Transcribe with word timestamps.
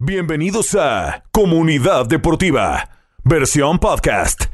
Bienvenidos 0.00 0.76
a 0.76 1.24
Comunidad 1.32 2.06
Deportiva, 2.06 2.88
versión 3.24 3.80
podcast. 3.80 4.44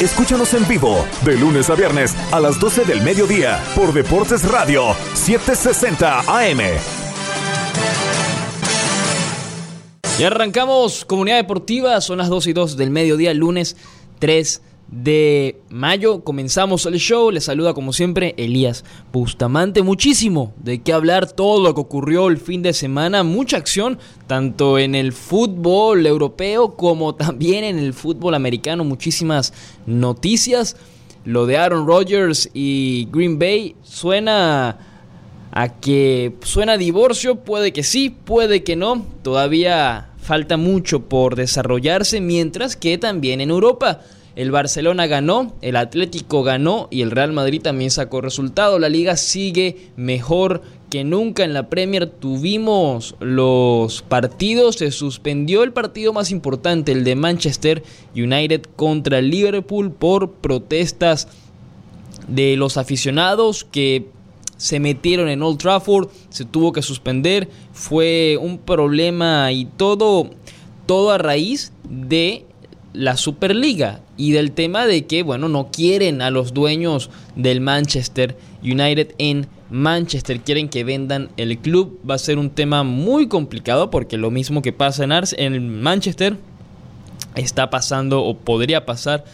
Escúchanos 0.00 0.54
en 0.54 0.68
vivo 0.68 1.04
de 1.24 1.36
lunes 1.36 1.68
a 1.70 1.74
viernes 1.74 2.14
a 2.30 2.38
las 2.38 2.60
12 2.60 2.84
del 2.84 3.02
mediodía 3.02 3.60
por 3.74 3.92
Deportes 3.92 4.48
Radio 4.48 4.94
760 5.14 6.20
AM. 6.20 6.60
Y 10.20 10.22
arrancamos 10.22 11.04
Comunidad 11.04 11.38
Deportiva, 11.38 12.00
son 12.00 12.18
las 12.18 12.28
2 12.28 12.46
y 12.46 12.52
2 12.52 12.76
del 12.76 12.90
mediodía, 12.90 13.34
lunes 13.34 13.76
3 14.20 14.62
de 14.90 15.60
mayo. 15.70 16.24
Comenzamos 16.24 16.84
el 16.86 16.98
show. 16.98 17.30
Les 17.30 17.44
saluda 17.44 17.74
como 17.74 17.92
siempre 17.92 18.34
Elías 18.36 18.84
Bustamante. 19.12 19.82
Muchísimo 19.82 20.52
de 20.58 20.82
qué 20.82 20.92
hablar, 20.92 21.30
todo 21.30 21.62
lo 21.62 21.74
que 21.74 21.80
ocurrió 21.80 22.28
el 22.28 22.38
fin 22.38 22.62
de 22.62 22.72
semana. 22.72 23.22
Mucha 23.22 23.56
acción, 23.56 23.98
tanto 24.26 24.78
en 24.78 24.94
el 24.94 25.12
fútbol 25.12 26.06
europeo 26.06 26.76
como 26.76 27.14
también 27.16 27.64
en 27.64 27.78
el 27.78 27.94
fútbol 27.94 28.34
americano. 28.34 28.84
Muchísimas 28.84 29.52
noticias. 29.86 30.76
Lo 31.24 31.46
de 31.46 31.58
Aaron 31.58 31.86
Rodgers 31.86 32.50
y 32.54 33.06
Green 33.12 33.38
Bay 33.38 33.76
suena 33.82 34.78
a 35.52 35.68
que 35.80 36.34
suena 36.42 36.76
divorcio. 36.76 37.36
Puede 37.36 37.72
que 37.72 37.82
sí, 37.82 38.10
puede 38.10 38.64
que 38.64 38.74
no. 38.74 39.06
Todavía 39.22 40.10
falta 40.18 40.56
mucho 40.56 41.08
por 41.08 41.36
desarrollarse. 41.36 42.20
Mientras 42.20 42.74
que 42.74 42.96
también 42.96 43.40
en 43.40 43.50
Europa 43.50 44.00
el 44.40 44.50
Barcelona 44.52 45.06
ganó, 45.06 45.54
el 45.60 45.76
Atlético 45.76 46.42
ganó 46.42 46.88
y 46.90 47.02
el 47.02 47.10
Real 47.10 47.30
Madrid 47.30 47.60
también 47.60 47.90
sacó 47.90 48.22
resultado. 48.22 48.78
La 48.78 48.88
liga 48.88 49.18
sigue 49.18 49.90
mejor 49.96 50.62
que 50.88 51.04
nunca 51.04 51.44
en 51.44 51.52
la 51.52 51.68
Premier. 51.68 52.06
Tuvimos 52.06 53.16
los 53.20 54.00
partidos, 54.00 54.76
se 54.76 54.92
suspendió 54.92 55.62
el 55.62 55.74
partido 55.74 56.14
más 56.14 56.30
importante, 56.30 56.92
el 56.92 57.04
de 57.04 57.16
Manchester 57.16 57.82
United 58.16 58.62
contra 58.76 59.20
Liverpool 59.20 59.92
por 59.92 60.32
protestas 60.32 61.28
de 62.26 62.56
los 62.56 62.78
aficionados 62.78 63.64
que 63.64 64.06
se 64.56 64.80
metieron 64.80 65.28
en 65.28 65.42
Old 65.42 65.58
Trafford, 65.58 66.08
se 66.30 66.46
tuvo 66.46 66.72
que 66.72 66.80
suspender, 66.80 67.50
fue 67.72 68.38
un 68.40 68.56
problema 68.56 69.52
y 69.52 69.66
todo 69.66 70.30
todo 70.86 71.12
a 71.12 71.18
raíz 71.18 71.72
de 71.88 72.46
la 72.92 73.16
Superliga 73.16 74.00
y 74.16 74.32
del 74.32 74.52
tema 74.52 74.86
de 74.86 75.06
que, 75.06 75.22
bueno, 75.22 75.48
no 75.48 75.70
quieren 75.70 76.22
a 76.22 76.30
los 76.30 76.52
dueños 76.52 77.10
del 77.36 77.60
Manchester 77.60 78.36
United 78.62 79.14
en 79.18 79.46
Manchester, 79.70 80.40
quieren 80.40 80.68
que 80.68 80.84
vendan 80.84 81.30
el 81.36 81.58
club. 81.58 82.00
Va 82.08 82.14
a 82.14 82.18
ser 82.18 82.38
un 82.38 82.50
tema 82.50 82.82
muy 82.82 83.28
complicado 83.28 83.90
porque 83.90 84.16
lo 84.16 84.30
mismo 84.30 84.62
que 84.62 84.72
pasa 84.72 85.04
en, 85.04 85.12
Ars 85.12 85.34
en 85.38 85.80
Manchester 85.80 86.36
está 87.36 87.70
pasando 87.70 88.24
o 88.24 88.36
podría 88.36 88.84
pasar 88.84 89.24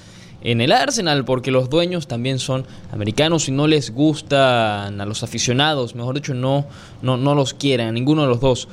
en 0.42 0.60
el 0.60 0.72
Arsenal 0.72 1.24
porque 1.24 1.50
los 1.50 1.70
dueños 1.70 2.06
también 2.06 2.38
son 2.38 2.66
americanos 2.92 3.48
y 3.48 3.52
no 3.52 3.66
les 3.66 3.90
gustan 3.90 5.00
a 5.00 5.06
los 5.06 5.22
aficionados, 5.22 5.94
mejor 5.94 6.14
dicho, 6.14 6.34
no, 6.34 6.66
no, 7.02 7.16
no 7.16 7.34
los 7.34 7.54
quieren, 7.54 7.88
a 7.88 7.92
ninguno 7.92 8.22
de 8.22 8.28
los 8.28 8.40
dos. 8.40 8.68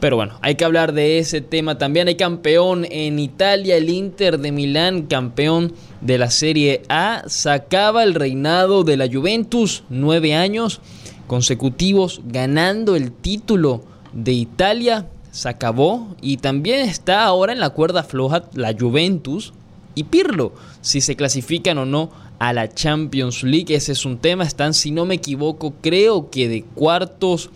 Pero 0.00 0.16
bueno, 0.16 0.38
hay 0.42 0.56
que 0.56 0.64
hablar 0.64 0.92
de 0.92 1.18
ese 1.18 1.40
tema 1.40 1.78
también. 1.78 2.08
Hay 2.08 2.16
campeón 2.16 2.86
en 2.90 3.18
Italia, 3.18 3.76
el 3.76 3.88
Inter 3.88 4.38
de 4.38 4.52
Milán, 4.52 5.02
campeón 5.06 5.72
de 6.00 6.18
la 6.18 6.30
Serie 6.30 6.82
A. 6.88 7.22
Sacaba 7.26 8.02
el 8.02 8.14
reinado 8.14 8.84
de 8.84 8.96
la 8.96 9.08
Juventus, 9.10 9.84
nueve 9.88 10.34
años 10.34 10.80
consecutivos 11.26 12.20
ganando 12.26 12.94
el 12.94 13.10
título 13.10 13.82
de 14.12 14.32
Italia. 14.32 15.06
Se 15.30 15.48
acabó 15.48 16.14
y 16.20 16.38
también 16.38 16.80
está 16.80 17.24
ahora 17.24 17.52
en 17.52 17.60
la 17.60 17.70
cuerda 17.70 18.02
floja 18.02 18.44
la 18.54 18.74
Juventus 18.78 19.52
y 19.94 20.04
Pirlo, 20.04 20.52
si 20.82 21.00
se 21.00 21.16
clasifican 21.16 21.78
o 21.78 21.86
no 21.86 22.10
a 22.38 22.52
la 22.52 22.68
Champions 22.68 23.42
League. 23.42 23.74
Ese 23.74 23.92
es 23.92 24.04
un 24.04 24.18
tema. 24.18 24.44
Están, 24.44 24.74
si 24.74 24.90
no 24.90 25.06
me 25.06 25.16
equivoco, 25.16 25.74
creo 25.80 26.30
que 26.30 26.48
de 26.48 26.62
cuartos 26.62 27.50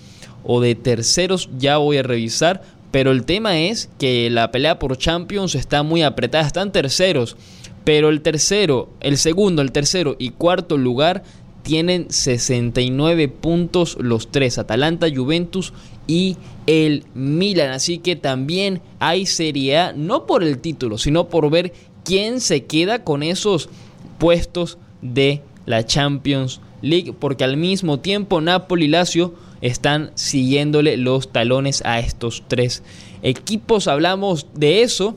o 0.45 0.61
de 0.61 0.75
terceros, 0.75 1.49
ya 1.59 1.79
voy 1.79 1.99
a 1.99 2.03
revisar. 2.03 2.63
Pero 2.91 3.13
el 3.13 3.25
tema 3.25 3.59
es 3.59 3.89
que 3.99 4.29
la 4.31 4.51
pelea 4.51 4.79
por 4.79 4.97
Champions 4.97 5.55
está 5.55 5.83
muy 5.83 6.03
apretada, 6.03 6.47
están 6.47 6.73
terceros. 6.73 7.37
Pero 7.85 8.09
el 8.09 8.21
tercero, 8.21 8.91
el 9.01 9.17
segundo, 9.17 9.63
el 9.63 9.73
tercero 9.73 10.17
y 10.19 10.31
cuarto 10.31 10.77
lugar 10.77 11.23
tienen 11.63 12.07
69 12.11 13.29
puntos 13.29 13.97
los 14.01 14.31
tres, 14.31 14.59
Atalanta, 14.59 15.07
Juventus 15.15 15.73
y 16.07 16.37
el 16.67 17.05
Milan. 17.15 17.71
Así 17.71 17.99
que 17.99 18.17
también 18.17 18.81
hay 18.99 19.27
Serie 19.27 19.79
A, 19.79 19.93
no 19.93 20.27
por 20.27 20.43
el 20.43 20.59
título, 20.59 20.99
sino 20.99 21.29
por 21.29 21.49
ver 21.51 21.73
quién 22.05 22.41
se 22.41 22.65
queda 22.65 23.05
con 23.05 23.23
esos 23.23 23.69
puestos 24.19 24.79
de 25.01 25.43
la 25.67 25.87
Champions 25.87 26.61
League. 26.83 27.13
Porque 27.13 27.45
al 27.45 27.57
mismo 27.57 28.01
tiempo 28.01 28.41
Napoli 28.41 28.87
y 28.87 28.89
Lazio 28.89 29.35
están 29.61 30.11
siguiéndole 30.15 30.97
los 30.97 31.33
talones 31.33 31.83
a 31.85 31.99
estos 31.99 32.43
tres 32.49 32.83
equipos. 33.23 33.89
Hablamos 33.89 34.47
de 34.55 34.83
eso 34.83 35.17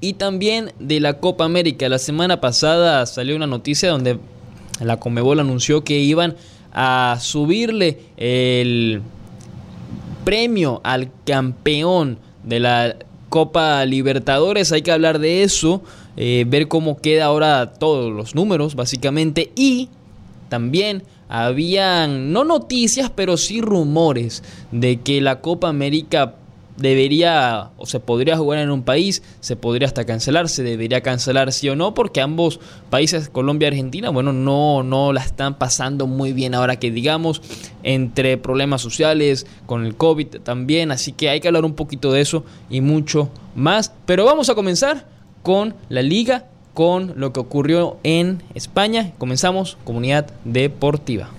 y 0.00 0.14
también 0.14 0.72
de 0.78 1.00
la 1.00 1.14
Copa 1.14 1.44
América. 1.44 1.88
La 1.88 1.98
semana 1.98 2.40
pasada 2.40 3.06
salió 3.06 3.36
una 3.36 3.46
noticia 3.46 3.90
donde 3.90 4.18
la 4.80 4.98
Comebol 4.98 5.40
anunció 5.40 5.84
que 5.84 5.98
iban 5.98 6.36
a 6.72 7.16
subirle 7.20 8.00
el 8.18 9.00
premio 10.24 10.80
al 10.84 11.10
campeón 11.24 12.18
de 12.44 12.60
la 12.60 12.96
Copa 13.30 13.84
Libertadores. 13.86 14.72
Hay 14.72 14.82
que 14.82 14.92
hablar 14.92 15.18
de 15.18 15.42
eso, 15.42 15.82
eh, 16.16 16.44
ver 16.46 16.68
cómo 16.68 16.98
queda 17.00 17.26
ahora 17.26 17.72
todos 17.74 18.12
los 18.12 18.34
números, 18.34 18.74
básicamente, 18.74 19.52
y 19.56 19.88
también 20.48 21.02
habían, 21.28 22.32
no 22.32 22.44
noticias, 22.44 23.10
pero 23.14 23.36
sí 23.36 23.60
rumores 23.60 24.42
de 24.72 25.00
que 25.00 25.20
la 25.20 25.40
Copa 25.40 25.68
América 25.68 26.34
debería 26.76 27.70
o 27.78 27.86
se 27.86 28.00
podría 28.00 28.36
jugar 28.36 28.58
en 28.58 28.70
un 28.70 28.82
país, 28.82 29.22
se 29.40 29.56
podría 29.56 29.86
hasta 29.86 30.04
cancelar, 30.04 30.48
se 30.48 30.62
debería 30.62 31.00
cancelar 31.00 31.52
sí 31.52 31.68
o 31.68 31.76
no, 31.76 31.94
porque 31.94 32.20
ambos 32.20 32.60
países, 32.90 33.28
Colombia 33.28 33.66
y 33.66 33.70
Argentina, 33.70 34.10
bueno, 34.10 34.32
no, 34.32 34.82
no 34.82 35.12
la 35.12 35.22
están 35.22 35.58
pasando 35.58 36.06
muy 36.06 36.32
bien 36.32 36.54
ahora 36.54 36.76
que 36.76 36.90
digamos, 36.90 37.42
entre 37.82 38.36
problemas 38.36 38.82
sociales, 38.82 39.46
con 39.66 39.86
el 39.86 39.96
COVID 39.96 40.28
también, 40.42 40.90
así 40.90 41.12
que 41.12 41.30
hay 41.30 41.40
que 41.40 41.48
hablar 41.48 41.64
un 41.64 41.74
poquito 41.74 42.12
de 42.12 42.20
eso 42.20 42.44
y 42.70 42.80
mucho 42.80 43.30
más. 43.54 43.92
Pero 44.04 44.24
vamos 44.24 44.50
a 44.50 44.54
comenzar 44.54 45.08
con 45.42 45.74
la 45.88 46.02
liga 46.02 46.46
con 46.76 47.14
lo 47.16 47.32
que 47.32 47.40
ocurrió 47.40 47.96
en 48.02 48.42
España. 48.54 49.12
Comenzamos 49.16 49.78
Comunidad 49.82 50.26
Deportiva. 50.44 51.30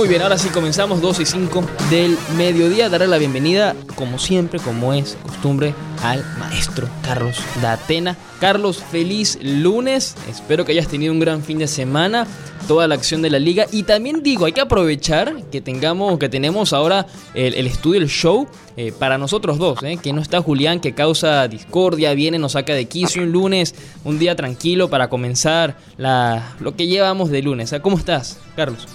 Muy 0.00 0.08
bien, 0.08 0.22
ahora 0.22 0.38
sí 0.38 0.48
comenzamos 0.48 1.02
2 1.02 1.20
y 1.20 1.26
5 1.26 1.62
del 1.90 2.16
mediodía. 2.34 2.88
Daré 2.88 3.06
la 3.06 3.18
bienvenida, 3.18 3.76
como 3.96 4.18
siempre, 4.18 4.58
como 4.58 4.94
es 4.94 5.18
costumbre, 5.22 5.74
al 6.02 6.24
maestro 6.38 6.88
Carlos 7.02 7.36
Datena. 7.60 8.16
Carlos, 8.40 8.82
feliz 8.82 9.38
lunes. 9.42 10.16
Espero 10.26 10.64
que 10.64 10.72
hayas 10.72 10.88
tenido 10.88 11.12
un 11.12 11.20
gran 11.20 11.42
fin 11.42 11.58
de 11.58 11.68
semana. 11.68 12.26
Toda 12.66 12.88
la 12.88 12.94
acción 12.94 13.20
de 13.20 13.28
la 13.28 13.38
liga. 13.38 13.66
Y 13.72 13.82
también 13.82 14.22
digo, 14.22 14.46
hay 14.46 14.52
que 14.52 14.62
aprovechar 14.62 15.36
que 15.52 15.60
tengamos, 15.60 16.18
que 16.18 16.30
tenemos 16.30 16.72
ahora 16.72 17.06
el, 17.34 17.66
estudio, 17.66 18.00
el 18.00 18.08
show, 18.08 18.48
eh, 18.78 18.92
para 18.98 19.18
nosotros 19.18 19.58
dos. 19.58 19.82
Eh, 19.82 19.98
que 20.02 20.14
no 20.14 20.22
está 20.22 20.40
Julián, 20.40 20.80
que 20.80 20.94
causa 20.94 21.46
discordia, 21.46 22.14
viene, 22.14 22.38
nos 22.38 22.52
saca 22.52 22.72
de 22.72 22.86
quicio 22.86 23.22
un 23.22 23.32
lunes, 23.32 23.74
un 24.04 24.18
día 24.18 24.34
tranquilo 24.34 24.88
para 24.88 25.10
comenzar 25.10 25.76
la, 25.98 26.54
lo 26.58 26.74
que 26.74 26.86
llevamos 26.86 27.28
de 27.28 27.42
lunes. 27.42 27.74
¿Cómo 27.82 27.98
estás, 27.98 28.38
Carlos? 28.56 28.86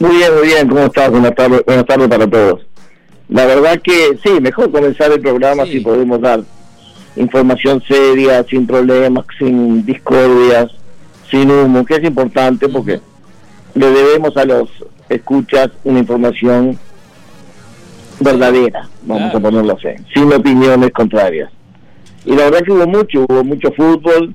Muy 0.00 0.16
bien, 0.16 0.34
muy 0.34 0.46
bien. 0.46 0.68
¿Cómo 0.68 0.80
estás? 0.82 1.10
Buenas 1.10 1.34
tardes, 1.34 1.62
buenas 1.64 1.86
tardes 1.86 2.08
para 2.08 2.26
todos. 2.28 2.66
La 3.28 3.44
verdad 3.46 3.80
que 3.82 4.18
sí, 4.22 4.40
mejor 4.40 4.70
comenzar 4.70 5.12
el 5.12 5.20
programa 5.20 5.66
si 5.66 5.80
podemos 5.80 6.20
dar 6.20 6.40
información 7.16 7.82
seria, 7.86 8.44
sin 8.44 8.66
problemas, 8.66 9.26
sin 9.38 9.84
discordias, 9.84 10.70
sin 11.30 11.50
humo, 11.50 11.84
que 11.84 11.96
es 11.96 12.04
importante 12.04 12.68
porque 12.68 13.00
le 13.74 13.90
debemos 13.90 14.36
a 14.36 14.44
los 14.44 14.68
escuchas 15.08 15.70
una 15.84 15.98
información 15.98 16.78
verdadera, 18.20 18.88
vamos 19.02 19.34
a 19.34 19.40
ponerlo 19.40 19.76
así, 19.76 19.88
sin 20.12 20.32
opiniones 20.32 20.90
contrarias. 20.92 21.50
Y 22.24 22.34
la 22.34 22.44
verdad 22.44 22.62
que 22.64 22.72
hubo 22.72 22.86
mucho, 22.86 23.26
hubo 23.28 23.44
mucho 23.44 23.72
fútbol, 23.72 24.34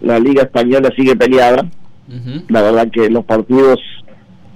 la 0.00 0.18
liga 0.18 0.42
española 0.42 0.90
sigue 0.96 1.16
peleada, 1.16 1.68
la 2.48 2.62
verdad 2.62 2.88
que 2.90 3.08
los 3.08 3.24
partidos 3.24 3.78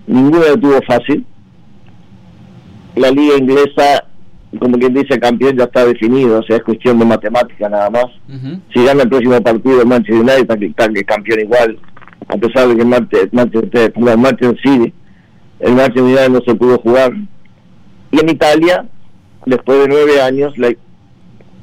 ninguno 0.06 0.40
lo 0.40 0.56
tuvo 0.58 0.80
fácil. 0.82 1.24
La 2.96 3.10
liga 3.10 3.36
inglesa, 3.36 4.04
como 4.58 4.78
quien 4.78 4.94
dice, 4.94 5.18
campeón 5.18 5.56
ya 5.56 5.64
está 5.64 5.84
definido, 5.84 6.38
o 6.38 6.42
sea, 6.42 6.56
es 6.56 6.62
cuestión 6.62 6.98
de 6.98 7.04
matemática 7.04 7.68
nada 7.68 7.90
más. 7.90 8.06
Si 8.72 8.84
gana 8.84 9.02
el 9.02 9.08
próximo 9.08 9.40
partido 9.42 9.80
el 9.80 9.88
Manchester 9.88 10.20
United, 10.20 10.62
está, 10.62 10.88
campeón 11.04 11.40
igual, 11.40 11.78
a 12.28 12.36
pesar 12.36 12.68
de 12.68 12.76
que 12.76 12.82
el 12.82 12.88
Manchester, 12.88 13.92
Manchester 13.96 14.56
City, 14.62 14.92
el 15.60 15.74
Manchester 15.74 16.02
United 16.02 16.30
no 16.30 16.40
se 16.46 16.54
pudo 16.54 16.78
jugar. 16.78 17.12
Y 18.12 18.20
en 18.20 18.28
Italia, 18.28 18.86
después 19.46 19.80
de 19.80 19.88
nueve 19.88 20.20
años, 20.20 20.54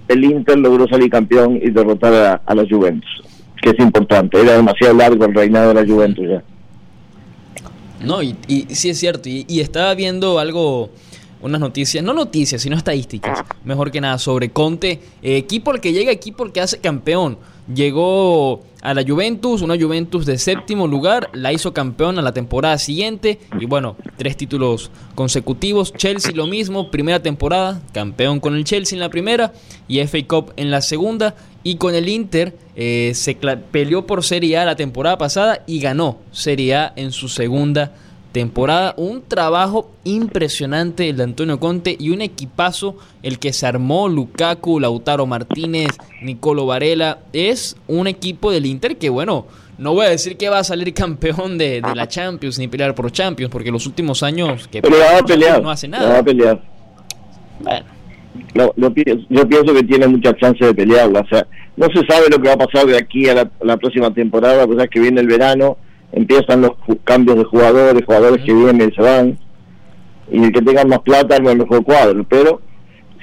el 0.07 0.23
Inter 0.25 0.59
logró 0.59 0.87
salir 0.87 1.09
campeón 1.09 1.57
y 1.61 1.69
derrotar 1.69 2.41
a, 2.45 2.55
la 2.55 2.65
Juventus, 2.69 3.09
que 3.61 3.69
es 3.69 3.79
importante. 3.79 4.41
Era 4.41 4.57
demasiado 4.57 4.95
largo 4.95 5.25
el 5.25 5.33
reinado 5.33 5.73
de 5.73 5.81
la 5.81 5.94
Juventus 5.94 6.27
ya. 6.27 6.44
No, 8.03 8.21
y, 8.21 8.36
y 8.48 8.68
sí 8.75 8.89
es 8.89 9.00
cierto. 9.00 9.30
Y, 9.30 9.45
y 9.48 9.59
estaba 9.59 9.94
viendo 9.94 10.39
algo 10.39 10.89
unas 11.42 11.59
noticias, 11.59 12.03
no 12.03 12.13
noticias, 12.13 12.62
sino 12.62 12.77
estadísticas, 12.77 13.44
mejor 13.63 13.92
que 13.92 14.00
nada, 14.00 14.18
sobre 14.18 14.50
Conte, 14.50 15.00
eh, 15.21 15.38
equipo 15.38 15.71
al 15.71 15.81
que 15.81 15.92
llega, 15.92 16.12
equipo 16.12 16.44
al 16.44 16.51
que 16.51 16.62
hace 16.62 16.80
campeón. 16.80 17.38
Llegó 17.73 18.63
a 18.81 18.93
la 18.93 19.03
Juventus, 19.07 19.61
una 19.61 19.79
Juventus 19.79 20.25
de 20.25 20.37
séptimo 20.37 20.87
lugar, 20.87 21.29
la 21.33 21.53
hizo 21.53 21.73
campeón 21.73 22.17
a 22.17 22.21
la 22.21 22.33
temporada 22.33 22.77
siguiente 22.77 23.39
y 23.59 23.65
bueno, 23.65 23.95
tres 24.17 24.35
títulos 24.35 24.89
consecutivos. 25.15 25.93
Chelsea 25.93 26.31
lo 26.33 26.47
mismo, 26.47 26.89
primera 26.89 27.21
temporada, 27.21 27.81
campeón 27.93 28.39
con 28.39 28.55
el 28.55 28.63
Chelsea 28.63 28.95
en 28.95 29.01
la 29.01 29.09
primera 29.09 29.53
y 29.87 29.99
FA 30.05 30.19
Cup 30.27 30.53
en 30.57 30.71
la 30.71 30.81
segunda. 30.81 31.35
Y 31.63 31.75
con 31.75 31.93
el 31.93 32.09
Inter 32.09 32.57
eh, 32.75 33.11
se 33.13 33.35
peleó 33.35 34.07
por 34.07 34.23
Serie 34.23 34.57
A 34.57 34.65
la 34.65 34.75
temporada 34.75 35.19
pasada 35.19 35.63
y 35.67 35.79
ganó 35.79 36.17
Serie 36.31 36.75
A 36.75 36.93
en 36.95 37.11
su 37.11 37.29
segunda 37.29 37.85
temporada. 37.85 38.10
Un 38.98 39.24
trabajo 39.28 39.92
impresionante 40.04 41.10
el 41.10 41.18
de 41.18 41.24
Antonio 41.24 41.60
Conte 41.60 41.95
y 42.00 42.12
un 42.12 42.22
equipazo 42.22 42.98
el 43.24 43.39
que 43.39 43.51
se 43.51 43.68
armó 43.68 44.07
Lukaku, 44.07 44.80
Lautaro 44.80 45.25
Martínez, 45.25 45.98
Nicolo 46.22 46.66
Varela. 46.66 47.19
Es 47.33 47.75
un 47.88 48.07
equipo 48.07 48.51
del 48.51 48.66
Inter 48.66 48.98
que, 48.98 49.10
bueno, 49.10 49.48
no 49.78 49.94
voy 49.94 50.06
a 50.06 50.10
decir 50.10 50.38
que 50.38 50.48
va 50.48 50.60
a 50.60 50.63
salir 50.63 50.94
campeón 50.95 51.57
de, 51.57 51.81
la 51.95 52.07
Champions 52.07 52.60
ni 52.60 52.68
pelear 52.68 52.95
por 52.95 53.12
Champions, 53.12 53.51
porque 53.51 53.72
los 53.72 53.86
últimos 53.86 54.24
años 54.24 54.68
que 54.68 54.81
no 54.81 55.69
hace 55.69 55.88
nada. 55.88 56.10
Va 56.10 56.19
a 56.19 56.24
pelear. 56.24 56.62
Bueno. 57.60 58.74
yo 58.78 58.94
pienso 58.94 59.74
que 59.74 59.83
tiene 59.83 60.07
mucha 60.07 60.36
chance 60.38 60.63
de 60.63 60.74
pelear. 60.74 61.10
O 61.10 61.28
sea, 61.28 61.45
no 61.75 61.88
se 61.88 62.06
sabe 62.06 62.30
lo 62.30 62.42
que 62.42 62.48
va 62.48 62.54
a 62.54 62.57
pasar 62.57 62.86
de 62.86 62.98
aquí 62.98 63.28
a 63.28 63.50
la, 63.62 63.78
próxima 63.78 64.13
temporada, 64.13 64.66
pues 64.68 64.80
es 64.83 64.89
que 64.89 65.00
viene 65.00 65.22
el 65.22 65.28
verano 65.28 65.78
empiezan 66.11 66.61
los 66.61 66.71
cambios 67.03 67.37
de 67.37 67.43
jugadores, 67.45 68.05
jugadores 68.05 68.43
que 68.43 68.53
vienen 68.53 68.89
y 68.89 68.95
se 68.95 69.01
van, 69.01 69.37
y 70.31 70.43
el 70.43 70.51
que 70.51 70.61
tenga 70.61 70.85
más 70.85 70.99
plata 70.99 71.35
es 71.35 71.47
el 71.47 71.57
mejor 71.57 71.83
cuadro, 71.83 72.23
pero 72.27 72.61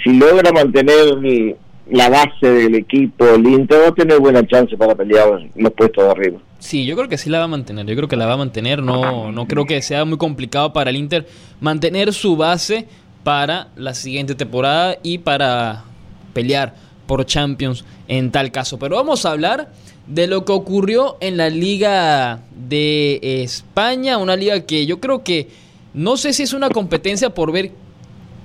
si 0.02 0.14
logra 0.14 0.52
mantener 0.52 1.56
la 1.90 2.08
base 2.10 2.46
del 2.46 2.74
equipo, 2.74 3.26
el 3.26 3.46
Inter 3.46 3.80
va 3.84 3.88
a 3.88 3.94
tener 3.94 4.20
buena 4.20 4.46
chance 4.46 4.76
para 4.76 4.94
pelear 4.94 5.48
los 5.56 5.72
puestos 5.72 6.04
de 6.04 6.10
arriba. 6.10 6.38
Sí, 6.58 6.84
yo 6.84 6.96
creo 6.96 7.08
que 7.08 7.18
sí 7.18 7.30
la 7.30 7.38
va 7.38 7.44
a 7.44 7.48
mantener, 7.48 7.86
yo 7.86 7.96
creo 7.96 8.08
que 8.08 8.16
la 8.16 8.26
va 8.26 8.34
a 8.34 8.38
mantener, 8.38 8.82
no, 8.82 9.32
no 9.32 9.46
creo 9.46 9.64
que 9.64 9.80
sea 9.80 10.04
muy 10.04 10.18
complicado 10.18 10.72
para 10.72 10.90
el 10.90 10.96
Inter 10.96 11.26
mantener 11.60 12.12
su 12.12 12.36
base 12.36 12.86
para 13.24 13.68
la 13.76 13.94
siguiente 13.94 14.34
temporada 14.34 14.96
y 15.02 15.18
para 15.18 15.84
pelear 16.32 16.74
por 17.06 17.24
Champions 17.24 17.84
en 18.06 18.30
tal 18.30 18.52
caso. 18.52 18.78
Pero 18.78 18.96
vamos 18.96 19.24
a 19.26 19.32
hablar 19.32 19.72
de 20.08 20.26
lo 20.26 20.44
que 20.44 20.52
ocurrió 20.52 21.16
en 21.20 21.36
la 21.36 21.50
Liga 21.50 22.40
de 22.56 23.20
España, 23.42 24.18
una 24.18 24.36
liga 24.36 24.60
que 24.60 24.86
yo 24.86 25.00
creo 25.00 25.22
que 25.22 25.48
no 25.94 26.16
sé 26.16 26.32
si 26.32 26.42
es 26.42 26.52
una 26.52 26.70
competencia 26.70 27.30
por 27.30 27.52
ver 27.52 27.72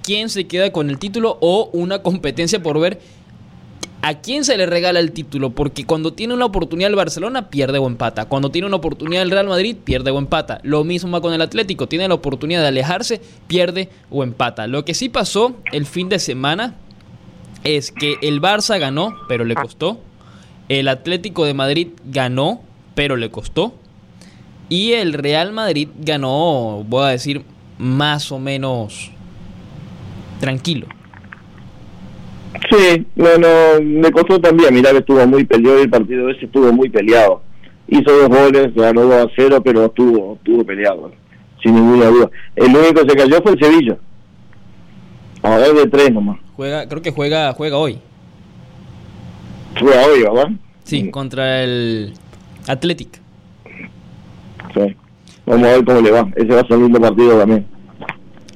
quién 0.03 0.29
se 0.29 0.45
queda 0.45 0.71
con 0.71 0.89
el 0.89 0.99
título 0.99 1.37
o 1.39 1.69
una 1.73 1.99
competencia 1.99 2.61
por 2.61 2.79
ver 2.79 2.99
a 4.01 4.15
quién 4.15 4.43
se 4.43 4.57
le 4.57 4.65
regala 4.65 4.99
el 4.99 5.13
título, 5.13 5.51
porque 5.51 5.85
cuando 5.85 6.11
tiene 6.11 6.33
una 6.33 6.43
oportunidad 6.43 6.89
el 6.89 6.97
Barcelona 6.97 7.49
pierde 7.49 7.77
o 7.77 7.87
empata, 7.87 8.25
cuando 8.25 8.51
tiene 8.51 8.67
una 8.67 8.75
oportunidad 8.75 9.23
el 9.23 9.31
Real 9.31 9.47
Madrid 9.47 9.77
pierde 9.81 10.11
o 10.11 10.17
empata, 10.17 10.59
lo 10.63 10.83
mismo 10.83 11.21
con 11.21 11.33
el 11.33 11.41
Atlético, 11.41 11.87
tiene 11.87 12.09
la 12.09 12.15
oportunidad 12.15 12.61
de 12.61 12.67
alejarse, 12.67 13.21
pierde 13.47 13.87
o 14.09 14.23
empata. 14.23 14.67
Lo 14.67 14.83
que 14.83 14.93
sí 14.93 15.07
pasó 15.07 15.55
el 15.71 15.85
fin 15.85 16.09
de 16.09 16.19
semana 16.19 16.75
es 17.63 17.93
que 17.93 18.17
el 18.21 18.41
Barça 18.41 18.77
ganó, 18.77 19.15
pero 19.29 19.45
le 19.45 19.55
costó 19.55 20.01
el 20.69 20.87
Atlético 20.87 21.45
de 21.45 21.53
Madrid 21.53 21.89
ganó, 22.05 22.61
pero 22.95 23.15
le 23.15 23.29
costó. 23.29 23.75
Y 24.69 24.93
el 24.93 25.13
Real 25.13 25.51
Madrid 25.51 25.89
ganó, 25.99 26.83
voy 26.87 27.03
a 27.03 27.09
decir, 27.09 27.43
más 27.77 28.31
o 28.31 28.39
menos 28.39 29.11
tranquilo. 30.39 30.87
Sí, 32.69 33.05
bueno, 33.15 33.47
me 33.81 34.11
costó 34.11 34.39
también. 34.39 34.73
Mirá 34.73 34.91
que 34.91 34.99
estuvo 34.99 35.25
muy 35.27 35.43
peleado 35.43 35.79
el 35.79 35.89
partido 35.89 36.29
ese 36.29 36.45
estuvo 36.45 36.71
muy 36.71 36.89
peleado. 36.89 37.41
Hizo 37.87 38.11
dos 38.11 38.29
goles, 38.29 38.73
ganó 38.73 39.01
2 39.01 39.25
a 39.25 39.31
0, 39.35 39.61
pero 39.63 39.85
estuvo, 39.85 40.35
estuvo 40.35 40.63
peleado, 40.63 41.11
sin 41.61 41.75
ninguna 41.75 42.05
duda. 42.07 42.29
El 42.55 42.75
único 42.75 43.03
que 43.03 43.09
se 43.09 43.17
cayó 43.17 43.41
fue 43.41 43.51
el 43.51 43.59
Sevilla. 43.59 43.97
A 45.43 45.57
ver 45.57 45.73
de 45.73 45.87
tres 45.87 46.11
nomás. 46.11 46.39
Juega, 46.55 46.87
creo 46.87 47.01
que 47.01 47.11
juega, 47.11 47.51
juega 47.53 47.77
hoy. 47.77 47.99
Juega 49.79 50.05
hoy, 50.05 50.23
¿verdad? 50.23 50.49
Sí, 50.83 51.09
contra 51.09 51.63
el 51.63 52.13
Athletic. 52.67 53.19
Sí. 54.73 54.95
Vamos 55.45 55.67
a 55.67 55.71
ver 55.71 55.85
cómo 55.85 56.01
le 56.01 56.11
va. 56.11 56.29
Ese 56.35 56.53
va 56.53 56.61
a 56.61 56.67
ser 56.67 56.77
un 56.77 56.83
lindo 56.83 57.01
partido 57.01 57.39
también. 57.39 57.65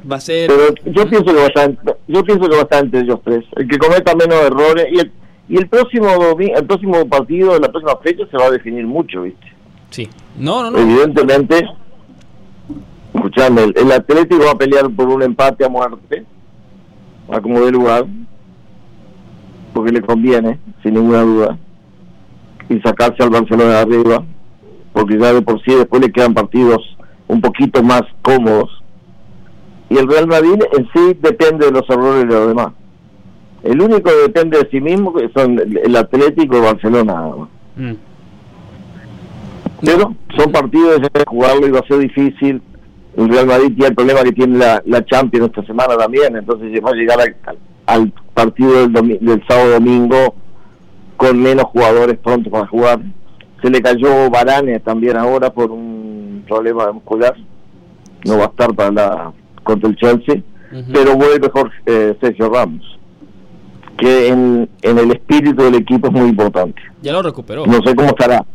Va 0.09 0.15
a 0.17 0.21
ser. 0.21 0.49
Pero 0.49 0.73
yo 0.85 1.09
pienso 1.09 1.25
que 1.25 1.33
va 1.33 1.43
a 1.43 1.47
estar, 1.47 1.71
yo 2.07 2.23
pienso 2.23 2.49
que 2.49 2.55
va 2.55 2.61
a 2.61 2.63
estar 2.63 2.83
entre 2.83 3.01
ellos 3.01 3.19
tres. 3.23 3.43
El 3.55 3.67
que 3.67 3.77
cometa 3.77 4.15
menos 4.15 4.41
errores 4.41 4.87
y 4.91 4.99
el 4.99 5.11
y 5.49 5.57
el 5.57 5.67
próximo 5.67 6.07
el 6.39 6.65
próximo 6.65 7.07
partido, 7.07 7.57
la 7.59 7.71
próxima 7.71 7.97
fecha 7.97 8.25
se 8.29 8.37
va 8.37 8.45
a 8.45 8.51
definir 8.51 8.85
mucho, 8.85 9.21
¿viste? 9.21 9.47
Sí. 9.91 10.09
No, 10.37 10.63
no, 10.63 10.71
no. 10.71 10.77
Evidentemente, 10.79 11.65
escuchame, 13.13 13.63
el, 13.63 13.73
el 13.77 13.91
Atlético 13.91 14.45
va 14.45 14.51
a 14.51 14.57
pelear 14.57 14.89
por 14.89 15.07
un 15.07 15.23
empate 15.23 15.63
a 15.63 15.69
muerte, 15.69 16.25
a 17.29 17.39
como 17.39 17.61
de 17.61 17.71
lugar, 17.71 18.05
porque 19.77 19.91
le 19.91 20.01
conviene, 20.01 20.57
sin 20.81 20.95
ninguna 20.95 21.21
duda 21.21 21.57
y 22.67 22.79
sacarse 22.81 23.21
al 23.21 23.29
Barcelona 23.29 23.69
de 23.69 23.77
arriba, 23.77 24.23
porque 24.91 25.19
ya 25.19 25.33
de 25.33 25.43
por 25.43 25.61
sí 25.63 25.75
después 25.75 26.01
le 26.01 26.11
quedan 26.11 26.33
partidos 26.33 26.81
un 27.27 27.41
poquito 27.41 27.83
más 27.83 28.01
cómodos. 28.23 28.71
Y 29.91 29.99
el 29.99 30.07
Real 30.07 30.25
Madrid 30.25 30.59
en 30.75 30.89
sí 30.91 31.15
depende 31.21 31.67
de 31.67 31.71
los 31.71 31.87
errores 31.87 32.27
de 32.27 32.33
los 32.33 32.47
demás. 32.47 32.69
El 33.61 33.79
único 33.79 34.09
que 34.09 34.15
depende 34.15 34.57
de 34.57 34.67
sí 34.71 34.81
mismo 34.81 35.13
son 35.35 35.59
el 35.59 35.95
Atlético 35.95 36.57
y 36.57 36.61
Barcelona. 36.61 37.31
Mm. 37.75 37.93
Pero 39.83 40.15
son 40.35 40.51
partidos 40.51 41.01
de 41.01 41.23
jugarlo 41.27 41.67
y 41.67 41.71
va 41.71 41.81
a 41.81 41.87
ser 41.87 41.99
difícil. 41.99 42.63
El 43.15 43.29
Real 43.29 43.45
Madrid 43.45 43.73
tiene 43.75 43.87
el 43.89 43.95
problema 43.95 44.23
que 44.23 44.31
tiene 44.31 44.57
la, 44.57 44.81
la 44.87 45.05
Champions 45.05 45.49
esta 45.49 45.63
semana 45.67 45.95
también, 45.95 46.35
entonces 46.35 46.71
va 46.83 46.89
a 46.89 46.93
llegar 46.93 47.19
al, 47.85 48.13
partido 48.37 48.87
del, 48.87 49.17
del 49.19 49.43
sábado 49.47 49.71
domingo 49.71 50.35
con 51.17 51.41
menos 51.41 51.65
jugadores 51.65 52.19
pronto 52.19 52.51
para 52.51 52.67
jugar. 52.67 52.99
Se 53.63 53.69
le 53.71 53.81
cayó 53.81 54.29
Varane 54.29 54.79
también 54.79 55.17
ahora 55.17 55.51
por 55.51 55.71
un 55.71 56.43
problema 56.47 56.91
muscular. 56.91 57.35
No 58.25 58.37
va 58.37 58.45
a 58.45 58.47
estar 58.47 58.73
para 58.75 58.91
la 58.91 59.33
contra 59.63 59.89
el 59.89 59.95
Chelsea, 59.95 60.43
pero 60.93 61.15
vuelve 61.15 61.39
mejor 61.39 61.71
eh, 61.87 62.15
Sergio 62.21 62.49
Ramos, 62.49 62.83
que 63.97 64.27
en, 64.27 64.69
en 64.81 64.97
el 64.99 65.11
espíritu 65.11 65.63
del 65.63 65.75
equipo 65.75 66.07
es 66.07 66.13
muy 66.13 66.29
importante. 66.29 66.79
Ya 67.01 67.13
lo 67.13 67.23
recuperó. 67.23 67.65
No 67.65 67.81
sé 67.83 67.95
cómo 67.95 68.09
estará. 68.09 68.45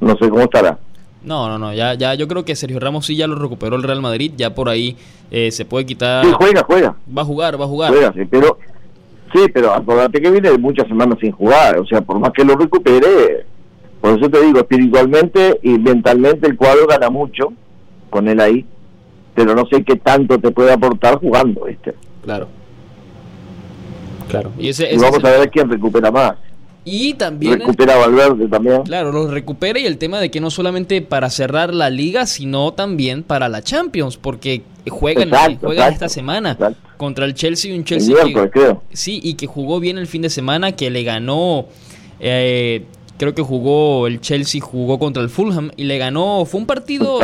No 0.00 0.16
sé 0.16 0.28
cómo 0.28 0.42
estará. 0.42 0.78
No, 1.22 1.48
no, 1.48 1.58
no, 1.58 1.72
ya, 1.72 1.94
ya 1.94 2.14
yo 2.14 2.26
creo 2.26 2.44
que 2.44 2.56
Sergio 2.56 2.80
Ramos 2.80 3.06
sí 3.06 3.14
ya 3.14 3.26
lo 3.26 3.36
recuperó 3.36 3.76
el 3.76 3.82
Real 3.82 4.00
Madrid, 4.00 4.32
ya 4.36 4.54
por 4.54 4.68
ahí 4.68 4.96
eh, 5.30 5.50
se 5.50 5.64
puede 5.66 5.86
quitar. 5.86 6.24
Sí, 6.24 6.32
juega, 6.36 6.64
juega. 6.66 6.96
Va 7.16 7.22
a 7.22 7.24
jugar, 7.26 7.60
va 7.60 7.66
a 7.66 7.68
jugar. 7.68 7.92
Juega, 7.92 8.12
sí, 8.14 8.24
pero 8.24 8.58
Sí, 9.32 9.40
pero 9.52 9.72
acordate 9.72 10.20
que 10.20 10.30
viene 10.30 10.50
de 10.50 10.58
muchas 10.58 10.88
semanas 10.88 11.18
sin 11.20 11.32
jugar, 11.32 11.78
o 11.78 11.86
sea, 11.86 12.00
por 12.00 12.18
más 12.18 12.30
que 12.32 12.44
lo 12.44 12.56
recupere, 12.56 13.46
por 14.00 14.18
eso 14.18 14.28
te 14.28 14.44
digo, 14.44 14.58
espiritualmente 14.58 15.60
y 15.62 15.78
mentalmente 15.78 16.48
el 16.48 16.56
cuadro 16.56 16.86
gana 16.86 17.10
mucho 17.10 17.52
con 18.08 18.26
él 18.28 18.40
ahí, 18.40 18.64
pero 19.34 19.54
no 19.54 19.66
sé 19.66 19.84
qué 19.84 19.96
tanto 19.96 20.38
te 20.38 20.50
puede 20.50 20.72
aportar 20.72 21.18
jugando, 21.18 21.64
¿viste? 21.64 21.94
Claro. 22.24 22.48
Claro. 24.28 24.52
Y, 24.58 24.70
vamos 24.98 25.24
a 25.24 25.30
ver 25.30 25.50
quién 25.50 25.68
recupera 25.68 26.10
más. 26.10 26.34
Y 26.84 27.14
también. 27.14 27.60
Recupera 27.60 27.96
Valverde 27.96 28.48
también. 28.48 28.82
Claro, 28.84 29.12
lo 29.12 29.30
recupera 29.30 29.78
y 29.78 29.86
el 29.86 29.98
tema 29.98 30.18
de 30.18 30.30
que 30.30 30.40
no 30.40 30.50
solamente 30.50 31.02
para 31.02 31.28
cerrar 31.30 31.74
la 31.74 31.90
liga, 31.90 32.26
sino 32.26 32.72
también 32.72 33.22
para 33.22 33.48
la 33.48 33.62
Champions, 33.62 34.16
porque 34.16 34.62
juegan, 34.88 35.30
esta 35.90 36.08
semana 36.08 36.56
contra 37.00 37.24
el 37.24 37.32
Chelsea, 37.32 37.74
un 37.74 37.82
Chelsea 37.82 38.14
que, 38.52 38.76
sí 38.92 39.20
y 39.22 39.32
que 39.32 39.46
jugó 39.46 39.80
bien 39.80 39.96
el 39.96 40.06
fin 40.06 40.20
de 40.20 40.28
semana, 40.28 40.72
que 40.72 40.90
le 40.90 41.02
ganó, 41.02 41.64
eh, 42.20 42.84
creo 43.16 43.34
que 43.34 43.40
jugó 43.40 44.06
el 44.06 44.20
Chelsea 44.20 44.60
jugó 44.60 44.98
contra 44.98 45.22
el 45.22 45.30
Fulham 45.30 45.70
y 45.78 45.84
le 45.84 45.96
ganó, 45.96 46.44
fue 46.44 46.60
un 46.60 46.66
partido 46.66 47.18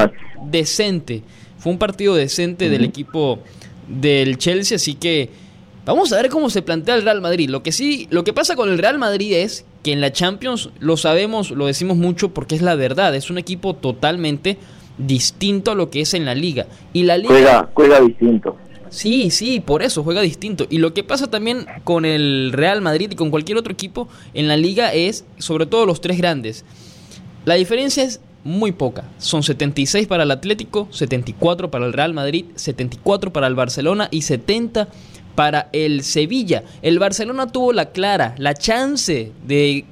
decente, 0.47 1.23
fue 1.59 1.73
un 1.73 1.79
partido 1.79 2.15
decente 2.15 2.71
del 2.71 2.85
equipo 2.85 3.41
del 3.87 4.39
Chelsea, 4.39 4.77
así 4.77 4.95
que 4.95 5.45
Vamos 5.85 6.13
a 6.13 6.17
ver 6.17 6.31
cómo 6.31 6.51
se 6.51 6.63
plantea 6.63 6.97
el 6.97 7.03
Real 7.03 7.21
Madrid. 7.21 7.49
Lo 7.49 7.63
que 7.63 7.71
sí, 7.71 8.09
lo 8.11 8.25
que 8.25 8.33
pasa 8.33 8.57
con 8.57 8.69
el 8.69 8.79
Real 8.79 8.99
Madrid 8.99 9.35
es 9.35 9.65
que 9.85 9.93
en 9.93 10.01
la 10.01 10.11
Champions 10.11 10.71
lo 10.81 10.97
sabemos, 10.97 11.53
lo 11.53 11.67
decimos 11.67 11.97
mucho 11.97 12.35
porque 12.35 12.57
es 12.57 12.63
la 12.63 12.75
verdad. 12.75 13.15
Es 13.15 13.31
un 13.31 13.39
equipo 13.39 13.77
totalmente 13.77 14.59
distinto 14.99 15.71
a 15.71 15.75
lo 15.77 15.89
que 15.89 16.01
es 16.01 16.13
en 16.15 16.25
la 16.25 16.35
liga. 16.35 16.67
Y 16.93 17.05
la 17.05 17.17
liga 17.19 17.29
juega, 17.29 17.71
juega 17.73 18.01
distinto. 18.01 18.57
Sí, 18.91 19.31
sí, 19.31 19.61
por 19.61 19.83
eso 19.83 20.03
juega 20.03 20.21
distinto. 20.21 20.67
Y 20.71 20.79
lo 20.79 20.95
que 20.95 21.05
pasa 21.05 21.29
también 21.29 21.67
con 21.85 22.05
el 22.05 22.51
Real 22.53 22.81
Madrid 22.81 23.11
y 23.13 23.17
con 23.17 23.31
cualquier 23.31 23.59
otro 23.59 23.73
equipo 23.73 24.09
en 24.35 24.49
la 24.49 24.57
liga 24.57 24.93
es, 24.93 25.25
sobre 25.39 25.67
todo 25.67 25.87
los 25.87 26.01
tres 26.01 26.19
grandes, 26.19 26.65
la 27.45 27.55
diferencia 27.55 28.03
es 28.03 28.21
muy 28.45 28.73
poca. 28.73 29.05
Son 29.19 29.43
76 29.43 30.07
para 30.07 30.23
el 30.23 30.31
Atlético, 30.31 30.89
74 30.91 31.71
para 31.71 31.87
el 31.87 31.93
Real 31.93 32.15
Madrid, 32.15 32.47
74 32.55 33.33
para 33.33 33.47
el 33.49 33.55
Barcelona 33.55 34.09
y 34.11 34.23
70 34.23 34.89
para 35.35 35.69
el 35.73 36.03
Sevilla. 36.03 36.65
El 36.83 36.99
Barcelona 36.99 37.51
tuvo 37.51 37.73
la 37.73 37.91
clara, 37.91 38.35
la 38.39 38.55
chance 38.55 39.33
de 39.47 39.85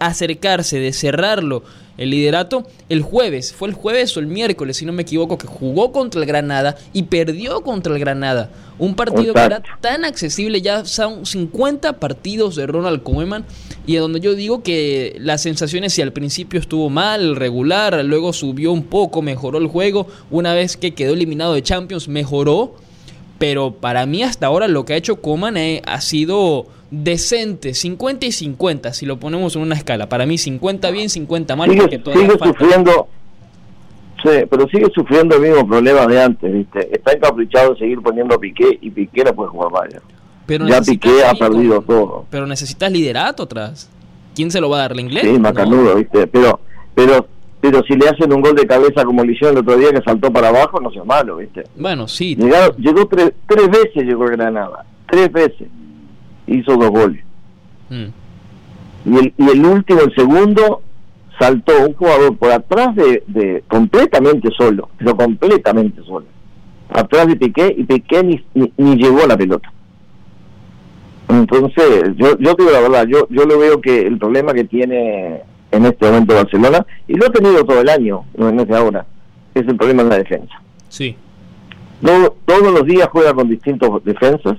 acercarse, 0.00 0.78
de 0.78 0.92
cerrarlo 0.92 1.62
el 2.00 2.10
liderato 2.10 2.66
el 2.88 3.02
jueves, 3.02 3.52
fue 3.52 3.68
el 3.68 3.74
jueves 3.74 4.16
o 4.16 4.20
el 4.20 4.26
miércoles, 4.26 4.78
si 4.78 4.86
no 4.86 4.92
me 4.92 5.02
equivoco, 5.02 5.36
que 5.36 5.46
jugó 5.46 5.92
contra 5.92 6.18
el 6.20 6.26
Granada 6.26 6.76
y 6.94 7.04
perdió 7.04 7.60
contra 7.60 7.92
el 7.92 8.00
Granada. 8.00 8.50
Un 8.78 8.94
partido 8.94 9.34
que 9.34 9.40
era 9.40 9.62
tan 9.82 10.06
accesible, 10.06 10.62
ya 10.62 10.86
son 10.86 11.26
50 11.26 12.00
partidos 12.00 12.56
de 12.56 12.66
Ronald 12.66 13.02
Koeman 13.02 13.44
y 13.86 13.96
donde 13.96 14.20
yo 14.20 14.34
digo 14.34 14.62
que 14.62 15.14
las 15.20 15.42
sensaciones 15.42 15.92
si 15.92 16.00
al 16.00 16.14
principio 16.14 16.58
estuvo 16.58 16.88
mal, 16.88 17.36
regular, 17.36 18.02
luego 18.02 18.32
subió 18.32 18.72
un 18.72 18.84
poco, 18.84 19.20
mejoró 19.20 19.58
el 19.58 19.66
juego, 19.66 20.06
una 20.30 20.54
vez 20.54 20.78
que 20.78 20.94
quedó 20.94 21.12
eliminado 21.12 21.52
de 21.52 21.62
Champions, 21.62 22.08
mejoró 22.08 22.76
pero 23.40 23.72
para 23.72 24.04
mí 24.04 24.22
hasta 24.22 24.46
ahora 24.46 24.68
lo 24.68 24.84
que 24.84 24.92
ha 24.92 24.96
hecho 24.96 25.22
Coman 25.22 25.56
eh, 25.56 25.80
ha 25.86 26.02
sido 26.02 26.66
decente, 26.90 27.72
50 27.72 28.26
y 28.26 28.32
50, 28.32 28.92
si 28.92 29.06
lo 29.06 29.16
ponemos 29.18 29.56
en 29.56 29.62
una 29.62 29.74
escala. 29.74 30.10
Para 30.10 30.26
mí 30.26 30.36
50 30.36 30.90
bien, 30.90 31.08
50 31.08 31.56
mal. 31.56 31.70
Sigue, 31.70 31.88
sigue 31.88 32.38
sufriendo, 32.38 33.08
sí, 34.22 34.30
pero 34.50 34.68
sigue 34.68 34.88
sufriendo 34.94 35.36
el 35.36 35.40
mismo 35.40 35.66
problema 35.66 36.06
de 36.06 36.22
antes, 36.22 36.52
¿viste? 36.52 36.94
Está 36.94 37.12
encaprichado 37.12 37.72
de 37.72 37.78
seguir 37.78 38.02
poniendo 38.02 38.34
a 38.34 38.38
Piqué 38.38 38.78
y 38.78 38.90
Piqué 38.90 39.24
no 39.24 39.32
puede 39.34 39.48
jugar 39.48 39.72
vaya. 39.72 40.02
Pero 40.44 40.68
ya 40.68 40.82
Piqué 40.82 41.24
ha 41.24 41.32
perdido 41.32 41.80
todo. 41.80 42.26
Pero 42.28 42.46
necesitas 42.46 42.92
liderato 42.92 43.44
atrás. 43.44 43.88
¿Quién 44.34 44.50
se 44.50 44.60
lo 44.60 44.68
va 44.68 44.76
a 44.76 44.80
dar? 44.80 44.94
¿La 44.94 45.00
inglés? 45.00 45.24
Sí, 45.24 45.38
macanudo, 45.38 45.94
¿viste? 45.94 46.26
Pero, 46.26 46.60
pero 46.94 47.26
pero 47.60 47.82
si 47.82 47.94
le 47.94 48.08
hacen 48.08 48.32
un 48.32 48.40
gol 48.40 48.54
de 48.54 48.66
cabeza 48.66 49.04
como 49.04 49.22
le 49.22 49.32
hicieron 49.32 49.56
el 49.56 49.62
otro 49.62 49.76
día 49.76 49.90
que 49.90 50.02
saltó 50.02 50.32
para 50.32 50.48
abajo, 50.48 50.80
no 50.80 50.90
sea 50.90 51.04
malo, 51.04 51.36
¿viste? 51.36 51.64
Bueno, 51.76 52.08
sí. 52.08 52.36
llegó 52.36 53.06
tres, 53.06 53.32
tres 53.46 53.68
veces, 53.68 54.04
llegó 54.04 54.24
Granada, 54.24 54.84
tres 55.06 55.30
veces. 55.30 55.68
Hizo 56.46 56.76
dos 56.76 56.90
goles. 56.90 57.22
Mm. 57.90 58.06
Y, 59.04 59.18
el, 59.18 59.34
y 59.36 59.50
el 59.50 59.64
último, 59.64 60.00
el 60.00 60.14
segundo, 60.14 60.82
saltó 61.38 61.72
un 61.86 61.94
jugador 61.94 62.36
por 62.36 62.50
atrás 62.50 62.94
de, 62.96 63.22
de 63.26 63.62
completamente 63.68 64.48
solo, 64.56 64.88
pero 64.96 65.16
completamente 65.16 66.02
solo. 66.02 66.26
Atrás 66.88 67.26
de 67.28 67.36
Piqué 67.36 67.74
y 67.76 67.84
Piqué 67.84 68.22
ni, 68.22 68.72
ni, 68.76 68.96
llegó 68.96 69.22
a 69.22 69.26
la 69.26 69.36
pelota. 69.36 69.70
Entonces, 71.28 72.16
yo, 72.16 72.36
yo 72.38 72.54
digo 72.58 72.70
la 72.72 72.80
verdad, 72.80 73.06
yo, 73.06 73.28
yo 73.28 73.44
lo 73.44 73.58
veo 73.58 73.80
que 73.80 74.00
el 74.00 74.18
problema 74.18 74.52
que 74.52 74.64
tiene 74.64 75.42
en 75.72 75.86
este 75.86 76.06
momento 76.06 76.34
Barcelona, 76.34 76.86
y 77.06 77.14
lo 77.14 77.26
ha 77.26 77.30
tenido 77.30 77.64
todo 77.64 77.80
el 77.80 77.88
año, 77.88 78.24
no 78.36 78.48
es 78.48 78.68
de 78.68 78.76
ahora, 78.76 79.06
es 79.54 79.66
el 79.66 79.76
problema 79.76 80.02
de 80.04 80.08
la 80.08 80.18
defensa. 80.18 80.54
Sí. 80.88 81.16
todos 82.02 82.72
los 82.72 82.84
días 82.84 83.08
juega 83.10 83.32
con 83.34 83.48
distintos 83.48 84.04
defensas, 84.04 84.58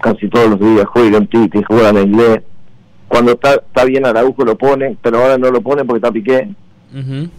casi 0.00 0.28
todos 0.28 0.50
los 0.50 0.60
días 0.60 0.86
juega 0.86 1.18
en 1.18 1.26
Titi, 1.26 1.62
juega 1.66 1.90
en 1.90 1.98
inglés. 1.98 2.42
Cuando 3.08 3.32
está, 3.32 3.54
está 3.54 3.84
bien 3.84 4.06
Araujo 4.06 4.44
lo 4.44 4.56
pone, 4.56 4.96
pero 5.02 5.18
ahora 5.18 5.38
no 5.38 5.50
lo 5.50 5.60
pone 5.60 5.84
porque 5.84 5.98
está 5.98 6.12
Piqué. 6.12 6.48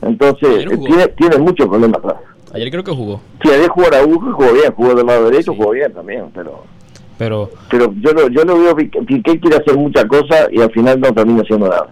Entonces, 0.01 0.65
tiene, 0.85 1.07
tiene 1.09 1.37
muchos 1.37 1.67
problemas 1.67 1.99
atrás. 1.99 2.17
Ayer 2.53 2.71
creo 2.71 2.83
que 2.83 2.91
jugó. 2.91 3.21
Sí, 3.43 3.49
ayer 3.49 3.69
jugó 3.69 3.87
Araujo, 3.87 4.33
jugó 4.33 4.53
bien, 4.53 4.73
jugó 4.73 4.95
del 4.95 5.05
lado 5.05 5.29
derecho, 5.29 5.53
jugó 5.53 5.71
bien 5.71 5.93
también, 5.93 6.25
pero... 6.33 6.63
Pero, 7.17 7.49
pero 7.69 7.93
yo 7.99 8.13
no, 8.13 8.29
yo 8.29 8.45
no 8.45 8.57
veo 8.57 8.75
que 8.77 8.85
Piqué 8.85 9.39
quiere 9.41 9.57
hacer 9.57 9.75
muchas 9.75 10.05
cosas 10.05 10.47
y 10.53 10.61
al 10.61 10.71
final 10.71 11.01
no 11.01 11.13
termina 11.13 11.41
haciendo 11.41 11.67
nada 11.67 11.89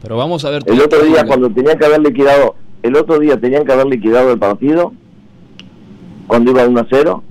pero 0.00 0.16
vamos 0.16 0.44
a 0.44 0.50
ver. 0.50 0.62
El 0.66 0.80
otro 0.80 1.02
día, 1.02 1.24
cuando 1.26 1.50
tenían 1.50 1.78
que 1.78 1.84
haber 1.86 2.00
liquidado, 2.00 2.54
el 2.82 2.96
otro 2.96 3.18
día 3.18 3.38
tenían 3.38 3.64
que 3.64 3.72
haber 3.72 3.86
liquidado 3.86 4.32
el 4.32 4.38
partido, 4.38 4.92
cuando 6.26 6.50
iba 6.50 6.66
1 6.66 6.80
a 6.80 6.86
0, 6.88 7.24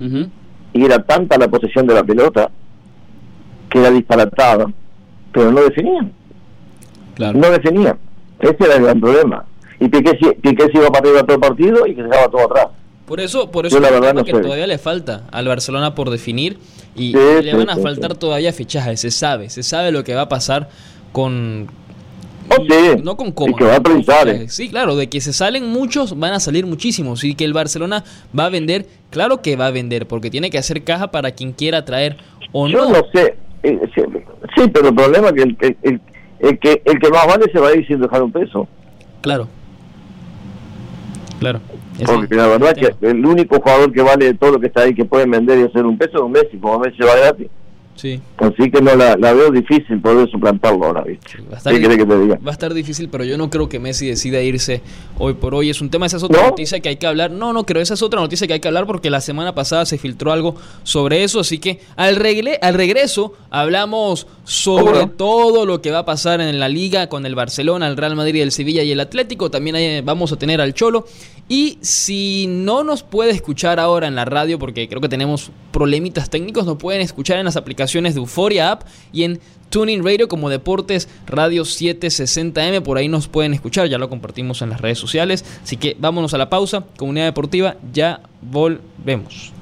y 0.72 0.84
era 0.84 1.02
tanta 1.02 1.38
la 1.38 1.48
posesión 1.48 1.86
de 1.86 1.94
la 1.94 2.04
pelota 2.04 2.50
que 3.70 3.78
era 3.80 3.90
disparatada, 3.90 4.66
pero 5.32 5.50
no 5.50 5.62
definían. 5.62 6.12
No 7.18 7.50
definían. 7.50 7.98
Ese 8.40 8.56
era 8.60 8.76
el 8.76 8.82
gran 8.82 9.00
problema. 9.00 9.44
Y 9.80 9.88
Piqué, 9.88 10.16
Piqué 10.40 10.70
se 10.70 10.78
iba 10.78 10.88
para 10.88 11.08
arriba 11.08 11.22
todo 11.22 11.34
el 11.34 11.40
partido 11.40 11.86
y 11.86 11.94
que 11.94 12.02
se 12.02 12.08
dejaba 12.08 12.30
todo 12.30 12.44
atrás. 12.44 12.66
Por 13.06 13.20
eso, 13.20 13.50
por 13.50 13.66
eso 13.66 13.80
la 13.80 13.90
verdad 13.90 14.24
que 14.24 14.32
todavía 14.32 14.66
le 14.66 14.78
falta 14.78 15.24
al 15.30 15.46
Barcelona 15.46 15.94
por 15.94 16.08
definir 16.08 16.58
y, 16.96 17.12
le 17.12 17.54
van 17.54 17.68
a 17.68 17.76
faltar 17.76 18.14
todavía 18.14 18.52
fichajes, 18.52 19.00
se 19.00 19.10
sabe, 19.10 19.50
se 19.50 19.62
sabe 19.62 19.92
lo 19.92 20.04
que 20.04 20.14
va 20.14 20.22
a 20.22 20.28
pasar 20.28 20.70
con, 21.12 21.68
no 23.02 23.16
con 23.16 23.32
cómo. 23.32 23.56
¿eh? 23.58 24.46
Sí, 24.48 24.68
claro, 24.68 24.96
de 24.96 25.08
que 25.08 25.20
se 25.20 25.32
salen 25.32 25.68
muchos, 25.68 26.18
van 26.18 26.32
a 26.32 26.40
salir 26.40 26.66
muchísimos. 26.66 27.24
Y 27.24 27.34
que 27.34 27.44
el 27.44 27.52
Barcelona 27.52 28.04
va 28.38 28.46
a 28.46 28.48
vender, 28.50 28.86
claro 29.10 29.42
que 29.42 29.56
va 29.56 29.66
a 29.66 29.70
vender, 29.70 30.06
porque 30.06 30.30
tiene 30.30 30.50
que 30.50 30.58
hacer 30.58 30.84
caja 30.84 31.10
para 31.10 31.32
quien 31.32 31.52
quiera 31.52 31.84
traer 31.84 32.16
o 32.52 32.68
Yo 32.68 32.88
no. 32.88 32.90
no 32.90 33.02
sé. 33.12 33.36
Eh, 33.62 33.80
sí, 33.94 34.62
pero 34.72 34.88
el 34.88 34.94
problema 34.94 35.28
es 35.28 35.32
que 35.32 35.42
el, 35.42 35.56
el, 35.82 36.00
el, 36.40 36.58
que 36.58 36.82
el 36.84 36.98
que 36.98 37.10
más 37.10 37.26
vale 37.26 37.50
se 37.50 37.58
va 37.58 37.68
a 37.68 37.74
ir 37.74 37.86
sin 37.86 38.00
dejar 38.00 38.22
un 38.22 38.30
peso. 38.30 38.68
Claro. 39.22 39.48
Claro. 41.40 41.60
Porque 42.06 42.34
la 42.34 42.46
verdad 42.46 42.74
es 42.76 42.96
que 42.96 43.06
el 43.06 43.24
único 43.24 43.56
jugador 43.60 43.92
que 43.92 44.02
vale 44.02 44.34
todo 44.34 44.52
lo 44.52 44.60
que 44.60 44.66
está 44.66 44.82
ahí 44.82 44.94
que 44.94 45.04
pueden 45.04 45.30
vender 45.30 45.58
y 45.60 45.62
hacer 45.64 45.84
un 45.84 45.96
peso 45.96 46.16
es 46.16 46.22
un 46.22 46.32
Messi, 46.32 46.56
como 46.58 46.78
Messi 46.78 47.02
va 47.02 47.16
gratis. 47.16 47.48
Sí. 47.94 48.20
Así 48.38 48.70
que 48.70 48.80
no 48.82 48.94
la, 48.96 49.16
veo 49.16 49.50
difícil 49.50 50.00
poder 50.00 50.28
suplantarlo 50.30 50.86
ahora, 50.86 51.02
¿viste? 51.02 51.38
va, 51.50 51.54
a 51.54 51.58
estar 51.58 51.72
que 51.72 51.88
te 51.88 52.18
diga? 52.18 52.38
va 52.44 52.50
a 52.50 52.52
estar 52.52 52.74
difícil, 52.74 53.08
pero 53.08 53.24
yo 53.24 53.38
no 53.38 53.50
creo 53.50 53.68
que 53.68 53.78
Messi 53.78 54.08
decida 54.08 54.40
irse 54.42 54.82
hoy 55.18 55.34
por 55.34 55.54
hoy. 55.54 55.70
Es 55.70 55.80
un 55.80 55.90
tema, 55.90 56.06
esa 56.06 56.16
es 56.16 56.22
otra 56.22 56.42
noticia 56.42 56.80
que 56.80 56.88
hay 56.88 56.96
que 56.96 57.06
hablar. 57.06 57.30
No, 57.30 57.52
no 57.52 57.64
creo, 57.64 57.80
esa 57.80 57.94
es 57.94 58.02
otra 58.02 58.20
noticia 58.20 58.46
que 58.46 58.54
hay 58.54 58.60
que 58.60 58.68
hablar 58.68 58.86
porque 58.86 59.10
la 59.10 59.20
semana 59.20 59.54
pasada 59.54 59.86
se 59.86 59.98
filtró 59.98 60.32
algo 60.32 60.56
sobre 60.82 61.22
eso. 61.22 61.40
Así 61.40 61.58
que 61.58 61.80
al, 61.96 62.20
al 62.62 62.74
regreso 62.74 63.34
hablamos 63.50 64.26
sobre 64.44 65.06
todo 65.06 65.64
lo 65.64 65.80
que 65.80 65.90
va 65.90 66.00
a 66.00 66.04
pasar 66.04 66.40
en 66.40 66.58
la 66.58 66.68
liga 66.68 67.08
con 67.08 67.26
el 67.26 67.34
Barcelona, 67.34 67.86
el 67.86 67.96
Real 67.96 68.16
Madrid, 68.16 68.42
el 68.42 68.52
Sevilla 68.52 68.82
y 68.82 68.92
el 68.92 69.00
Atlético. 69.00 69.50
También 69.50 70.04
vamos 70.04 70.32
a 70.32 70.36
tener 70.36 70.60
al 70.60 70.74
Cholo. 70.74 71.06
Y 71.48 71.78
si 71.82 72.46
no 72.48 72.84
nos 72.84 73.02
puede 73.02 73.32
escuchar 73.32 73.78
ahora 73.78 74.06
en 74.06 74.14
la 74.14 74.24
radio, 74.24 74.58
porque 74.58 74.88
creo 74.88 75.00
que 75.00 75.08
tenemos 75.08 75.50
problemitas 75.72 76.30
técnicos, 76.30 76.64
nos 76.64 76.78
pueden 76.78 77.02
escuchar 77.02 77.38
en 77.38 77.44
las 77.44 77.56
aplicaciones 77.56 78.14
de 78.14 78.20
Euforia 78.20 78.70
App 78.70 78.84
y 79.12 79.24
en 79.24 79.40
Tuning 79.68 80.04
Radio 80.04 80.28
como 80.28 80.50
Deportes 80.50 81.08
Radio 81.26 81.64
760M. 81.64 82.82
Por 82.82 82.96
ahí 82.96 83.08
nos 83.08 83.28
pueden 83.28 83.54
escuchar, 83.54 83.88
ya 83.88 83.98
lo 83.98 84.08
compartimos 84.08 84.62
en 84.62 84.70
las 84.70 84.80
redes 84.80 84.98
sociales. 84.98 85.44
Así 85.62 85.76
que 85.76 85.96
vámonos 85.98 86.32
a 86.32 86.38
la 86.38 86.48
pausa. 86.48 86.84
Comunidad 86.96 87.26
Deportiva, 87.26 87.76
ya 87.92 88.20
volvemos. 88.40 89.53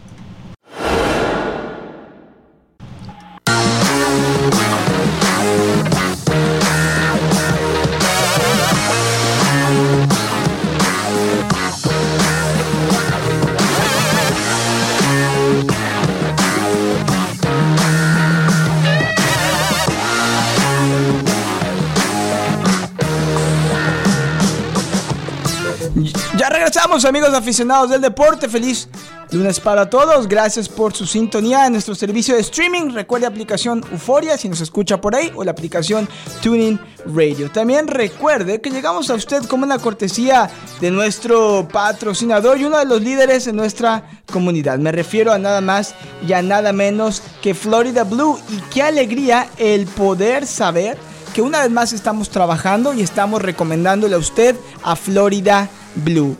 Regresamos 26.50 27.04
amigos 27.04 27.32
aficionados 27.34 27.90
del 27.90 28.00
deporte, 28.00 28.48
feliz 28.48 28.88
lunes 29.30 29.60
para 29.60 29.88
todos, 29.88 30.26
gracias 30.26 30.68
por 30.68 30.92
su 30.92 31.06
sintonía 31.06 31.66
en 31.66 31.72
nuestro 31.72 31.94
servicio 31.94 32.34
de 32.34 32.40
streaming, 32.40 32.90
recuerde 32.90 33.26
aplicación 33.26 33.82
Euforia 33.90 34.36
si 34.36 34.48
nos 34.48 34.60
escucha 34.60 35.00
por 35.00 35.14
ahí 35.14 35.32
o 35.34 35.44
la 35.44 35.52
aplicación 35.52 36.08
Tuning 36.42 36.78
Radio. 37.06 37.50
También 37.50 37.86
recuerde 37.86 38.60
que 38.60 38.70
llegamos 38.70 39.08
a 39.10 39.14
usted 39.14 39.44
como 39.44 39.64
una 39.64 39.78
cortesía 39.78 40.50
de 40.80 40.90
nuestro 40.90 41.68
patrocinador 41.72 42.58
y 42.58 42.64
uno 42.64 42.78
de 42.78 42.86
los 42.86 43.00
líderes 43.00 43.46
en 43.46 43.56
nuestra 43.56 44.22
comunidad. 44.30 44.78
Me 44.78 44.92
refiero 44.92 45.32
a 45.32 45.38
nada 45.38 45.60
más 45.60 45.94
y 46.26 46.32
a 46.32 46.42
nada 46.42 46.72
menos 46.72 47.22
que 47.40 47.54
Florida 47.54 48.04
Blue 48.04 48.38
y 48.50 48.56
qué 48.72 48.82
alegría 48.82 49.48
el 49.58 49.86
poder 49.86 50.46
saber 50.46 50.98
que 51.34 51.40
una 51.40 51.60
vez 51.60 51.70
más 51.70 51.92
estamos 51.92 52.28
trabajando 52.28 52.92
y 52.92 53.00
estamos 53.00 53.40
recomendándole 53.40 54.16
a 54.16 54.18
usted 54.18 54.56
a 54.82 54.96
Florida 54.96 55.62
Blue. 55.62 55.81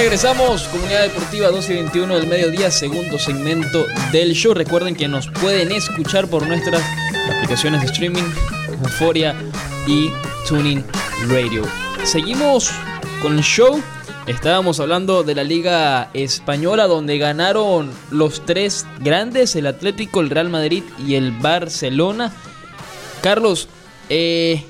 Regresamos, 0.02 0.64
Comunidad 0.64 1.04
Deportiva 1.04 1.50
12 1.50 1.74
y 1.74 1.76
21 1.76 2.16
del 2.16 2.26
mediodía, 2.26 2.72
segundo 2.72 3.20
segmento 3.20 3.86
del 4.10 4.32
show. 4.32 4.52
Recuerden 4.52 4.96
que 4.96 5.06
nos 5.06 5.28
pueden 5.28 5.70
escuchar 5.70 6.26
por 6.26 6.44
nuestras 6.44 6.82
aplicaciones 7.36 7.82
de 7.82 7.86
streaming, 7.86 8.24
Euphoria 8.82 9.32
y 9.86 10.10
Tuning 10.48 10.84
Radio. 11.28 11.62
Seguimos 12.02 12.72
con 13.22 13.34
el 13.38 13.44
show. 13.44 13.80
Estábamos 14.26 14.80
hablando 14.80 15.22
de 15.22 15.36
la 15.36 15.44
Liga 15.44 16.10
Española 16.14 16.88
donde 16.88 17.18
ganaron 17.18 17.92
los 18.10 18.44
tres 18.44 18.84
grandes, 18.98 19.54
el 19.54 19.68
Atlético, 19.68 20.20
el 20.20 20.30
Real 20.30 20.48
Madrid 20.48 20.82
y 21.06 21.14
el 21.14 21.30
Barcelona. 21.30 22.32
Carlos, 23.22 23.68
eh, 24.08 24.64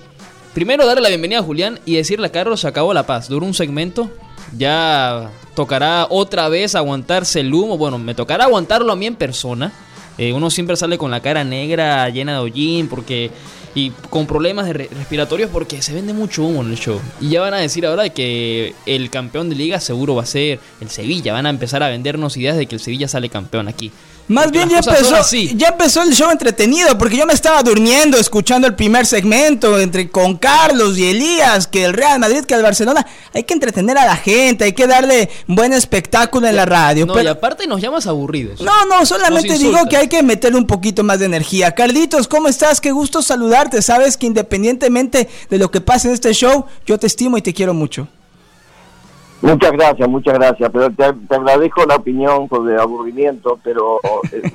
primero 0.53 0.85
darle 0.85 1.01
la 1.01 1.09
bienvenida 1.09 1.39
a 1.39 1.43
Julián 1.43 1.81
y 1.87 1.97
decirle 1.97 2.27
a 2.27 2.33
Carlos, 2.33 2.67
acabó 2.67 2.93
la 2.93 3.07
paz. 3.07 3.29
Duró 3.29 3.47
un 3.47 3.55
segmento, 3.55 4.11
ya 4.57 5.31
tocará 5.55 6.07
otra 6.11 6.49
vez 6.49 6.75
aguantarse 6.75 7.41
el 7.41 7.53
humo. 7.53 7.79
Bueno, 7.79 7.99
me 7.99 8.15
tocará 8.15 8.45
aguantarlo 8.45 8.93
a 8.93 8.97
mí 8.97 9.07
en 9.07 9.17
persona. 9.17 9.73
Eh, 10.19 10.33
uno 10.33 10.51
siempre 10.51 10.77
sale 10.77 10.99
con 10.99 11.11
la 11.11 11.21
cara 11.21 11.43
negra, 11.45 12.09
llena 12.11 12.33
de 12.33 12.39
hollín, 12.39 12.89
porque 12.89 13.31
y 13.75 13.91
con 14.11 14.27
problemas 14.27 14.67
de 14.67 14.75
respiratorios 14.75 15.51
porque 15.51 15.81
se 15.81 15.95
vende 15.95 16.13
mucho 16.13 16.45
humo 16.45 16.63
en 16.63 16.71
el 16.71 16.77
show. 16.77 17.01
Y 17.21 17.31
ya 17.31 17.41
van 17.41 17.55
a 17.55 17.59
decir 17.59 17.87
ahora 17.87 18.09
que 18.11 18.75
el 18.87 19.11
campeón 19.11 19.49
de 19.49 19.57
liga 19.57 19.81
seguro 19.81 20.15
va 20.15 20.23
a 20.23 20.27
ser 20.27 20.61
el 20.81 20.91
Sevilla. 20.91 21.33
Van 21.33 21.47
a 21.47 21.51
empezar 21.51 21.83
a 21.83 21.89
vendernos 21.89 22.37
ideas 22.37 22.57
de 22.57 22.67
que 22.67 22.75
el 22.75 22.81
Sevilla 22.81 23.09
sale 23.09 23.29
campeón 23.29 23.69
aquí. 23.69 23.91
Más 24.29 24.51
bien 24.51 24.69
ya 24.69 24.79
empezó, 24.79 25.17
ya 25.55 25.69
empezó 25.69 26.03
el 26.03 26.15
show 26.15 26.31
entretenido, 26.31 26.97
porque 26.97 27.17
yo 27.17 27.27
me 27.27 27.33
estaba 27.33 27.63
durmiendo 27.63 28.17
escuchando 28.19 28.67
el 28.67 28.75
primer 28.75 29.05
segmento 29.05 29.79
entre 29.79 30.09
con 30.09 30.37
Carlos 30.37 30.97
y 30.97 31.11
Elías, 31.11 31.67
que 31.67 31.85
el 31.85 31.93
Real 31.93 32.19
Madrid, 32.19 32.45
que 32.45 32.55
el 32.55 32.63
Barcelona. 32.63 33.07
Hay 33.35 33.45
que 33.45 33.55
entretener 33.55 33.99
a 33.99 34.07
la 34.07 34.17
gente, 34.17 34.65
hay 34.65 34.73
que 34.73 34.87
darle 34.87 35.29
buen 35.47 35.73
espectáculo 35.73 36.47
en 36.47 36.57
la 36.57 36.65
radio. 36.65 37.07
No, 37.07 37.21
y 37.21 37.27
aparte 37.27 37.67
nos 37.67 37.81
llamas 37.81 38.07
aburridos. 38.07 38.61
No, 38.61 38.87
no, 38.87 39.05
solamente 39.05 39.59
digo 39.59 39.79
que 39.89 39.97
hay 39.97 40.09
que 40.09 40.23
meter 40.23 40.55
un 40.55 40.67
poquito 40.67 41.03
más 41.03 41.19
de 41.19 41.27
energía. 41.27 41.73
Carlitos, 41.73 42.29
¿cómo 42.29 42.49
estás? 42.49 42.81
Qué 42.81 42.93
gusto 42.93 43.23
saludarte. 43.23 43.83
Sabes 43.83 44.17
que 44.17 44.27
independientemente 44.27 45.29
de 45.51 45.59
lo 45.59 45.71
que 45.71 45.81
pase 45.81 46.09
en 46.09 46.15
este 46.15 46.33
show, 46.33 46.67
yo 46.87 46.99
te 46.99 47.07
estimo 47.07 47.37
y 47.39 47.43
te 47.43 47.53
quiero 47.53 47.75
mucho. 47.75 48.09
Muchas 49.43 49.73
gracias, 49.73 50.09
muchas 50.09 50.35
gracias. 50.35 50.71
Pero 50.73 50.91
te, 50.91 51.35
agradezco 51.35 51.85
la 51.85 51.97
opinión 51.97 52.49
con 52.49 52.67
de 52.67 52.81
aburrimiento, 52.81 53.59
pero 53.63 53.99
eh, 54.33 54.51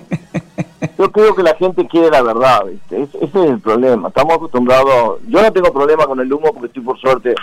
yo 0.98 1.12
creo 1.12 1.36
que 1.36 1.44
la 1.44 1.56
gente 1.56 1.86
quiere 1.88 2.10
la 2.10 2.22
verdad. 2.22 2.64
ese 2.90 3.20
es 3.22 3.36
el 3.36 3.60
problema. 3.60 4.08
Estamos 4.08 4.36
acostumbrados. 4.36 5.20
Yo 5.28 5.42
no 5.42 5.52
tengo 5.52 5.74
problema 5.74 6.06
con 6.06 6.20
el 6.20 6.32
humo 6.32 6.52
porque 6.54 6.68
estoy 6.68 6.84
por 6.84 6.98
suerte 6.98 7.36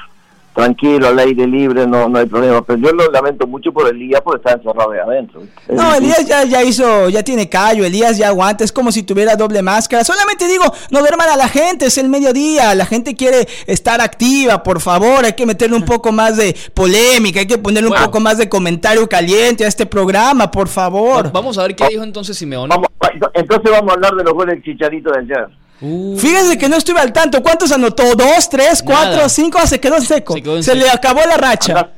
tranquilo, 0.54 1.08
al 1.08 1.18
aire 1.18 1.46
libre, 1.46 1.86
no, 1.86 2.08
no 2.08 2.18
hay 2.18 2.26
problema. 2.26 2.62
Pero 2.62 2.78
yo 2.78 2.92
lo 2.92 3.10
lamento 3.10 3.46
mucho 3.46 3.72
por 3.72 3.88
Elías 3.88 4.20
porque 4.22 4.38
está 4.38 4.52
encerrado 4.52 4.92
ahí 4.92 5.00
adentro. 5.00 5.42
no, 5.68 5.94
Elías 5.94 6.26
ya, 6.26 6.44
ya 6.44 6.62
hizo, 6.62 7.08
ya 7.08 7.22
tiene 7.22 7.48
callo, 7.48 7.84
Elías 7.84 8.16
ya 8.16 8.28
aguanta, 8.28 8.64
es 8.64 8.72
como 8.72 8.92
si 8.92 9.02
tuviera 9.02 9.36
doble 9.36 9.62
máscara. 9.62 10.04
Solamente 10.04 10.46
digo, 10.46 10.64
no 10.90 11.00
duerman 11.00 11.28
a 11.28 11.36
la 11.36 11.48
gente, 11.48 11.86
es 11.86 11.98
el 11.98 12.08
mediodía, 12.08 12.74
la 12.74 12.86
gente 12.86 13.14
quiere 13.14 13.48
estar 13.66 14.00
activa, 14.00 14.62
por 14.62 14.80
favor, 14.80 15.24
hay 15.24 15.32
que 15.32 15.44
meterle 15.44 15.76
un 15.76 15.84
poco 15.84 16.12
más 16.12 16.36
de 16.36 16.56
polémica, 16.72 17.40
hay 17.40 17.46
que 17.46 17.58
ponerle 17.58 17.90
un 17.90 17.96
poco 17.96 18.20
más 18.20 18.38
de 18.38 18.48
comentario 18.48 19.08
caliente 19.08 19.64
a 19.64 19.68
este 19.68 19.86
programa, 19.86 20.50
por 20.50 20.68
favor. 20.68 21.32
Vamos 21.32 21.58
a 21.58 21.62
ver 21.62 21.74
qué 21.74 21.88
dijo 21.88 22.04
entonces 22.04 22.38
Simeone. 22.38 22.68
Vamos, 22.68 22.88
entonces 23.34 23.70
vamos 23.70 23.90
a 23.90 23.94
hablar 23.94 24.14
de 24.14 24.24
los 24.24 24.32
goles 24.32 24.54
del 24.54 24.62
Chicharito 24.62 25.10
de 25.10 25.18
ayer. 25.18 25.63
Uh. 25.80 26.16
Fíjense 26.16 26.56
que 26.56 26.68
no 26.68 26.76
estuve 26.76 27.00
al 27.00 27.12
tanto. 27.12 27.42
¿Cuántos 27.42 27.72
anotó? 27.72 28.14
¿Dos, 28.14 28.48
tres, 28.48 28.82
cuatro, 28.82 29.28
cinco? 29.28 29.58
Se 29.66 29.80
quedó 29.80 29.96
en 29.96 30.02
seco. 30.02 30.34
Se, 30.62 30.74
le 30.74 30.88
acabó 30.88 31.20
la 31.26 31.36
racha. 31.36 31.90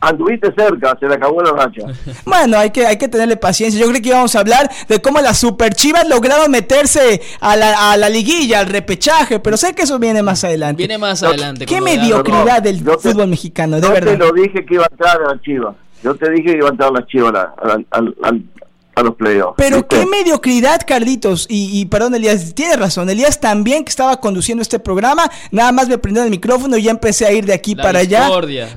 Anduviste 0.00 0.52
cerca, 0.54 0.94
se 1.00 1.06
le 1.08 1.14
acabó 1.14 1.42
la 1.42 1.52
racha. 1.52 1.86
Bueno, 2.26 2.58
hay 2.58 2.70
que, 2.70 2.86
hay 2.86 2.98
que 2.98 3.08
tenerle 3.08 3.36
paciencia. 3.36 3.80
Yo 3.80 3.88
creo 3.88 4.02
que 4.02 4.08
íbamos 4.10 4.36
a 4.36 4.40
hablar 4.40 4.70
de 4.86 5.00
cómo 5.00 5.20
las 5.20 5.38
super 5.38 5.72
chivas 5.74 6.06
lograron 6.06 6.50
meterse 6.50 7.22
a 7.40 7.56
la, 7.56 7.92
a 7.92 7.96
la 7.96 8.10
liguilla, 8.10 8.60
al 8.60 8.66
repechaje, 8.66 9.40
pero 9.40 9.56
sé 9.56 9.74
que 9.74 9.82
eso 9.82 9.98
viene 9.98 10.22
más 10.22 10.44
adelante. 10.44 10.78
Viene 10.78 10.98
más 10.98 11.22
adelante. 11.22 11.64
Qué 11.64 11.80
mediocridad 11.80 12.62
del 12.62 12.80
fútbol 12.80 13.28
mexicano, 13.28 13.80
de 13.80 13.88
verdad. 13.88 14.12
Yo 14.12 14.18
te 14.18 14.24
lo 14.26 14.32
dije 14.32 14.66
que 14.66 14.74
iba 14.74 14.84
a 14.84 14.88
entrar 14.90 15.22
a 15.22 15.34
la 15.34 15.40
chiva. 15.40 15.74
Yo 16.02 16.14
te 16.14 16.30
dije 16.30 16.52
que 16.52 16.58
iba 16.58 16.68
a 16.68 16.72
entrar 16.72 16.90
a 16.90 17.00
la 17.00 17.06
chiva 17.06 17.54
al, 17.56 17.86
al, 17.90 18.44
a 18.94 19.02
los 19.02 19.14
playoffs. 19.14 19.54
Pero 19.56 19.86
qué 19.86 20.06
mediocridad, 20.06 20.80
Carlitos. 20.86 21.46
Y, 21.48 21.80
y, 21.80 21.86
perdón, 21.86 22.14
Elías, 22.14 22.54
tienes 22.54 22.78
razón. 22.78 23.10
Elías 23.10 23.40
también 23.40 23.84
que 23.84 23.90
estaba 23.90 24.20
conduciendo 24.20 24.62
este 24.62 24.78
programa, 24.78 25.30
nada 25.50 25.72
más 25.72 25.88
me 25.88 25.98
prendió 25.98 26.22
el 26.22 26.30
micrófono 26.30 26.76
y 26.76 26.82
ya 26.82 26.90
empecé 26.90 27.26
a 27.26 27.32
ir 27.32 27.46
de 27.46 27.52
aquí 27.52 27.74
para 27.74 28.00
allá. 28.00 28.28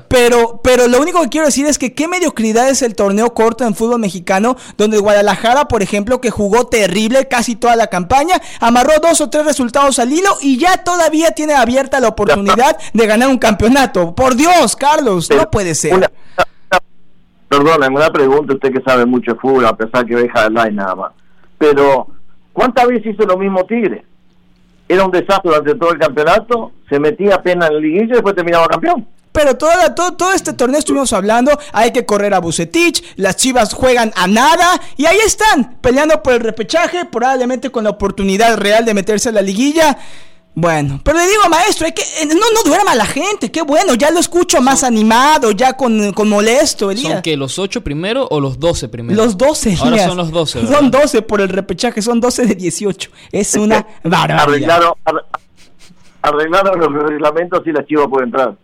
Pero, 0.08 0.60
pero 0.62 0.88
lo 0.88 1.00
único 1.00 1.20
que 1.22 1.28
quiero 1.28 1.46
decir 1.46 1.66
es 1.66 1.78
que 1.78 1.94
qué 1.94 2.08
mediocridad 2.08 2.68
es 2.68 2.82
el 2.82 2.94
torneo 2.94 3.32
corto 3.34 3.64
en 3.64 3.74
fútbol 3.74 4.00
mexicano, 4.00 4.56
donde 4.76 4.98
Guadalajara, 4.98 5.68
por 5.68 5.82
ejemplo, 5.82 6.20
que 6.20 6.30
jugó 6.30 6.66
terrible 6.66 7.28
casi 7.28 7.56
toda 7.56 7.76
la 7.76 7.88
campaña, 7.88 8.40
amarró 8.60 8.94
dos 9.00 9.20
o 9.20 9.30
tres 9.30 9.44
resultados 9.44 9.98
al 9.98 10.12
hilo 10.12 10.36
y 10.40 10.58
ya 10.58 10.78
todavía 10.84 11.30
tiene 11.32 11.54
abierta 11.54 12.00
la 12.00 12.08
oportunidad 12.08 12.76
de 12.92 13.06
ganar 13.06 13.28
un 13.28 13.38
campeonato. 13.38 14.14
Por 14.14 14.34
Dios, 14.34 14.76
Carlos, 14.76 15.28
no 15.30 15.50
puede 15.50 15.74
ser. 15.74 16.10
Perdón, 17.48 17.92
una 17.94 18.10
pregunta, 18.10 18.54
usted 18.54 18.72
que 18.72 18.82
sabe 18.82 19.06
mucho 19.06 19.32
de 19.32 19.40
fútbol, 19.40 19.66
a 19.66 19.76
pesar 19.76 20.04
que 20.04 20.14
deja 20.14 20.46
el 20.46 20.54
line 20.54 20.72
nada 20.72 20.94
más. 20.94 21.12
Pero, 21.56 22.06
¿cuántas 22.52 22.86
veces 22.86 23.14
hizo 23.14 23.26
lo 23.26 23.38
mismo 23.38 23.64
Tigre? 23.64 24.04
Era 24.86 25.04
un 25.04 25.10
desastre 25.10 25.50
durante 25.50 25.74
todo 25.74 25.92
el 25.92 25.98
campeonato, 25.98 26.72
se 26.88 27.00
metía 27.00 27.36
apenas 27.36 27.70
en 27.70 27.76
el 27.76 27.82
liguillo 27.82 28.04
y 28.04 28.12
después 28.12 28.34
terminaba 28.34 28.66
campeón. 28.68 29.06
Pero 29.32 29.56
todo, 29.56 29.70
todo, 29.94 30.14
todo 30.14 30.32
este 30.32 30.52
torneo 30.52 30.78
estuvimos 30.78 31.12
hablando, 31.12 31.58
hay 31.72 31.92
que 31.92 32.04
correr 32.04 32.34
a 32.34 32.40
Bucetich, 32.40 33.14
las 33.16 33.36
Chivas 33.36 33.72
juegan 33.72 34.12
a 34.16 34.26
nada 34.26 34.80
y 34.96 35.06
ahí 35.06 35.18
están, 35.24 35.76
peleando 35.80 36.22
por 36.22 36.34
el 36.34 36.40
repechaje, 36.40 37.04
probablemente 37.04 37.70
con 37.70 37.84
la 37.84 37.90
oportunidad 37.90 38.56
real 38.56 38.84
de 38.84 38.94
meterse 38.94 39.28
en 39.28 39.36
la 39.36 39.42
liguilla. 39.42 39.96
Bueno, 40.60 41.00
pero 41.04 41.18
le 41.18 41.28
digo, 41.28 41.42
maestro, 41.48 41.86
hay 41.86 41.92
que, 41.92 42.02
eh, 42.02 42.26
no, 42.26 42.34
no 42.34 42.68
duerma 42.68 42.92
la 42.96 43.06
gente, 43.06 43.48
qué 43.48 43.62
bueno, 43.62 43.94
ya 43.94 44.10
lo 44.10 44.18
escucho 44.18 44.60
más 44.60 44.82
animado, 44.82 45.52
ya 45.52 45.74
con, 45.74 46.12
con 46.12 46.28
molesto. 46.28 46.90
Elías. 46.90 47.12
¿Son 47.12 47.22
que 47.22 47.36
los 47.36 47.60
8 47.60 47.84
primero 47.84 48.26
o 48.28 48.40
los 48.40 48.58
12 48.58 48.88
primero? 48.88 49.22
Los 49.22 49.38
12, 49.38 49.76
Ahora 49.80 50.06
son 50.06 50.16
los 50.16 50.32
12. 50.32 50.66
Son 50.72 50.90
12 50.90 51.22
por 51.22 51.40
el 51.40 51.48
repechaje, 51.48 52.02
son 52.02 52.18
12 52.18 52.46
de 52.46 52.54
18. 52.56 53.08
Es 53.30 53.54
una 53.54 53.86
barbaridad. 54.02 54.48
Arreglaron, 54.48 54.94
arreglaron 56.22 56.80
los 56.80 57.08
reglamentos 57.08 57.62
y 57.64 57.70
la 57.70 57.86
chiva 57.86 58.08
puede 58.08 58.24
entrar. 58.24 58.56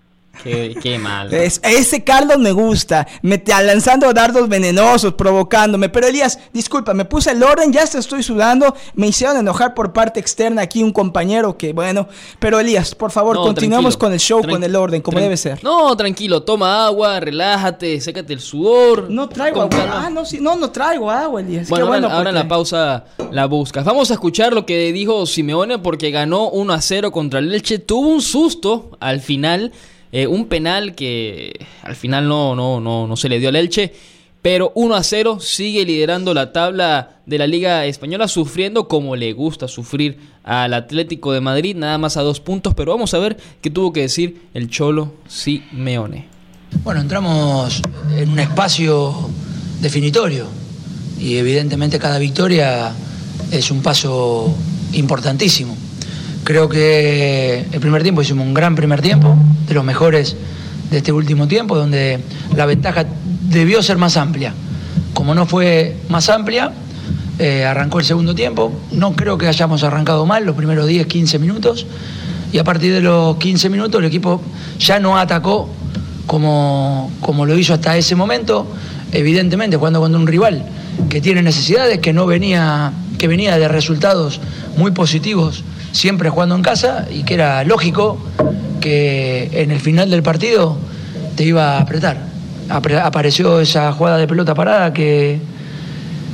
Qué, 0.43 0.99
mal. 0.99 1.33
ese 1.33 2.05
Carlos 2.05 2.39
me 2.39 2.53
gusta, 2.53 3.07
me, 3.23 3.43
lanzando 3.47 4.13
dardos 4.13 4.49
venenosos, 4.49 5.15
provocándome. 5.15 5.89
Pero 5.89 6.07
Elías, 6.07 6.39
disculpa, 6.53 6.95
me 6.95 7.05
puse 7.05 7.31
el 7.33 7.43
orden, 7.43 7.73
ya 7.73 7.87
te 7.87 7.99
estoy 7.99 8.23
sudando. 8.23 8.75
Me 8.95 9.07
hicieron 9.07 9.37
enojar 9.37 9.75
por 9.75 9.93
parte 9.93 10.21
externa 10.21 10.63
aquí 10.63 10.83
un 10.83 10.93
compañero 10.93 11.57
que, 11.57 11.73
bueno. 11.73 12.09
Pero 12.39 12.61
Elías, 12.61 12.95
por 12.95 13.11
favor, 13.11 13.37
continuemos 13.37 13.97
con 13.97 14.13
el 14.13 14.21
show, 14.21 14.43
con 14.43 14.63
el 14.63 14.77
orden, 14.77 15.01
como 15.03 15.19
debe 15.19 15.37
ser. 15.37 15.63
No, 15.63 15.97
tranquilo, 15.97 16.43
toma 16.43 16.87
agua, 16.87 17.21
relájate, 17.21 18.01
sécate 18.01 18.33
el 18.33 18.41
sudor. 18.41 19.11
No 19.11 19.29
traigo 19.29 19.63
agua. 19.63 20.05
Ah, 20.05 20.11
no, 20.11 20.23
no, 20.41 20.57
no 20.57 20.71
traigo 20.71 21.11
agua, 21.11 21.41
Elías. 21.41 21.69
Bueno, 21.69 22.09
ahora, 22.09 22.31
en 22.31 22.35
la 22.35 22.49
pausa 22.49 23.05
la 23.31 23.47
buscas. 23.47 23.85
Vamos 23.85 24.11
a 24.11 24.15
escuchar 24.15 24.53
lo 24.53 24.67
que 24.67 24.93
dijo 24.93 25.27
Simeone 25.27 25.79
porque 25.79 26.11
ganó 26.11 26.49
1 26.51 26.73
a 26.73 26.81
0 26.81 27.13
contra 27.13 27.39
el 27.39 27.49
Leche. 27.51 27.79
Tuvo 27.79 28.09
un 28.09 28.21
susto 28.21 28.91
al 29.01 29.21
final 29.21 29.73
eh, 30.17 30.29
un 30.29 30.47
penal 30.47 30.95
que 30.95 31.67
al 31.83 31.97
final 31.97 32.29
no, 32.29 32.55
no, 32.55 32.79
no, 32.81 33.09
no 33.09 33.17
se 33.17 33.29
le 33.29 33.41
dio 33.41 33.49
al 33.49 33.57
Elche. 33.57 33.93
Pero 34.43 34.71
1 34.77 34.95
a 34.95 35.03
0 35.03 35.41
sigue 35.41 35.85
liderando 35.85 36.35
la 36.35 36.53
tabla 36.53 37.17
de 37.27 37.37
la 37.37 37.49
Liga 37.49 37.85
Española, 37.87 38.29
sufriendo 38.29 38.87
como 38.87 39.17
le 39.17 39.33
gusta 39.33 39.67
sufrir 39.67 40.19
al 40.45 40.73
Atlético 40.73 41.33
de 41.33 41.41
Madrid, 41.41 41.75
nada 41.75 41.99
más 41.99 42.17
a 42.17 42.23
dos 42.23 42.39
puntos. 42.39 42.75
Pero 42.75 42.93
vamos 42.93 43.13
a 43.13 43.19
ver 43.19 43.39
qué 43.61 43.71
tuvo 43.71 43.93
que 43.93 44.03
decir 44.03 44.43
el 44.55 44.71
Cholo 44.71 45.15
Simeone. 45.27 46.29
Bueno, 46.85 47.01
entramos 47.01 47.83
en 48.17 48.31
un 48.31 48.39
espacio 48.39 49.29
definitorio 49.81 50.47
y 51.19 51.39
evidentemente 51.39 51.99
cada 51.99 52.21
victoria 52.21 52.93
es 53.51 53.69
un 53.73 53.83
paso 53.83 54.55
importantísimo. 54.93 55.77
Creo 56.45 56.69
que 56.69 57.65
el 57.73 57.81
primer 57.81 58.03
tiempo 58.03 58.21
hicimos 58.21 58.47
un 58.47 58.53
gran 58.53 58.75
primer 58.75 59.01
tiempo, 59.01 59.35
de 59.67 59.73
los 59.73 59.83
mejores 59.83 60.37
de 60.91 60.99
este 60.99 61.11
último 61.11 61.49
tiempo, 61.49 61.75
donde 61.75 62.21
la 62.55 62.67
ventaja 62.67 63.07
debió 63.49 63.83
ser 63.83 63.97
más 63.97 64.19
amplia. 64.19 64.53
Como 65.15 65.35
no 65.35 65.47
fue 65.47 65.97
más 66.11 66.29
amplia, 66.29 66.71
eh, 67.39 67.65
arrancó 67.65 67.99
el 67.99 68.05
segundo 68.05 68.35
tiempo. 68.35 68.79
No 68.93 69.17
creo 69.17 69.39
que 69.39 69.49
hayamos 69.49 69.85
arrancado 69.85 70.27
mal 70.27 70.45
los 70.45 70.55
primeros 70.55 70.87
10, 70.87 71.07
15 71.07 71.39
minutos. 71.39 71.87
Y 72.53 72.59
a 72.59 72.65
partir 72.65 72.93
de 72.93 73.01
los 73.01 73.39
15 73.39 73.71
minutos 73.71 73.99
el 73.99 74.07
equipo 74.07 74.43
ya 74.79 75.01
no 75.01 75.17
atacó 75.17 75.71
como, 76.27 77.11
como 77.21 77.47
lo 77.47 77.57
hizo 77.59 77.73
hasta 77.73 77.97
ese 77.97 78.17
momento. 78.17 78.67
Evidentemente, 79.13 79.79
cuando 79.79 79.99
cuando 79.99 80.19
un 80.19 80.27
rival 80.27 80.67
que 81.09 81.23
tiene 81.23 81.41
necesidades, 81.41 82.01
que 82.01 82.13
no 82.13 82.27
venía, 82.27 82.93
que 83.17 83.29
venía 83.29 83.57
de 83.57 83.67
resultados 83.67 84.41
muy 84.77 84.91
positivos 84.91 85.65
siempre 85.95 86.29
jugando 86.29 86.57
en 86.57 86.63
casa 86.63 87.07
y 87.09 87.23
que 87.23 87.35
era 87.35 87.63
lógico 87.63 88.19
que 88.81 89.49
en 89.53 89.71
el 89.71 89.79
final 89.79 90.11
del 90.11 90.25
partido 90.25 90.77
te 91.37 91.45
iba 91.45 91.79
a 91.79 91.83
apretar. 91.83 92.19
apareció 92.69 93.61
esa 93.61 93.93
jugada 93.93 94.19
de 94.19 94.27
pelota 94.27 94.55
parada 94.55 94.93
que, 94.93 95.39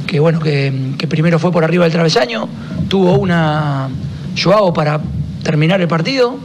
que 0.07 0.19
bueno, 0.19 0.41
que, 0.41 0.73
primero 1.09 1.39
fue 1.39 1.53
por 1.53 1.63
arriba 1.63 1.85
del 1.85 1.93
travesaño, 1.93 2.49
tuvo 2.89 3.19
una 3.19 3.91
Joao 4.43 4.73
para 4.73 4.99
terminar 5.43 5.81
el 5.83 5.89
partido 5.89 6.37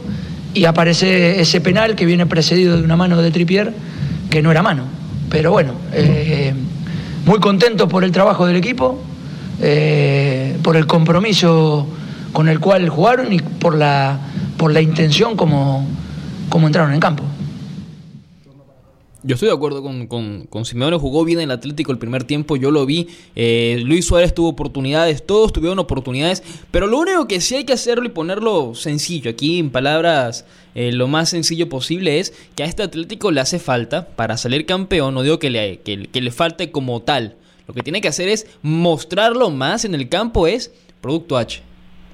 y 0.52 0.66
aparece 0.66 1.40
ese 1.40 1.62
penal 1.62 1.96
que 1.96 2.04
viene 2.04 2.26
precedido 2.26 2.76
de 2.76 2.82
una 2.82 2.96
mano 2.96 3.20
de 3.22 3.30
Tripier 3.30 3.72
que 4.28 4.42
no 4.42 4.50
era 4.50 4.62
mano. 4.62 4.84
Pero 5.30 5.52
bueno, 5.52 5.72
eh, 5.92 6.52
muy 7.24 7.40
contento 7.40 7.88
por 7.88 8.04
el 8.04 8.12
trabajo 8.12 8.46
del 8.46 8.56
equipo, 8.56 9.02
eh, 9.60 10.58
por 10.62 10.76
el 10.76 10.86
compromiso 10.86 11.88
con 12.32 12.48
el 12.48 12.60
cual 12.60 12.88
jugaron 12.88 13.32
y 13.32 13.40
por 13.40 13.76
la, 13.76 14.20
por 14.56 14.72
la 14.72 14.80
intención 14.80 15.36
como, 15.36 15.86
como 16.48 16.66
entraron 16.66 16.92
en 16.92 17.00
campo. 17.00 17.24
Yo 19.26 19.34
estoy 19.34 19.48
de 19.48 19.54
acuerdo 19.56 19.82
con, 19.82 20.06
con, 20.46 20.64
Simeone, 20.64 20.96
jugó 20.98 21.24
bien 21.24 21.40
el 21.40 21.50
Atlético 21.50 21.90
el 21.90 21.98
primer 21.98 22.22
tiempo, 22.22 22.54
yo 22.54 22.70
lo 22.70 22.86
vi. 22.86 23.08
Eh, 23.34 23.82
Luis 23.84 24.04
Suárez 24.04 24.32
tuvo 24.32 24.50
oportunidades, 24.50 25.26
todos 25.26 25.52
tuvieron 25.52 25.80
oportunidades, 25.80 26.44
pero 26.70 26.86
lo 26.86 26.98
único 26.98 27.26
que 27.26 27.40
sí 27.40 27.56
hay 27.56 27.64
que 27.64 27.72
hacerlo 27.72 28.06
y 28.06 28.10
ponerlo 28.10 28.76
sencillo, 28.76 29.28
aquí 29.28 29.58
en 29.58 29.70
palabras 29.70 30.44
eh, 30.76 30.92
lo 30.92 31.08
más 31.08 31.30
sencillo 31.30 31.68
posible, 31.68 32.20
es 32.20 32.34
que 32.54 32.62
a 32.62 32.66
este 32.66 32.84
Atlético 32.84 33.32
le 33.32 33.40
hace 33.40 33.58
falta 33.58 34.06
para 34.10 34.36
salir 34.36 34.64
campeón, 34.64 35.14
no 35.14 35.24
digo 35.24 35.40
que 35.40 35.50
le, 35.50 35.80
que, 35.80 36.06
que 36.06 36.20
le 36.20 36.30
falte 36.30 36.70
como 36.70 37.02
tal, 37.02 37.34
lo 37.66 37.74
que 37.74 37.82
tiene 37.82 38.00
que 38.00 38.06
hacer 38.06 38.28
es 38.28 38.46
mostrarlo 38.62 39.50
más 39.50 39.84
en 39.84 39.96
el 39.96 40.08
campo, 40.08 40.46
es 40.46 40.70
Producto 41.00 41.36
H 41.36 41.65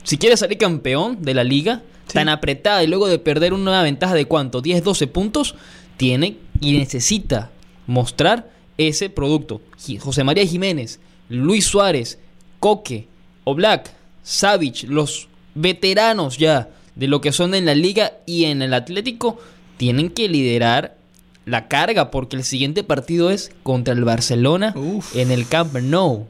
si 0.05 0.19
quiere 0.19 0.37
salir 0.37 0.59
campeón 0.59 1.19
de 1.23 1.35
la 1.35 1.45
liga, 1.45 1.83
tan 2.13 2.29
apretada 2.29 2.83
y 2.83 2.87
luego 2.87 3.09
de 3.09 3.19
perder 3.19 3.53
una 3.53 3.83
ventaja 3.83 4.15
de 4.15 4.27
cuánto, 4.27 4.61
10, 4.61 4.85
12 4.85 5.07
puntos, 5.07 5.55
tiene 5.97 6.37
y 6.61 6.77
necesita 6.79 7.51
mostrar 7.87 8.51
ese 8.79 9.11
producto. 9.11 9.61
José 10.01 10.25
María 10.25 10.47
Jiménez, 10.47 11.01
Luis 11.29 11.65
Suárez, 11.65 12.19
Coque, 12.61 13.09
Oblak, 13.45 13.93
Savic, 14.23 14.85
los 14.85 15.29
veteranos 15.55 16.39
ya 16.39 16.71
de 16.95 17.09
lo 17.09 17.21
que 17.21 17.33
son 17.33 17.55
en 17.55 17.65
la 17.65 17.75
liga 17.75 18.13
y 18.27 18.45
en 18.45 18.63
el 18.63 18.75
Atlético, 18.75 19.39
tienen 19.77 20.11
que 20.11 20.29
liderar 20.29 20.97
la 21.45 21.69
carga 21.69 22.11
porque 22.11 22.37
el 22.37 22.45
siguiente 22.45 22.85
partido 22.85 23.31
es 23.31 23.51
contra 23.63 23.95
el 23.95 24.05
Barcelona 24.05 24.75
en 25.15 25.31
el 25.31 25.49
Camp 25.49 25.75
Nou. 25.77 26.27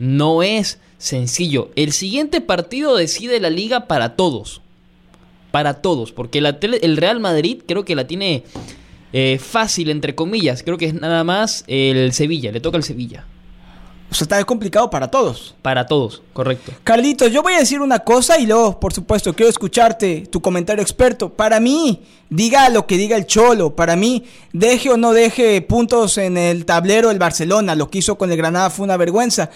No 0.00 0.42
es 0.42 0.80
sencillo. 0.98 1.70
El 1.76 1.92
siguiente 1.92 2.40
partido 2.40 2.96
decide 2.96 3.38
la 3.38 3.50
liga 3.50 3.86
para 3.86 4.16
todos. 4.16 4.62
Para 5.52 5.74
todos. 5.74 6.10
Porque 6.10 6.38
el 6.38 6.96
Real 6.96 7.20
Madrid 7.20 7.62
creo 7.66 7.84
que 7.84 7.94
la 7.94 8.06
tiene 8.06 8.42
eh, 9.12 9.38
fácil, 9.38 9.90
entre 9.90 10.14
comillas. 10.14 10.62
Creo 10.62 10.78
que 10.78 10.86
es 10.86 10.94
nada 10.94 11.22
más 11.22 11.64
el 11.68 12.12
Sevilla. 12.12 12.50
Le 12.50 12.60
toca 12.60 12.78
al 12.78 12.82
Sevilla. 12.82 13.26
O 14.10 14.14
sea, 14.14 14.24
está 14.24 14.42
complicado 14.44 14.90
para 14.90 15.08
todos. 15.08 15.54
Para 15.62 15.86
todos, 15.86 16.22
correcto. 16.32 16.72
Carlitos, 16.82 17.30
yo 17.30 17.42
voy 17.42 17.52
a 17.52 17.60
decir 17.60 17.80
una 17.80 18.00
cosa 18.00 18.40
y 18.40 18.46
luego, 18.46 18.80
por 18.80 18.92
supuesto, 18.92 19.32
quiero 19.34 19.50
escucharte 19.50 20.26
tu 20.28 20.40
comentario 20.40 20.82
experto. 20.82 21.28
Para 21.28 21.60
mí, 21.60 22.02
diga 22.28 22.68
lo 22.70 22.86
que 22.86 22.96
diga 22.96 23.16
el 23.16 23.26
Cholo. 23.26 23.76
Para 23.76 23.94
mí, 23.94 24.24
deje 24.52 24.90
o 24.90 24.96
no 24.96 25.12
deje 25.12 25.62
puntos 25.62 26.18
en 26.18 26.36
el 26.36 26.64
tablero 26.64 27.12
el 27.12 27.20
Barcelona. 27.20 27.76
Lo 27.76 27.88
que 27.88 27.98
hizo 27.98 28.18
con 28.18 28.32
el 28.32 28.36
Granada 28.36 28.70
fue 28.70 28.84
una 28.84 28.96
vergüenza. 28.96 29.50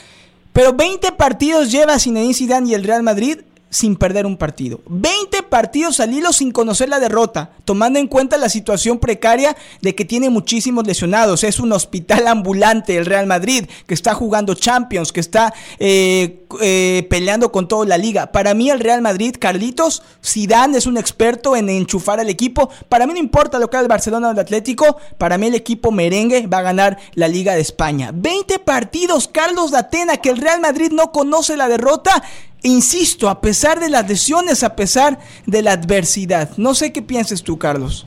Pero 0.55 0.73
20 0.73 1.11
partidos 1.11 1.73
lleva 1.73 1.99
Zinedine 1.99 2.33
Zidane 2.33 2.71
y 2.71 2.75
el 2.75 2.85
Real 2.85 3.03
Madrid 3.03 3.41
sin 3.75 3.97
perder 3.97 4.25
un 4.25 4.37
partido. 4.37 4.81
20 4.87 5.43
partidos 5.43 5.99
al 5.99 6.15
hilo 6.15 6.33
sin 6.33 6.53
conocer 6.53 6.89
la 6.89 7.01
derrota, 7.01 7.51
tomando 7.65 7.99
en 7.99 8.07
cuenta 8.07 8.37
la 8.37 8.49
situación 8.49 9.01
precaria 9.01 9.57
de 9.83 9.97
que 9.97 10.05
tiene 10.05 10.31
muchísimos 10.31 10.87
lesionados. 10.87 11.43
Es 11.43 11.59
un 11.59 11.73
hospital 11.73 12.27
ambulante 12.29 12.97
el 12.97 13.05
Real 13.05 13.27
Madrid, 13.27 13.67
que 13.89 13.95
está 13.95 14.15
jugando 14.15 14.55
Champions, 14.55 15.11
que 15.11 15.19
está 15.19 15.53
eh, 15.81 16.47
eh, 16.61 17.05
peleando 17.11 17.51
con 17.51 17.67
toda 17.67 17.85
la 17.85 17.99
liga. 17.99 18.31
Para 18.31 18.55
mí 18.55 18.71
el 18.71 18.79
Real 18.79 19.03
Madrid, 19.03 19.35
Carlitos, 19.41 20.05
Zidane 20.25 20.79
es 20.79 20.87
un 20.87 20.97
experto 20.97 21.57
en 21.57 21.69
enchufar 21.69 22.21
al 22.21 22.31
equipo. 22.31 22.71
Para 22.89 23.09
mí 23.09 23.13
no 23.13 23.19
importa 23.19 23.59
lo 23.59 23.69
que 23.69 23.77
haga 23.77 23.83
el 23.83 23.89
Barcelona 23.89 24.29
o 24.29 24.31
el 24.31 24.39
Atlético, 24.39 24.99
para 25.19 25.37
mí 25.37 25.49
el 25.49 25.57
equipo 25.57 25.91
merengue 25.91 26.47
va 26.47 26.59
a 26.59 26.63
ganar 26.63 26.99
la 27.15 27.27
Liga 27.27 27.55
de 27.55 27.61
España. 27.61 28.13
20 28.15 28.61
partidos, 28.61 29.27
Carlos 29.27 29.73
de 29.73 29.79
Atena, 29.79 30.19
que 30.19 30.31
el 30.31 30.37
Real 30.37 30.61
Madrid 30.61 30.93
no 30.93 31.11
conoce 31.11 31.57
la 31.57 31.67
derrota 31.67 32.23
insisto, 32.65 33.29
a 33.29 33.41
pesar 33.41 33.79
de 33.79 33.89
las 33.89 34.09
lesiones, 34.09 34.65
a 34.65 34.75
pesar 34.75 35.19
de 35.47 35.63
la 35.63 35.73
adversidad. 35.73 36.51
No 36.57 36.75
sé 36.75 36.93
qué 36.93 37.03
piensas 37.03 37.43
tú, 37.43 37.57
Carlos. 37.59 38.07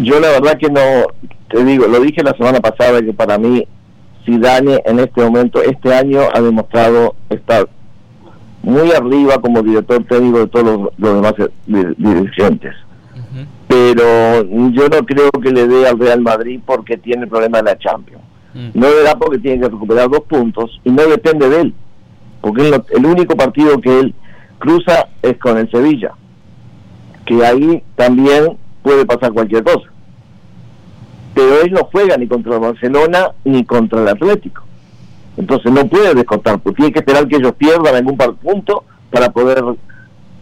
Yo 0.00 0.18
la 0.18 0.28
verdad 0.30 0.58
que 0.58 0.70
no, 0.70 0.80
te 1.48 1.64
digo, 1.64 1.86
lo 1.86 2.00
dije 2.00 2.22
la 2.22 2.32
semana 2.32 2.60
pasada 2.60 3.02
que 3.02 3.12
para 3.12 3.38
mí 3.38 3.66
Zidane 4.24 4.80
en 4.84 4.98
este 4.98 5.20
momento, 5.22 5.62
este 5.62 5.94
año 5.94 6.20
ha 6.32 6.40
demostrado 6.40 7.14
estar 7.28 7.68
muy 8.62 8.92
arriba 8.92 9.40
como 9.40 9.62
director 9.62 10.02
técnico 10.04 10.38
de 10.40 10.46
todos 10.48 10.90
los, 10.96 11.14
demás 11.14 11.34
dirigentes. 11.66 12.74
Pero 13.68 14.42
yo 14.72 14.88
no 14.88 15.06
creo 15.06 15.30
que 15.30 15.52
le 15.52 15.68
dé 15.68 15.86
al 15.86 15.98
Real 15.98 16.20
Madrid 16.20 16.60
porque 16.66 16.96
tiene 16.96 17.22
el 17.22 17.28
problema 17.28 17.58
de 17.58 17.64
la 17.64 17.78
Champions. 17.78 18.24
Mm. 18.52 18.70
No 18.74 18.88
le 18.88 19.02
da 19.04 19.16
porque 19.16 19.38
tiene 19.38 19.60
que 19.60 19.68
recuperar 19.68 20.10
dos 20.10 20.22
puntos 20.22 20.80
y 20.82 20.90
no 20.90 21.06
depende 21.06 21.48
de 21.48 21.60
él 21.60 21.74
porque 22.40 22.82
el 22.90 23.06
único 23.06 23.36
partido 23.36 23.80
que 23.80 24.00
él 24.00 24.14
cruza 24.58 25.08
es 25.22 25.36
con 25.38 25.58
el 25.58 25.70
Sevilla, 25.70 26.12
que 27.24 27.44
ahí 27.44 27.82
también 27.96 28.56
puede 28.82 29.04
pasar 29.04 29.32
cualquier 29.32 29.64
cosa. 29.64 29.88
Pero 31.34 31.62
él 31.62 31.72
no 31.72 31.88
juega 31.92 32.16
ni 32.16 32.26
contra 32.26 32.54
el 32.54 32.60
Barcelona 32.60 33.30
ni 33.44 33.64
contra 33.64 34.02
el 34.02 34.08
Atlético. 34.08 34.62
Entonces 35.36 35.72
no 35.72 35.86
puede 35.86 36.14
descontar, 36.14 36.58
porque 36.60 36.76
tiene 36.76 36.92
que 36.92 36.98
esperar 36.98 37.26
que 37.28 37.36
ellos 37.36 37.54
pierdan 37.56 37.94
algún 37.94 38.16
punto 38.16 38.84
para 39.10 39.30
poder 39.30 39.62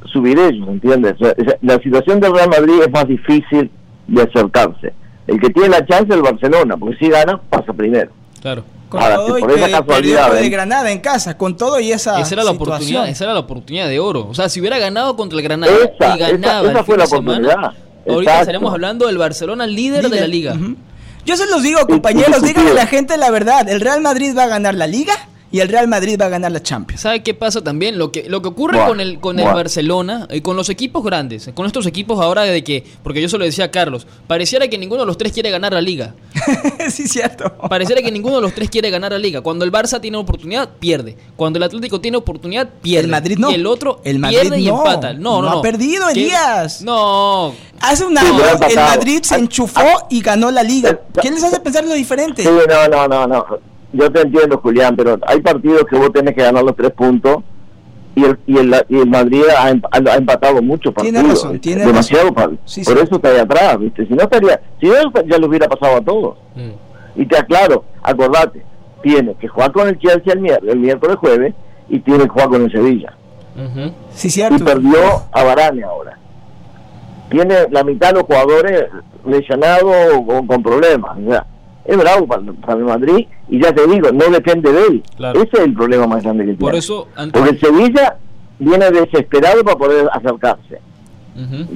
subir 0.06 0.38
ellos, 0.38 0.66
¿entiendes? 0.68 1.16
la 1.60 1.78
situación 1.78 2.20
del 2.20 2.34
Real 2.34 2.48
Madrid 2.48 2.80
es 2.84 2.90
más 2.90 3.06
difícil 3.06 3.70
de 4.06 4.22
acercarse. 4.22 4.92
El 5.26 5.38
que 5.38 5.50
tiene 5.50 5.68
la 5.68 5.84
chance 5.84 6.06
es 6.08 6.16
el 6.16 6.22
Barcelona, 6.22 6.76
porque 6.76 6.96
si 6.96 7.10
gana, 7.10 7.38
pasa 7.50 7.72
primero. 7.72 8.10
Claro. 8.40 8.64
Con 8.88 9.00
todo 9.00 9.38
por 9.38 9.50
esa 9.52 9.70
casualidad. 9.70 10.32
de. 10.32 10.48
Granada 10.48 10.90
en 10.90 11.00
casa, 11.00 11.36
con 11.36 11.56
todo 11.56 11.78
y 11.80 11.92
esa. 11.92 12.20
Esa 12.20 12.34
era 12.34 12.44
la 12.44 12.52
oportunidad, 12.52 13.08
esa 13.08 13.24
era 13.24 13.34
la 13.34 13.40
oportunidad 13.40 13.88
de 13.88 13.98
oro. 13.98 14.26
O 14.28 14.34
sea, 14.34 14.48
si 14.48 14.60
hubiera 14.60 14.78
ganado 14.78 15.16
contra 15.16 15.36
el 15.38 15.44
Granada 15.44 15.72
y 15.72 16.18
ganaba 16.18 16.70
esa, 16.70 16.84
fue 16.84 16.96
la 16.96 17.04
oportunidad. 17.04 17.72
ahorita 18.08 18.40
estaremos 18.40 18.72
hablando 18.72 19.06
del 19.06 19.18
Barcelona 19.18 19.66
líder, 19.66 20.08
de 20.08 20.20
la 20.20 20.26
liga. 20.26 20.56
Yo 21.24 21.36
se 21.36 21.46
los 21.46 21.62
digo, 21.62 21.86
compañeros, 21.86 22.40
díganle 22.42 22.70
a 22.70 22.74
la 22.74 22.86
gente 22.86 23.18
la 23.18 23.30
verdad. 23.30 23.68
¿El 23.68 23.80
Real 23.82 24.00
Madrid 24.00 24.34
va 24.36 24.44
a 24.44 24.48
ganar 24.48 24.74
la 24.74 24.86
liga? 24.86 25.12
Y 25.50 25.60
el 25.60 25.68
Real 25.68 25.88
Madrid 25.88 26.18
va 26.20 26.26
a 26.26 26.28
ganar 26.28 26.52
la 26.52 26.62
Champions. 26.62 27.02
¿Sabe 27.02 27.22
qué 27.22 27.32
pasa 27.32 27.62
también? 27.62 27.96
Lo 27.96 28.12
que, 28.12 28.28
lo 28.28 28.42
que 28.42 28.48
ocurre 28.48 28.78
con 28.86 29.00
el, 29.00 29.18
con 29.18 29.38
el 29.38 29.46
Barcelona 29.46 30.28
y 30.30 30.42
con 30.42 30.56
los 30.56 30.68
equipos 30.68 31.02
grandes, 31.02 31.50
con 31.54 31.66
estos 31.66 31.86
equipos 31.86 32.20
ahora 32.20 32.42
de 32.42 32.62
que, 32.62 32.84
porque 33.02 33.22
yo 33.22 33.28
se 33.28 33.38
lo 33.38 33.44
decía 33.44 33.66
a 33.66 33.70
Carlos, 33.70 34.06
pareciera 34.26 34.68
que 34.68 34.76
ninguno 34.76 35.02
de 35.02 35.06
los 35.06 35.16
tres 35.16 35.32
quiere 35.32 35.50
ganar 35.50 35.72
la 35.72 35.80
liga. 35.80 36.14
sí, 36.90 37.08
cierto. 37.08 37.50
Pareciera 37.68 38.02
que 38.02 38.12
ninguno 38.12 38.36
de 38.36 38.42
los 38.42 38.54
tres 38.54 38.68
quiere 38.68 38.90
ganar 38.90 39.12
la 39.12 39.18
liga. 39.18 39.40
Cuando 39.40 39.64
el 39.64 39.72
Barça 39.72 40.00
tiene 40.00 40.18
oportunidad, 40.18 40.68
pierde. 40.78 41.16
Cuando 41.36 41.56
el 41.58 41.62
Atlético 41.62 42.00
tiene 42.00 42.18
oportunidad, 42.18 42.68
pierde. 42.82 43.04
El 43.04 43.10
Madrid 43.10 43.38
no. 43.38 43.50
Y 43.50 43.54
el 43.54 43.66
otro 43.66 44.00
el 44.04 44.18
Madrid 44.18 44.40
pierde 44.40 44.60
y 44.60 44.68
empata. 44.68 45.14
No, 45.14 45.40
no, 45.40 45.50
no. 45.50 45.58
ha 45.58 45.62
perdido, 45.62 46.08
Elías. 46.10 46.82
No. 46.82 47.54
Hace 47.80 48.04
un 48.04 48.18
año 48.18 48.38
el 48.68 48.76
Madrid 48.76 49.20
se 49.22 49.36
enchufó 49.36 50.06
y 50.10 50.20
ganó 50.20 50.50
la 50.50 50.62
liga. 50.62 51.00
¿Qué 51.22 51.30
les 51.30 51.42
hace 51.42 51.60
pensar 51.60 51.84
lo 51.84 51.94
diferente? 51.94 52.42
Sí, 52.42 52.50
no, 52.68 52.88
no, 52.88 53.08
no, 53.08 53.26
no 53.26 53.77
yo 53.92 54.12
te 54.12 54.20
entiendo, 54.20 54.58
Julián, 54.58 54.96
pero 54.96 55.18
hay 55.26 55.40
partidos 55.40 55.84
que 55.84 55.96
vos 55.96 56.12
tenés 56.12 56.34
que 56.34 56.42
ganar 56.42 56.62
los 56.62 56.76
tres 56.76 56.90
puntos 56.92 57.38
y 58.14 58.24
el, 58.24 58.38
y 58.46 58.58
el, 58.58 58.86
y 58.88 58.98
el 58.98 59.08
Madrid 59.08 59.42
ha, 59.56 59.70
empatado 59.70 60.60
mucho 60.60 60.92
partidos. 60.92 61.14
Tiene 61.14 61.28
razón, 61.28 61.60
tiene 61.60 61.86
demasiado 61.86 62.30
razón. 62.30 62.58
por 62.84 62.98
eso 62.98 63.16
está 63.16 63.28
ahí 63.28 63.38
atrás, 63.38 63.78
¿viste? 63.78 64.06
Si 64.06 64.12
no 64.12 64.22
estaría, 64.22 64.60
si 64.80 64.86
no 64.86 65.22
ya 65.26 65.38
lo 65.38 65.46
hubiera 65.46 65.68
pasado 65.68 65.96
a 65.96 66.00
todos. 66.00 66.36
Mm. 66.54 67.20
Y 67.20 67.26
te 67.26 67.38
aclaro, 67.38 67.84
acordate, 68.02 68.64
tiene 69.02 69.34
que 69.34 69.48
jugar 69.48 69.72
con 69.72 69.88
el 69.88 69.98
Chelsea 69.98 70.32
el, 70.32 70.40
miércoles, 70.40 70.74
el 70.74 70.80
miércoles 70.80 71.16
jueves 71.16 71.54
y 71.88 72.00
tiene 72.00 72.24
que 72.24 72.30
jugar 72.30 72.48
con 72.48 72.62
el 72.62 72.72
Sevilla. 72.72 73.14
Sí, 74.10 74.30
cierto. 74.30 74.56
Y 74.56 74.62
perdió 74.62 75.00
a 75.32 75.42
Varane 75.42 75.82
ahora. 75.82 76.16
Tiene 77.28 77.66
la 77.70 77.82
mitad 77.82 78.08
de 78.08 78.14
los 78.14 78.22
jugadores 78.22 78.84
lesionados 79.26 80.14
o 80.14 80.24
con, 80.24 80.46
con 80.46 80.62
problemas. 80.62 81.18
Sea, 81.28 81.44
es 81.88 81.96
bravo 81.96 82.26
para, 82.26 82.78
el 82.78 82.84
Madrid 82.84 83.26
y 83.48 83.62
ya 83.62 83.74
te 83.74 83.86
digo, 83.86 84.12
no 84.12 84.26
depende 84.26 84.70
de 84.70 84.86
él. 84.86 85.02
Ese 85.34 85.48
es 85.54 85.60
el 85.60 85.72
problema 85.72 86.06
más 86.06 86.22
grande 86.22 86.44
que 86.44 86.52
tiene. 86.52 86.60
Por 86.60 86.76
eso, 86.76 87.08
Porque 87.32 87.50
el 87.50 87.58
Sevilla 87.60 88.18
viene 88.58 88.90
desesperado 88.90 89.64
para 89.64 89.76
poder 89.76 90.08
acercarse. 90.12 90.80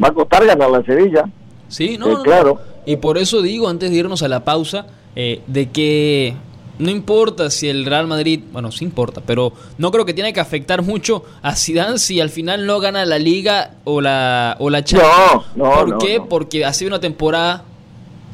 Va 0.03 0.09
a 0.09 0.13
costar 0.13 0.45
ganar 0.45 0.71
la 0.71 0.83
Sevilla. 0.83 1.25
Sí, 1.69 1.97
no, 1.97 2.23
claro. 2.23 2.61
Y 2.85 2.97
por 2.97 3.17
eso 3.17 3.41
digo, 3.41 3.69
antes 3.69 3.91
de 3.91 3.97
irnos 3.97 4.23
a 4.23 4.29
la 4.29 4.45
pausa, 4.45 4.87
eh, 5.17 5.41
de 5.47 5.71
que 5.71 6.35
no 6.79 6.91
importa 6.91 7.49
si 7.49 7.69
el 7.69 7.87
Real 7.87 8.07
Madrid, 8.07 8.41
bueno, 8.53 8.71
sí 8.71 8.85
importa, 8.85 9.23
pero 9.25 9.53
no 9.79 9.91
creo 9.91 10.05
que 10.05 10.13
tiene 10.13 10.35
que 10.35 10.41
afectar 10.41 10.83
mucho 10.83 11.25
a 11.41 11.55
Zidane 11.55 11.99
si 11.99 12.21
al 12.21 12.29
final 12.29 12.67
no 12.67 12.81
gana 12.81 13.07
la 13.07 13.19
Liga 13.19 13.77
o 13.85 14.03
la 14.03 14.57
o 14.59 14.69
la 14.69 14.85
Champions. 14.85 15.47
No, 15.57 15.71
no, 15.71 15.71
¿Por 15.71 15.99
qué? 15.99 16.21
Porque 16.21 16.67
ha 16.67 16.73
sido 16.75 16.89
una 16.89 17.01
temporada 17.01 17.65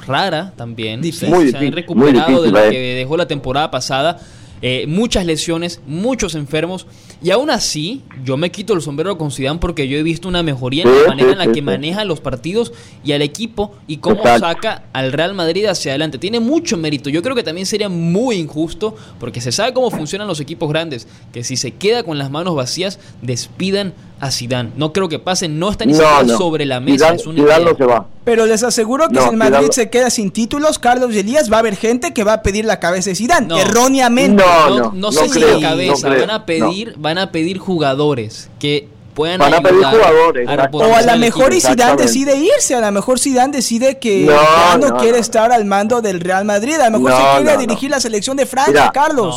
rara 0.08 0.52
también. 0.56 1.00
Difícil. 1.00 1.50
se, 1.50 1.56
han 1.56 1.72
recuperado 1.72 2.42
de 2.42 2.50
lo 2.50 2.70
que 2.70 2.94
dejó 2.94 3.16
la 3.16 3.28
temporada 3.28 3.70
pasada. 3.70 4.18
Eh, 4.60 4.86
muchas 4.88 5.24
lesiones, 5.24 5.80
muchos 5.86 6.34
enfermos. 6.34 6.86
Y 7.22 7.30
aún 7.30 7.50
así, 7.50 8.02
yo 8.24 8.36
me 8.36 8.50
quito 8.50 8.74
el 8.74 8.82
sombrero 8.82 9.18
con 9.18 9.30
Zidane 9.30 9.58
porque 9.58 9.88
yo 9.88 9.98
he 9.98 10.02
visto 10.02 10.28
una 10.28 10.42
mejoría 10.42 10.84
en 10.84 11.02
la 11.02 11.08
manera 11.08 11.32
en 11.32 11.38
la 11.38 11.52
que 11.52 11.62
maneja 11.62 12.04
los 12.04 12.20
partidos 12.20 12.72
y 13.04 13.12
al 13.12 13.22
equipo 13.22 13.74
y 13.86 13.98
cómo 13.98 14.22
saca 14.22 14.84
al 14.92 15.12
Real 15.12 15.34
Madrid 15.34 15.66
hacia 15.66 15.92
adelante. 15.92 16.18
Tiene 16.18 16.40
mucho 16.40 16.76
mérito. 16.76 17.10
Yo 17.10 17.22
creo 17.22 17.34
que 17.34 17.42
también 17.42 17.66
sería 17.66 17.88
muy 17.88 18.36
injusto 18.36 18.96
porque 19.18 19.40
se 19.40 19.52
sabe 19.52 19.72
cómo 19.72 19.90
funcionan 19.90 20.28
los 20.28 20.40
equipos 20.40 20.68
grandes, 20.68 21.08
que 21.32 21.42
si 21.44 21.56
se 21.56 21.72
queda 21.72 22.02
con 22.02 22.18
las 22.18 22.30
manos 22.30 22.54
vacías, 22.54 22.98
despidan 23.22 23.94
a 24.20 24.30
Zidane. 24.30 24.70
No 24.76 24.92
creo 24.92 25.08
que 25.08 25.18
pase, 25.18 25.48
no 25.48 25.70
está 25.70 25.86
ni 25.86 25.94
siquiera 25.94 26.26
sobre 26.36 26.66
la 26.66 26.80
mesa. 26.80 27.14
es 27.14 27.26
no 27.26 27.76
se 27.76 27.84
va. 27.84 28.06
Pero 28.28 28.44
les 28.44 28.62
aseguro 28.62 29.08
que 29.08 29.18
si 29.18 29.26
el 29.26 29.38
Madrid 29.38 29.70
se 29.70 29.88
queda 29.88 30.10
sin 30.10 30.30
títulos, 30.30 30.78
Carlos 30.78 31.14
y 31.14 31.20
Elías, 31.20 31.50
va 31.50 31.56
a 31.56 31.60
haber 31.60 31.76
gente 31.76 32.12
que 32.12 32.24
va 32.24 32.34
a 32.34 32.42
pedir 32.42 32.66
la 32.66 32.78
cabeza 32.78 33.08
de 33.08 33.16
Zidane, 33.16 33.58
erróneamente. 33.58 34.44
No, 34.44 34.92
no, 34.92 35.12
sé 35.12 35.30
si 35.30 35.40
la 35.40 35.58
cabeza, 35.58 36.10
van 36.10 36.30
a 36.30 36.44
pedir, 36.44 36.92
van 36.98 37.16
a 37.16 37.32
pedir 37.32 37.56
jugadores 37.56 38.50
que 38.58 38.86
puedan 39.14 39.38
van 39.38 39.54
a 39.54 39.60
pedir 39.62 39.82
jugadores 39.82 40.48
o 40.72 40.94
a 40.94 41.02
lo 41.02 41.16
mejor 41.16 41.54
y 41.54 41.60
Zidane 41.62 41.96
decide 41.96 42.36
irse 42.36 42.74
a 42.74 42.80
lo 42.80 42.92
mejor 42.92 43.18
Zidane 43.18 43.50
decide 43.50 43.98
que 43.98 44.26
ya 44.26 44.78
no, 44.78 44.96
quiere 44.98 45.18
estar 45.18 45.50
al 45.50 45.64
mando 45.64 46.02
del 46.02 46.20
Real 46.20 46.44
Madrid 46.44 46.74
a 46.74 46.90
lo 46.90 47.00
mejor 47.00 47.18
se 47.18 47.42
quiere 47.42 47.58
dirigir 47.58 47.90
la 47.90 47.98
selección 47.98 48.36
de 48.36 48.44
Francia 48.44 48.90
Carlos. 48.92 49.34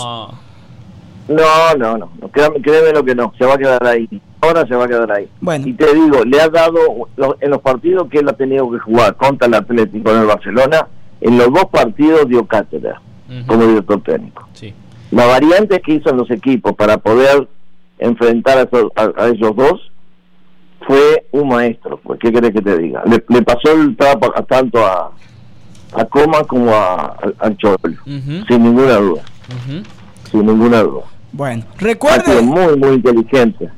No. 1.29 1.75
No 1.77 1.97
no, 1.97 2.11
créeme 2.31 2.91
lo 2.91 3.05
que 3.05 3.15
no 3.15 3.31
se 3.37 3.45
va 3.45 3.53
a 3.53 3.57
quedar 3.57 3.87
ahí 3.87 4.07
ahora 4.41 4.67
se 4.67 4.75
va 4.75 4.85
a 4.85 4.87
quedar 4.87 5.11
ahí. 5.11 5.29
Bueno. 5.39 5.67
Y 5.67 5.73
te 5.73 5.93
digo, 5.93 6.23
le 6.25 6.41
ha 6.41 6.49
dado, 6.49 6.79
en 7.39 7.49
los 7.49 7.61
partidos 7.61 8.09
que 8.09 8.19
él 8.19 8.29
ha 8.29 8.33
tenido 8.33 8.69
que 8.71 8.79
jugar 8.79 9.15
contra 9.15 9.47
el 9.47 9.53
Atlético 9.53 10.11
en 10.11 10.19
el 10.19 10.25
Barcelona, 10.25 10.87
en 11.21 11.37
los 11.37 11.53
dos 11.53 11.65
partidos 11.71 12.27
dio 12.27 12.45
cátedra 12.45 13.01
como 13.47 13.65
director 13.65 14.01
técnico. 14.03 14.47
Sí. 14.53 14.73
Las 15.11 15.27
variantes 15.27 15.79
que 15.81 15.93
hizo 15.93 16.09
en 16.09 16.17
los 16.17 16.29
equipos 16.31 16.75
para 16.75 16.97
poder 16.97 17.47
enfrentar 17.99 18.57
a 18.57 18.61
esos, 18.63 18.91
a, 18.95 19.27
esos 19.27 19.55
dos 19.55 19.91
fue 20.85 21.25
un 21.31 21.47
maestro. 21.49 21.97
Pues, 22.03 22.19
¿Qué 22.19 22.31
querés 22.31 22.51
que 22.51 22.61
te 22.61 22.77
diga? 22.77 23.03
Le, 23.05 23.19
pasó 23.43 23.71
el 23.73 23.95
trapo 23.95 24.31
tanto 24.49 24.85
a, 24.85 25.11
a 25.93 26.05
Coma 26.05 26.43
como 26.43 26.73
a, 26.73 27.17
al 27.39 27.55
Cholo, 27.57 27.77
sin 28.05 28.63
ninguna 28.63 28.95
duda. 28.95 29.21
Sin 30.29 30.45
ninguna 30.45 30.81
duda. 30.81 31.03
Bueno, 31.31 31.63
recuerde. 31.77 32.41
muy, 32.41 32.75
muy 32.75 32.95
inteligente. 32.95 33.69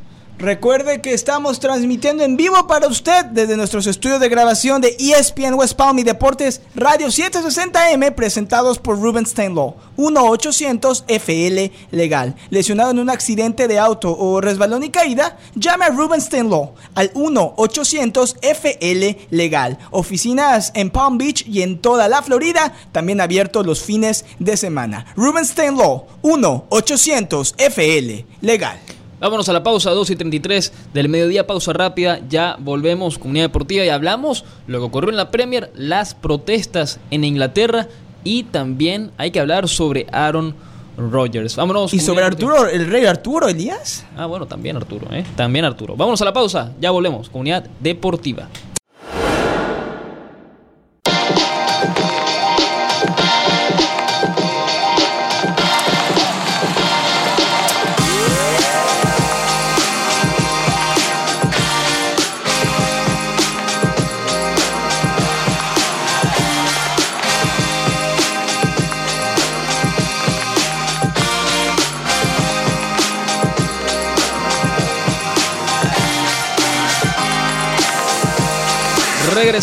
Recuerde 0.44 1.00
que 1.00 1.14
estamos 1.14 1.62
transmitiendo 1.62 2.22
en 2.22 2.36
vivo 2.36 2.68
para 2.68 2.88
usted 2.88 3.24
desde 3.28 3.56
nuestros 3.56 3.88
estudios 3.88 4.20
de 4.20 4.28
grabación 4.28 4.82
de 4.82 4.94
ESPN 5.00 5.54
West 5.54 5.78
Palm 5.78 5.98
y 6.00 6.04
Deportes 6.04 6.60
Radio 6.76 7.08
760M 7.08 8.14
presentados 8.14 8.78
por 8.78 9.00
Ruben 9.00 9.26
Steinlaw, 9.26 9.76
1-800-FL 9.96 11.72
Legal. 11.92 12.36
Lesionado 12.50 12.92
en 12.92 13.00
un 13.00 13.10
accidente 13.10 13.70
de 13.70 13.80
auto 13.80 14.12
o 14.12 14.42
resbalón 14.42 14.84
y 14.84 14.90
caída, 14.90 15.38
llame 15.56 15.86
a 15.86 15.92
Ruben 15.92 16.20
Steinlaw 16.20 16.74
al 16.94 17.14
1-800-FL 17.14 19.28
Legal. 19.30 19.78
Oficinas 19.92 20.74
en 20.76 20.90
Palm 20.90 21.18
Beach 21.18 21.48
y 21.48 21.62
en 21.62 21.80
toda 21.80 22.10
la 22.10 22.22
Florida, 22.22 22.74
también 22.92 23.22
abiertos 23.22 23.66
los 23.66 23.82
fines 23.82 24.26
de 24.40 24.58
semana. 24.58 25.06
Ruben 25.16 25.46
Steinlaw, 25.46 26.06
1-800-FL 26.22 28.26
Legal. 28.42 28.78
Vámonos 29.24 29.48
a 29.48 29.54
la 29.54 29.64
pausa 29.64 29.92
2 29.92 30.10
y 30.10 30.16
33 30.18 30.74
del 30.94 31.08
mediodía, 31.08 31.48
pausa 31.48 31.72
rápida, 31.72 32.20
ya 32.28 32.58
volvemos, 32.60 33.18
comunidad 33.18 33.46
deportiva, 33.46 33.86
y 33.86 33.88
hablamos 33.88 34.44
lo 34.68 34.80
que 34.80 34.84
ocurrió 34.84 35.12
en 35.12 35.16
la 35.16 35.32
Premier, 35.32 35.72
las 35.76 36.14
protestas 36.14 37.00
en 37.10 37.24
Inglaterra 37.24 37.88
y 38.26 38.44
también 38.44 39.12
hay 39.18 39.32
que 39.32 39.40
hablar 39.40 39.70
sobre 39.70 40.08
Aaron 40.12 40.54
Rodgers. 40.98 41.56
Vámonos. 41.56 41.94
¿Y 41.94 42.02
sobre 42.02 42.26
Arturo, 42.26 42.68
el 42.68 42.86
rey 42.88 43.06
Arturo 43.06 43.48
Elías? 43.48 44.06
Ah, 44.18 44.26
bueno, 44.26 44.46
también 44.46 44.76
Arturo, 44.76 45.08
¿eh? 45.14 45.24
También 45.38 45.64
Arturo. 45.64 45.96
Vámonos 45.96 46.22
a 46.22 46.26
la 46.26 46.34
pausa, 46.34 46.74
ya 46.82 46.92
volvemos, 46.92 47.30
comunidad 47.30 47.66
deportiva. 47.80 48.50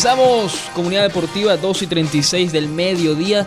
Regresamos, 0.02 0.54
comunidad 0.74 1.02
deportiva 1.02 1.58
2 1.58 1.82
y 1.82 1.86
36 1.86 2.52
del 2.52 2.70
mediodía. 2.70 3.46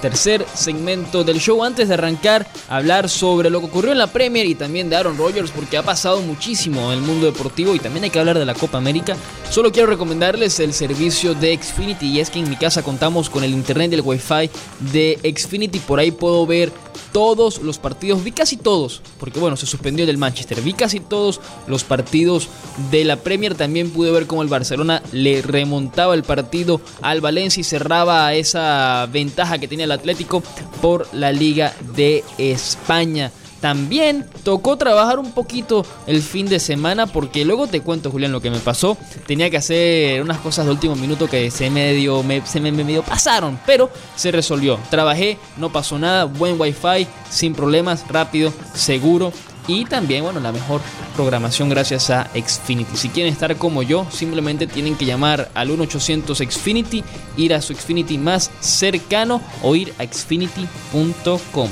Tercer 0.00 0.46
segmento 0.54 1.24
del 1.24 1.40
show. 1.40 1.62
Antes 1.62 1.88
de 1.88 1.94
arrancar, 1.94 2.46
hablar 2.70 3.10
sobre 3.10 3.50
lo 3.50 3.60
que 3.60 3.66
ocurrió 3.66 3.92
en 3.92 3.98
la 3.98 4.06
Premier 4.06 4.46
y 4.46 4.54
también 4.54 4.88
de 4.88 4.96
Aaron 4.96 5.18
Rodgers, 5.18 5.50
porque 5.50 5.76
ha 5.76 5.82
pasado 5.82 6.22
muchísimo 6.22 6.90
en 6.90 7.00
el 7.00 7.04
mundo 7.04 7.26
deportivo 7.26 7.74
y 7.74 7.80
también 7.80 8.04
hay 8.04 8.10
que 8.10 8.18
hablar 8.18 8.38
de 8.38 8.46
la 8.46 8.54
Copa 8.54 8.78
América. 8.78 9.14
Solo 9.50 9.72
quiero 9.72 9.88
recomendarles 9.88 10.58
el 10.60 10.72
servicio 10.72 11.34
de 11.34 11.58
Xfinity 11.62 12.06
y 12.06 12.20
es 12.20 12.30
que 12.30 12.38
en 12.38 12.48
mi 12.48 12.56
casa 12.56 12.82
contamos 12.82 13.28
con 13.28 13.44
el 13.44 13.50
internet 13.50 13.92
y 13.92 13.96
el 13.96 14.00
wifi 14.00 14.48
de 14.78 15.18
Xfinity. 15.36 15.80
Por 15.80 15.98
ahí 15.98 16.12
puedo 16.12 16.46
ver 16.46 16.72
todos 17.12 17.62
los 17.62 17.78
partidos, 17.78 18.22
vi 18.24 18.32
casi 18.32 18.56
todos, 18.56 19.02
porque 19.18 19.40
bueno, 19.40 19.56
se 19.56 19.66
suspendió 19.66 20.06
del 20.06 20.18
Manchester, 20.18 20.60
vi 20.60 20.72
casi 20.72 21.00
todos 21.00 21.40
los 21.66 21.84
partidos 21.84 22.48
de 22.90 23.04
la 23.04 23.16
Premier, 23.16 23.54
también 23.54 23.90
pude 23.90 24.10
ver 24.10 24.26
cómo 24.26 24.42
el 24.42 24.48
Barcelona 24.48 25.02
le 25.12 25.42
remontaba 25.42 26.14
el 26.14 26.22
partido 26.22 26.80
al 27.02 27.20
Valencia 27.20 27.60
y 27.60 27.64
cerraba 27.64 28.34
esa 28.34 29.08
ventaja 29.12 29.58
que 29.58 29.68
tenía 29.68 29.84
el 29.84 29.92
Atlético 29.92 30.42
por 30.80 31.08
la 31.12 31.32
Liga 31.32 31.74
de 31.94 32.24
España. 32.38 33.32
También 33.60 34.26
tocó 34.42 34.76
trabajar 34.76 35.18
un 35.18 35.32
poquito 35.32 35.84
el 36.06 36.22
fin 36.22 36.46
de 36.48 36.58
semana 36.58 37.06
porque 37.06 37.44
luego 37.44 37.66
te 37.66 37.82
cuento, 37.82 38.10
Julián, 38.10 38.32
lo 38.32 38.40
que 38.40 38.50
me 38.50 38.58
pasó. 38.58 38.96
Tenía 39.26 39.50
que 39.50 39.58
hacer 39.58 40.22
unas 40.22 40.38
cosas 40.38 40.64
de 40.66 40.72
último 40.72 40.96
minuto 40.96 41.28
que 41.28 41.50
se 41.50 41.70
medio, 41.70 42.22
me, 42.22 42.44
se 42.46 42.60
me 42.60 42.72
medio 42.72 43.02
pasaron, 43.02 43.58
pero 43.66 43.90
se 44.16 44.30
resolvió. 44.30 44.78
Trabajé, 44.90 45.38
no 45.58 45.70
pasó 45.70 45.98
nada, 45.98 46.24
buen 46.24 46.60
wifi, 46.60 47.06
sin 47.28 47.54
problemas, 47.54 48.04
rápido, 48.08 48.52
seguro 48.74 49.32
y 49.66 49.84
también, 49.84 50.24
bueno, 50.24 50.40
la 50.40 50.52
mejor 50.52 50.80
programación 51.14 51.68
gracias 51.68 52.10
a 52.10 52.28
Xfinity. 52.34 52.96
Si 52.96 53.08
quieren 53.08 53.32
estar 53.32 53.54
como 53.56 53.82
yo, 53.82 54.06
simplemente 54.10 54.66
tienen 54.66 54.96
que 54.96 55.04
llamar 55.06 55.50
al 55.54 55.68
1800 55.68 56.38
Xfinity, 56.38 57.04
ir 57.36 57.54
a 57.54 57.62
su 57.62 57.74
Xfinity 57.74 58.18
más 58.18 58.50
cercano 58.60 59.40
o 59.62 59.76
ir 59.76 59.94
a 59.98 60.04
xfinity.com. 60.04 61.68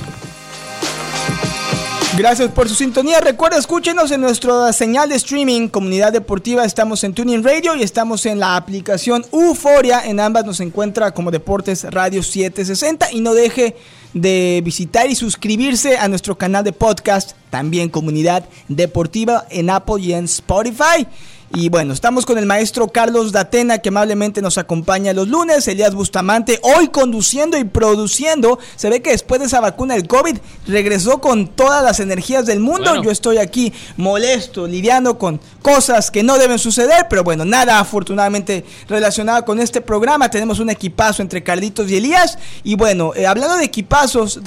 Gracias 2.19 2.51
por 2.51 2.69
su 2.69 2.75
sintonía. 2.75 3.21
Recuerda, 3.21 3.59
escúchenos 3.59 4.11
en 4.11 4.21
nuestra 4.23 4.73
señal 4.73 5.09
de 5.09 5.15
streaming, 5.15 5.69
Comunidad 5.69 6.13
Deportiva. 6.13 6.65
Estamos 6.65 7.05
en 7.05 7.15
Tuning 7.15 7.45
Radio 7.45 7.77
y 7.77 7.85
estamos 7.85 8.27
en 8.27 8.41
la 8.41 8.57
aplicación 8.57 9.25
Euforia. 9.31 10.05
En 10.05 10.19
ambas 10.19 10.45
nos 10.45 10.59
encuentra 10.59 11.13
como 11.13 11.31
Deportes 11.31 11.85
Radio 11.85 12.25
760. 12.25 13.13
Y 13.13 13.21
no 13.21 13.35
deje 13.35 13.77
de 14.15 14.61
visitar 14.65 15.09
y 15.09 15.15
suscribirse 15.15 15.97
a 15.97 16.09
nuestro 16.09 16.37
canal 16.37 16.65
de 16.65 16.73
podcast, 16.73 17.37
también 17.51 17.89
Comunidad 17.89 18.49
Deportiva 18.67 19.47
en 19.49 19.71
Apple 19.71 20.01
y 20.01 20.13
en 20.13 20.25
Spotify. 20.25 21.07
Y 21.55 21.71
bueno, 21.71 21.95
estamos 21.95 22.27
con 22.27 22.37
el 22.37 22.45
maestro 22.45 22.89
Carlos 22.89 23.33
Datena, 23.33 23.79
que 23.79 23.89
amablemente 23.89 24.43
nos 24.43 24.59
acompaña 24.59 25.15
los 25.15 25.29
lunes. 25.29 25.67
Elías 25.67 25.95
Bustamante, 25.95 26.61
hoy 26.63 26.89
conduciendo 26.89 27.57
y 27.57 27.65
produciendo. 27.65 28.59
Se 28.77 28.91
ve 28.91 29.01
que 29.01 29.13
después 29.13 29.41
de 29.41 29.47
esa 29.47 29.61
vacuna 29.61 29.95
del 29.95 30.07
COVID, 30.07 30.37
regresó 30.67 31.23
con 31.23 31.49
todas 31.49 31.83
las 31.83 32.01
energías 32.01 32.45
del 32.45 32.61
mundo. 32.61 33.03
Yo 33.03 33.11
estoy 33.11 33.39
aquí 33.39 33.73
molesto, 33.97 34.67
lidiando 34.67 35.17
con 35.17 35.41
cosas 35.63 36.11
que 36.11 36.23
no 36.23 36.37
deben 36.37 36.59
suceder, 36.59 37.07
pero 37.09 37.25
bueno, 37.25 37.47
nada 37.47 37.81
afortunadamente 37.81 38.67
relacionado 38.87 39.47
con 39.47 39.59
este 39.59 39.81
programa. 39.81 40.31
Tenemos 40.31 40.61
un 40.61 40.69
equipazo 40.69 41.23
entre 41.23 41.43
Carlitos 41.43 41.91
y 41.91 41.97
Elías. 41.97 42.39
Y 42.63 42.75
bueno, 42.75 43.13
eh, 43.17 43.27
hablando 43.27 43.57
de 43.57 43.65
equipazos, 43.65 44.39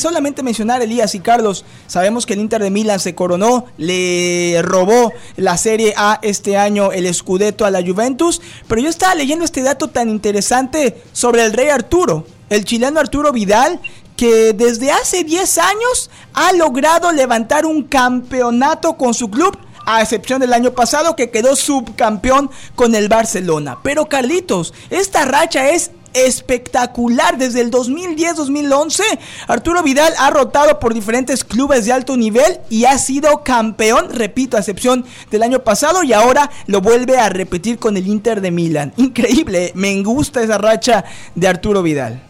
solamente 0.00 0.42
mencionar 0.42 0.82
Elías 0.82 1.14
y 1.14 1.20
Carlos. 1.20 1.64
Sabemos 1.86 2.26
que 2.26 2.32
el 2.34 2.40
Inter 2.40 2.60
de 2.60 2.70
Milán 2.70 2.98
se 2.98 3.14
coronó, 3.14 3.66
le 3.76 4.60
robó 4.62 5.12
la 5.36 5.56
Serie 5.56 5.94
A 5.96 6.18
este 6.22 6.39
año 6.56 6.92
el 6.92 7.12
Scudetto 7.14 7.64
a 7.64 7.70
la 7.70 7.82
Juventus, 7.82 8.40
pero 8.68 8.80
yo 8.80 8.88
estaba 8.88 9.14
leyendo 9.14 9.44
este 9.44 9.62
dato 9.62 9.88
tan 9.88 10.08
interesante 10.08 11.02
sobre 11.12 11.44
el 11.44 11.52
rey 11.52 11.68
Arturo, 11.68 12.26
el 12.48 12.64
chileno 12.64 13.00
Arturo 13.00 13.32
Vidal, 13.32 13.80
que 14.16 14.52
desde 14.52 14.90
hace 14.90 15.24
10 15.24 15.58
años 15.58 16.10
ha 16.34 16.52
logrado 16.52 17.12
levantar 17.12 17.64
un 17.64 17.84
campeonato 17.84 18.96
con 18.96 19.14
su 19.14 19.30
club 19.30 19.56
a 19.86 20.02
excepción 20.02 20.40
del 20.40 20.52
año 20.52 20.72
pasado 20.72 21.16
que 21.16 21.30
quedó 21.30 21.56
subcampeón 21.56 22.50
con 22.74 22.94
el 22.94 23.08
Barcelona. 23.08 23.78
Pero 23.82 24.08
Carlitos, 24.08 24.74
esta 24.90 25.24
racha 25.24 25.70
es 25.70 25.90
espectacular 26.14 27.38
desde 27.38 27.60
el 27.60 27.70
2010-2011. 27.70 29.02
Arturo 29.48 29.82
Vidal 29.82 30.12
ha 30.18 30.30
rotado 30.30 30.78
por 30.78 30.94
diferentes 30.94 31.44
clubes 31.44 31.86
de 31.86 31.92
alto 31.92 32.16
nivel 32.16 32.58
y 32.68 32.84
ha 32.84 32.98
sido 32.98 33.42
campeón, 33.44 34.08
repito, 34.12 34.56
a 34.56 34.60
excepción 34.60 35.04
del 35.30 35.42
año 35.42 35.60
pasado 35.60 36.02
y 36.02 36.12
ahora 36.12 36.50
lo 36.66 36.80
vuelve 36.80 37.18
a 37.18 37.28
repetir 37.28 37.78
con 37.78 37.96
el 37.96 38.06
Inter 38.06 38.40
de 38.40 38.50
Milán. 38.50 38.92
Increíble, 38.96 39.72
me 39.74 40.02
gusta 40.02 40.42
esa 40.42 40.58
racha 40.58 41.04
de 41.34 41.48
Arturo 41.48 41.82
Vidal. 41.82 42.22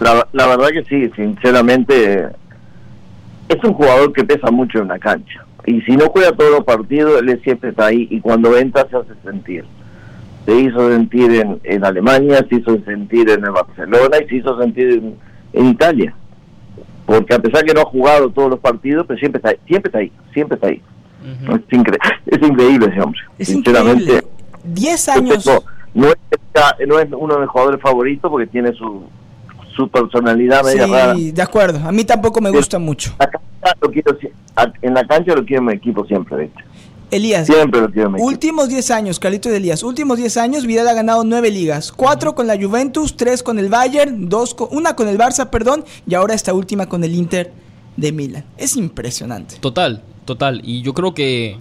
La, 0.00 0.46
verdad 0.46 0.68
que 0.68 0.84
sí, 0.84 1.10
sinceramente 1.16 2.28
es 3.48 3.64
un 3.64 3.74
jugador 3.74 4.12
que 4.12 4.24
pesa 4.24 4.50
mucho 4.50 4.78
en 4.78 4.88
la 4.88 4.98
cancha. 4.98 5.44
Y 5.66 5.80
si 5.82 5.96
no 5.96 6.06
juega 6.10 6.32
todos 6.32 6.50
los 6.52 6.64
partidos, 6.64 7.20
él 7.20 7.40
siempre 7.42 7.70
está 7.70 7.86
ahí 7.86 8.06
y 8.10 8.20
cuando 8.20 8.56
entra 8.56 8.86
se 8.88 8.96
hace 8.96 9.12
sentir 9.24 9.64
se 10.48 10.54
hizo 10.54 10.90
sentir 10.90 11.30
en, 11.32 11.60
en 11.62 11.84
Alemania, 11.84 12.44
se 12.48 12.56
hizo 12.56 12.82
sentir 12.86 13.28
en 13.28 13.44
el 13.44 13.50
Barcelona 13.50 14.16
y 14.24 14.28
se 14.28 14.36
hizo 14.36 14.58
sentir 14.58 15.02
en, 15.52 15.66
Italia. 15.66 16.14
Porque 17.04 17.34
a 17.34 17.38
pesar 17.38 17.64
que 17.64 17.74
no 17.74 17.82
ha 17.82 17.84
jugado 17.84 18.30
todos 18.30 18.48
los 18.48 18.58
partidos, 18.58 19.04
pero 19.06 19.18
siempre 19.18 19.40
está 19.40 19.50
ahí, 19.50 19.58
siempre 19.66 19.88
está 19.88 19.98
ahí, 19.98 20.12
siempre 20.32 20.54
está 20.54 20.68
ahí. 20.68 20.82
es, 22.26 22.42
increíble 22.42 22.86
ese 22.90 23.00
hombre. 23.02 23.20
Es 23.38 23.48
Sinceramente, 23.48 24.24
10 24.64 25.08
años. 25.10 25.50
No, 25.92 26.08
es, 26.08 26.16
no 26.86 26.98
es 26.98 27.08
uno 27.12 27.34
de 27.34 27.40
mis 27.40 27.50
jugadores 27.50 27.82
favoritos 27.82 28.30
porque 28.30 28.46
tiene 28.46 28.72
su, 28.72 29.04
su 29.76 29.86
personalidad 29.90 30.64
media 30.64 31.14
sí, 31.14 31.30
de 31.30 31.42
acuerdo. 31.42 31.86
A 31.86 31.92
mí 31.92 32.04
tampoco 32.04 32.40
me 32.40 32.50
gusta 32.50 32.78
mucho. 32.78 33.14
en 34.80 34.94
la 34.94 35.06
cancha 35.06 35.34
lo 35.34 35.44
quiero 35.44 35.60
en 35.60 35.66
mi 35.66 35.72
equipo 35.74 36.06
siempre, 36.06 36.36
de 36.38 36.44
hecho. 36.44 36.64
Elías, 37.10 37.46
Siempre 37.46 37.80
últimos 38.18 38.68
10 38.68 38.90
años, 38.90 39.18
Carlito 39.18 39.48
de 39.48 39.56
Elías, 39.56 39.82
últimos 39.82 40.18
10 40.18 40.36
años, 40.36 40.66
Vidal 40.66 40.88
ha 40.88 40.92
ganado 40.92 41.24
9 41.24 41.50
ligas, 41.50 41.90
4 41.92 42.34
con 42.34 42.46
la 42.46 42.60
Juventus, 42.60 43.16
3 43.16 43.42
con 43.42 43.58
el 43.58 43.68
Bayern, 43.68 44.28
dos 44.28 44.54
con, 44.54 44.68
una 44.72 44.94
con 44.94 45.08
el 45.08 45.16
Barça, 45.16 45.48
perdón, 45.48 45.84
y 46.06 46.14
ahora 46.14 46.34
esta 46.34 46.52
última 46.52 46.88
con 46.88 47.04
el 47.04 47.14
Inter 47.14 47.52
de 47.96 48.12
Milán. 48.12 48.44
Es 48.58 48.76
impresionante. 48.76 49.56
Total, 49.60 50.02
total. 50.24 50.60
Y 50.64 50.82
yo 50.82 50.92
creo 50.92 51.14
que 51.14 51.56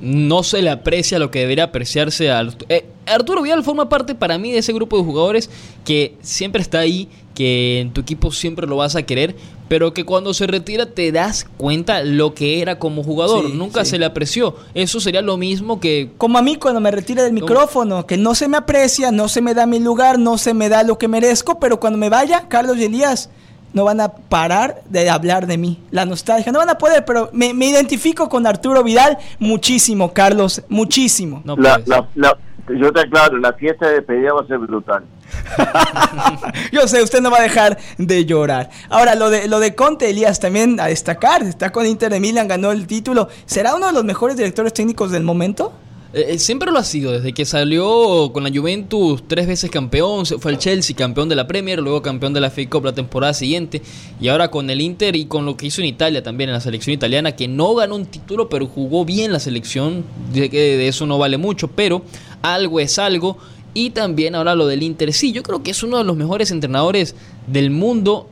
no 0.00 0.42
se 0.42 0.62
le 0.62 0.70
aprecia 0.70 1.18
lo 1.18 1.30
que 1.30 1.40
debería 1.40 1.64
apreciarse 1.64 2.30
a 2.30 2.42
eh, 2.68 2.86
Arturo 3.06 3.42
Vidal 3.42 3.62
forma 3.62 3.88
parte 3.88 4.14
para 4.14 4.36
mí 4.36 4.50
de 4.50 4.58
ese 4.58 4.72
grupo 4.72 4.98
de 4.98 5.04
jugadores 5.04 5.48
que 5.84 6.16
siempre 6.22 6.60
está 6.62 6.80
ahí, 6.80 7.08
que 7.34 7.80
en 7.80 7.92
tu 7.92 8.00
equipo 8.00 8.30
siempre 8.30 8.66
lo 8.66 8.76
vas 8.76 8.96
a 8.96 9.02
querer, 9.02 9.34
pero 9.68 9.94
que 9.94 10.04
cuando 10.04 10.34
se 10.34 10.46
retira 10.46 10.86
te 10.86 11.12
das 11.12 11.46
cuenta 11.56 12.02
lo 12.02 12.34
que 12.34 12.60
era 12.60 12.78
como 12.78 13.02
jugador. 13.02 13.50
Nunca 13.54 13.84
se 13.84 13.98
le 13.98 14.04
apreció. 14.04 14.56
Eso 14.74 15.00
sería 15.00 15.22
lo 15.22 15.36
mismo 15.36 15.80
que... 15.80 16.10
Como 16.18 16.38
a 16.38 16.42
mí 16.42 16.56
cuando 16.56 16.80
me 16.80 16.90
retira 16.90 17.22
del 17.22 17.32
micrófono, 17.32 18.06
que 18.06 18.16
no 18.16 18.34
se 18.34 18.48
me 18.48 18.58
aprecia, 18.58 19.10
no 19.10 19.28
se 19.28 19.40
me 19.40 19.54
da 19.54 19.66
mi 19.66 19.80
lugar, 19.80 20.18
no 20.18 20.36
se 20.36 20.52
me 20.52 20.68
da 20.68 20.82
lo 20.82 20.98
que 20.98 21.08
merezco, 21.08 21.58
pero 21.58 21.80
cuando 21.80 21.98
me 21.98 22.10
vaya, 22.10 22.48
Carlos 22.48 22.76
y 22.78 22.84
Elías 22.84 23.30
no 23.72 23.84
van 23.84 24.00
a 24.00 24.08
parar 24.08 24.82
de 24.88 25.08
hablar 25.08 25.46
de 25.46 25.56
mí. 25.56 25.82
La 25.90 26.04
nostalgia, 26.04 26.52
no 26.52 26.58
van 26.58 26.70
a 26.70 26.78
poder, 26.78 27.04
pero 27.04 27.30
me, 27.32 27.48
identifico 27.48 28.28
con 28.28 28.46
Arturo 28.46 28.82
Vidal 28.84 29.18
muchísimo, 29.38 30.12
Carlos, 30.12 30.62
muchísimo. 30.68 31.42
yo 32.68 32.92
te 32.92 33.00
aclaro, 33.00 33.38
la 33.38 33.52
fiesta 33.54 33.88
de 33.88 33.94
despedida 33.94 34.34
va 34.34 34.42
a 34.42 34.46
ser 34.46 34.58
brutal. 34.58 35.04
Yo 36.72 36.86
sé, 36.88 37.02
usted 37.02 37.20
no 37.20 37.30
va 37.30 37.38
a 37.38 37.42
dejar 37.42 37.78
de 37.98 38.24
llorar. 38.24 38.70
Ahora, 38.88 39.14
lo 39.14 39.30
de, 39.30 39.48
lo 39.48 39.60
de 39.60 39.74
Conte, 39.74 40.10
Elías, 40.10 40.40
también 40.40 40.80
a 40.80 40.86
destacar. 40.86 41.42
Está 41.42 41.70
con 41.70 41.86
Inter 41.86 42.12
de 42.12 42.20
Milan, 42.20 42.48
ganó 42.48 42.72
el 42.72 42.86
título. 42.86 43.28
¿Será 43.46 43.74
uno 43.74 43.86
de 43.86 43.92
los 43.92 44.04
mejores 44.04 44.36
directores 44.36 44.72
técnicos 44.72 45.10
del 45.10 45.22
momento? 45.22 45.72
Eh, 46.14 46.34
eh, 46.34 46.38
siempre 46.38 46.70
lo 46.70 46.78
ha 46.78 46.84
sido, 46.84 47.12
desde 47.12 47.32
que 47.32 47.46
salió 47.46 48.30
con 48.34 48.44
la 48.44 48.50
Juventus 48.50 49.24
tres 49.26 49.46
veces 49.46 49.70
campeón, 49.70 50.26
fue 50.26 50.52
el 50.52 50.58
Chelsea 50.58 50.94
campeón 50.94 51.30
de 51.30 51.34
la 51.34 51.46
Premier, 51.46 51.80
luego 51.80 52.02
campeón 52.02 52.34
de 52.34 52.40
la 52.40 52.50
FA 52.50 52.68
Cup 52.68 52.84
la 52.84 52.92
temporada 52.92 53.32
siguiente, 53.32 53.80
y 54.20 54.28
ahora 54.28 54.50
con 54.50 54.68
el 54.68 54.82
Inter 54.82 55.16
y 55.16 55.24
con 55.24 55.46
lo 55.46 55.56
que 55.56 55.66
hizo 55.66 55.80
en 55.80 55.86
Italia 55.86 56.22
también, 56.22 56.50
en 56.50 56.54
la 56.54 56.60
selección 56.60 56.92
italiana, 56.92 57.32
que 57.32 57.48
no 57.48 57.74
ganó 57.74 57.96
un 57.96 58.04
título, 58.04 58.50
pero 58.50 58.66
jugó 58.66 59.06
bien 59.06 59.32
la 59.32 59.40
selección, 59.40 60.04
que 60.34 60.50
de 60.50 60.86
eso 60.86 61.06
no 61.06 61.16
vale 61.16 61.38
mucho, 61.38 61.68
pero 61.68 62.02
algo 62.42 62.78
es 62.78 62.98
algo, 62.98 63.38
y 63.74 63.90
también 63.90 64.34
ahora 64.34 64.54
lo 64.54 64.66
del 64.66 64.82
Inter. 64.82 65.12
Sí, 65.12 65.32
yo 65.32 65.42
creo 65.42 65.62
que 65.62 65.70
es 65.70 65.82
uno 65.82 65.98
de 65.98 66.04
los 66.04 66.16
mejores 66.16 66.50
entrenadores 66.50 67.14
del 67.46 67.70
mundo. 67.70 68.28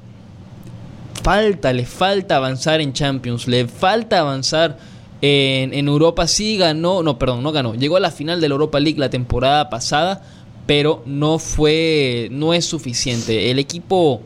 Falta, 1.23 1.73
le 1.73 1.85
falta 1.85 2.37
avanzar 2.37 2.81
en 2.81 2.93
Champions, 2.93 3.47
le 3.47 3.67
falta 3.67 4.21
avanzar 4.21 4.79
en, 5.21 5.75
en, 5.75 5.89
Europa. 5.89 6.27
Sí 6.27 6.57
ganó, 6.57 7.03
no, 7.03 7.19
perdón, 7.19 7.43
no 7.43 7.53
ganó. 7.53 7.75
Llegó 7.75 7.97
a 7.97 8.01
la 8.01 8.11
final 8.11 8.41
de 8.41 8.49
la 8.49 8.55
Europa 8.55 8.81
League 8.81 8.99
la 8.99 9.11
temporada 9.11 9.69
pasada, 9.69 10.23
pero 10.67 11.03
no 11.07 11.39
fue, 11.39 12.29
no 12.31 12.55
es 12.55 12.65
suficiente. 12.65 13.51
El 13.51 13.59
equipo, 13.59 14.23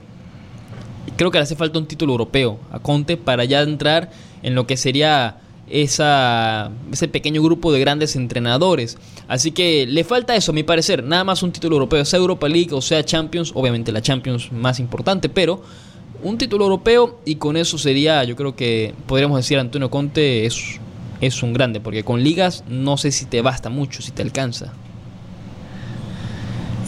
creo 1.17 1.31
que 1.31 1.39
le 1.39 1.43
hace 1.43 1.57
falta 1.57 1.79
un 1.79 1.87
título 1.87 2.13
europeo 2.13 2.59
a 2.71 2.79
Conte 2.79 3.17
para 3.17 3.45
ya 3.45 3.63
entrar 3.63 4.11
en 4.43 4.55
lo 4.55 4.67
que 4.67 4.77
sería 4.77 5.39
esa, 5.69 6.71
ese 6.93 7.09
pequeño 7.09 7.43
grupo 7.43 7.73
de 7.73 7.81
grandes 7.81 8.17
entrenadores. 8.17 8.99
Así 9.29 9.53
que 9.53 9.87
le 9.87 10.05
falta 10.05 10.37
eso, 10.37 10.53
a 10.53 10.55
mi 10.55 10.63
parecer. 10.63 11.03
Nada 11.03 11.25
más 11.25 11.43
un 11.43 11.53
título 11.53 11.77
europeo, 11.77 12.05
sea 12.05 12.19
Europa 12.19 12.49
League 12.49 12.73
o 12.73 12.83
sea 12.83 13.05
Champions. 13.05 13.53
Obviamente 13.55 13.93
la 13.93 14.03
Champions 14.03 14.53
más 14.53 14.81
importante, 14.81 15.29
pero 15.29 15.63
un 16.23 16.39
título 16.39 16.65
europeo 16.65 17.21
y 17.25 17.37
con 17.37 17.57
eso 17.57 17.79
sería, 17.79 18.25
yo 18.25 18.37
creo 18.37 18.57
que 18.57 18.95
podríamos 19.07 19.37
decir 19.39 19.59
Antonio 19.59 19.91
Conte 19.91 20.47
es, 20.47 20.81
es 21.21 21.43
un 21.43 21.53
grande, 21.53 21.81
porque 21.81 22.03
con 22.03 22.23
ligas 22.23 22.65
no 22.69 22.97
sé 22.97 23.13
si 23.13 23.27
te 23.27 23.43
basta 23.43 23.71
mucho, 23.71 24.03
si 24.03 24.11
te 24.11 24.23
alcanza. 24.23 24.73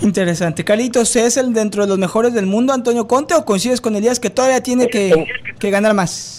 Interesante. 0.03 0.63
Carlitos, 0.65 1.17
¿es 1.17 1.37
el 1.37 1.53
dentro 1.53 1.83
de 1.83 1.89
los 1.89 1.99
mejores 1.99 2.35
del 2.35 2.47
mundo 2.47 2.73
Antonio 2.73 3.09
Conte 3.09 3.35
o 3.35 3.45
coincides 3.45 3.81
con 3.81 3.97
Elías 3.97 4.21
que 4.21 4.31
todavía 4.31 4.63
tiene 4.63 4.89
que, 4.89 5.27
que 5.59 5.71
ganar 5.71 5.95
más? 5.95 6.36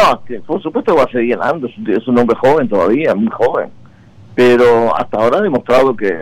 No, 0.00 0.22
por 0.46 0.62
supuesto 0.62 0.94
va 0.94 1.04
a 1.04 1.10
seguir 1.10 1.36
ganando, 1.36 1.66
es 1.66 2.08
un 2.08 2.18
hombre 2.18 2.36
joven 2.36 2.68
todavía, 2.68 3.14
muy 3.14 3.28
joven, 3.28 3.70
pero 4.34 4.96
hasta 4.96 5.18
ahora 5.18 5.38
ha 5.38 5.42
demostrado 5.42 5.94
que, 5.96 6.14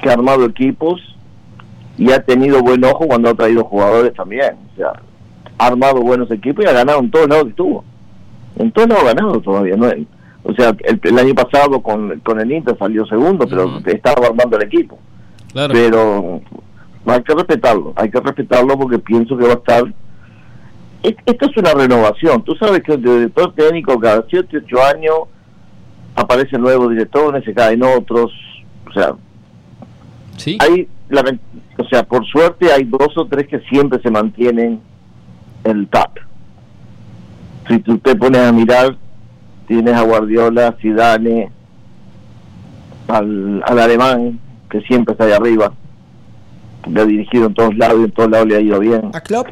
que 0.00 0.08
ha 0.08 0.12
armado 0.12 0.44
equipos 0.46 1.00
y 1.98 2.10
ha 2.10 2.22
tenido 2.22 2.62
buen 2.62 2.84
ojo 2.84 3.06
cuando 3.06 3.30
ha 3.30 3.34
traído 3.34 3.64
jugadores 3.64 4.14
también. 4.14 4.56
O 4.72 4.76
sea, 4.76 4.92
ha 5.58 5.66
armado 5.66 6.00
buenos 6.00 6.30
equipos 6.30 6.64
y 6.64 6.68
ha 6.68 6.72
ganado 6.72 7.00
en 7.00 7.10
todos 7.10 7.28
lados 7.28 7.44
que 7.44 7.50
estuvo. 7.50 7.84
En 8.58 8.72
todos 8.72 8.88
lados 8.88 9.04
ha 9.04 9.14
ganado 9.14 9.40
todavía. 9.40 9.76
¿no? 9.76 9.86
O 10.44 10.54
sea, 10.54 10.74
el, 10.80 11.18
año 11.18 11.34
pasado 11.34 11.80
con, 11.82 12.18
con 12.20 12.40
el 12.40 12.50
Inter 12.50 12.76
salió 12.78 13.06
segundo, 13.06 13.46
pero 13.46 13.78
estaba 13.86 14.26
armando 14.26 14.56
el 14.56 14.64
equipo. 14.64 14.98
Pero 15.54 16.40
hay 17.06 17.22
que 17.22 17.34
respetarlo, 17.34 17.92
hay 17.96 18.10
que 18.10 18.20
respetarlo 18.20 18.78
porque 18.78 18.98
pienso 18.98 19.36
que 19.36 19.44
va 19.44 19.52
a 19.52 19.56
estar... 19.56 19.94
Esto 21.02 21.50
es 21.50 21.56
una 21.56 21.72
renovación. 21.74 22.42
Tú 22.44 22.54
sabes 22.54 22.82
que 22.82 22.92
el 22.92 23.02
director 23.02 23.54
técnico 23.54 23.98
cada 23.98 24.24
7, 24.28 24.62
8 24.64 24.84
años 24.84 25.16
aparecen 26.14 26.60
nuevos 26.60 26.90
directores, 26.90 27.44
se 27.44 27.52
caen 27.52 27.82
otros. 27.82 28.32
O 28.88 28.92
sea, 28.92 29.14
¿Sí? 30.36 30.58
hay 30.60 30.88
la, 31.08 31.22
o 31.78 31.84
sea, 31.88 32.04
por 32.04 32.24
suerte 32.26 32.72
hay 32.72 32.84
dos 32.84 33.16
o 33.16 33.26
tres 33.26 33.46
que 33.48 33.60
siempre 33.60 34.00
se 34.00 34.10
mantienen 34.10 34.80
en 35.64 35.76
el 35.76 35.88
top. 35.88 36.18
Si 37.68 37.78
tú 37.80 37.98
te 37.98 38.14
pones 38.16 38.40
a 38.40 38.52
mirar, 38.52 38.96
tienes 39.66 39.94
a 39.94 40.02
Guardiola, 40.02 40.76
Zidane, 40.80 41.50
al, 43.08 43.62
al 43.66 43.78
alemán, 43.78 44.40
que 44.70 44.80
siempre 44.82 45.12
está 45.12 45.24
ahí 45.24 45.32
arriba. 45.32 45.72
Le 46.88 47.00
ha 47.00 47.04
dirigido 47.04 47.46
en 47.46 47.54
todos 47.54 47.76
lados 47.76 48.00
y 48.00 48.04
en 48.04 48.10
todos 48.10 48.30
lados 48.30 48.48
le 48.48 48.56
ha 48.56 48.60
ido 48.60 48.80
bien. 48.80 49.10
¿A 49.12 49.20
Klopp? 49.20 49.48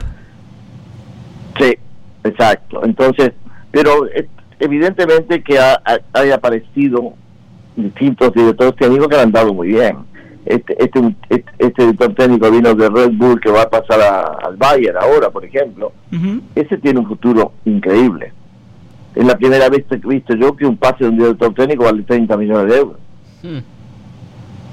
Sí, 1.59 1.77
exacto. 2.25 2.85
Entonces, 2.85 3.33
pero 3.71 4.07
evidentemente 4.59 5.43
que 5.43 5.59
ha, 5.59 5.81
haya 6.13 6.35
aparecido 6.35 7.15
distintos 7.77 8.33
directores 8.33 8.77
técnicos 8.77 9.09
que 9.09 9.17
han 9.17 9.23
andado 9.23 9.55
muy 9.55 9.69
bien. 9.69 9.99
Este, 10.45 10.83
este, 10.83 11.15
este, 11.29 11.53
este, 11.59 11.83
director 11.83 12.15
técnico 12.15 12.51
vino 12.51 12.75
de 12.75 12.89
Red 12.89 13.13
Bull 13.13 13.41
que 13.41 13.51
va 13.51 13.63
a 13.63 13.71
pasar 13.71 14.01
al 14.43 14.57
Bayern 14.57 14.97
ahora, 14.97 15.31
por 15.31 15.45
ejemplo. 15.45 15.93
Ese 16.55 16.79
tiene 16.79 17.01
un 17.01 17.07
futuro 17.07 17.53
increíble. 17.65 18.33
Es 19.15 19.25
la 19.25 19.37
primera 19.37 19.69
vez 19.69 19.85
que 19.87 19.97
he 19.97 19.99
visto 19.99 20.35
yo 20.35 20.55
que 20.57 20.67
un 20.67 20.77
pase 20.77 21.05
de 21.05 21.11
un 21.11 21.19
director 21.19 21.53
técnico 21.55 21.85
vale 21.85 22.03
30 22.03 22.37
millones 22.37 22.73
de 22.73 22.79
euros. 22.79 22.97
Hmm. 23.43 23.59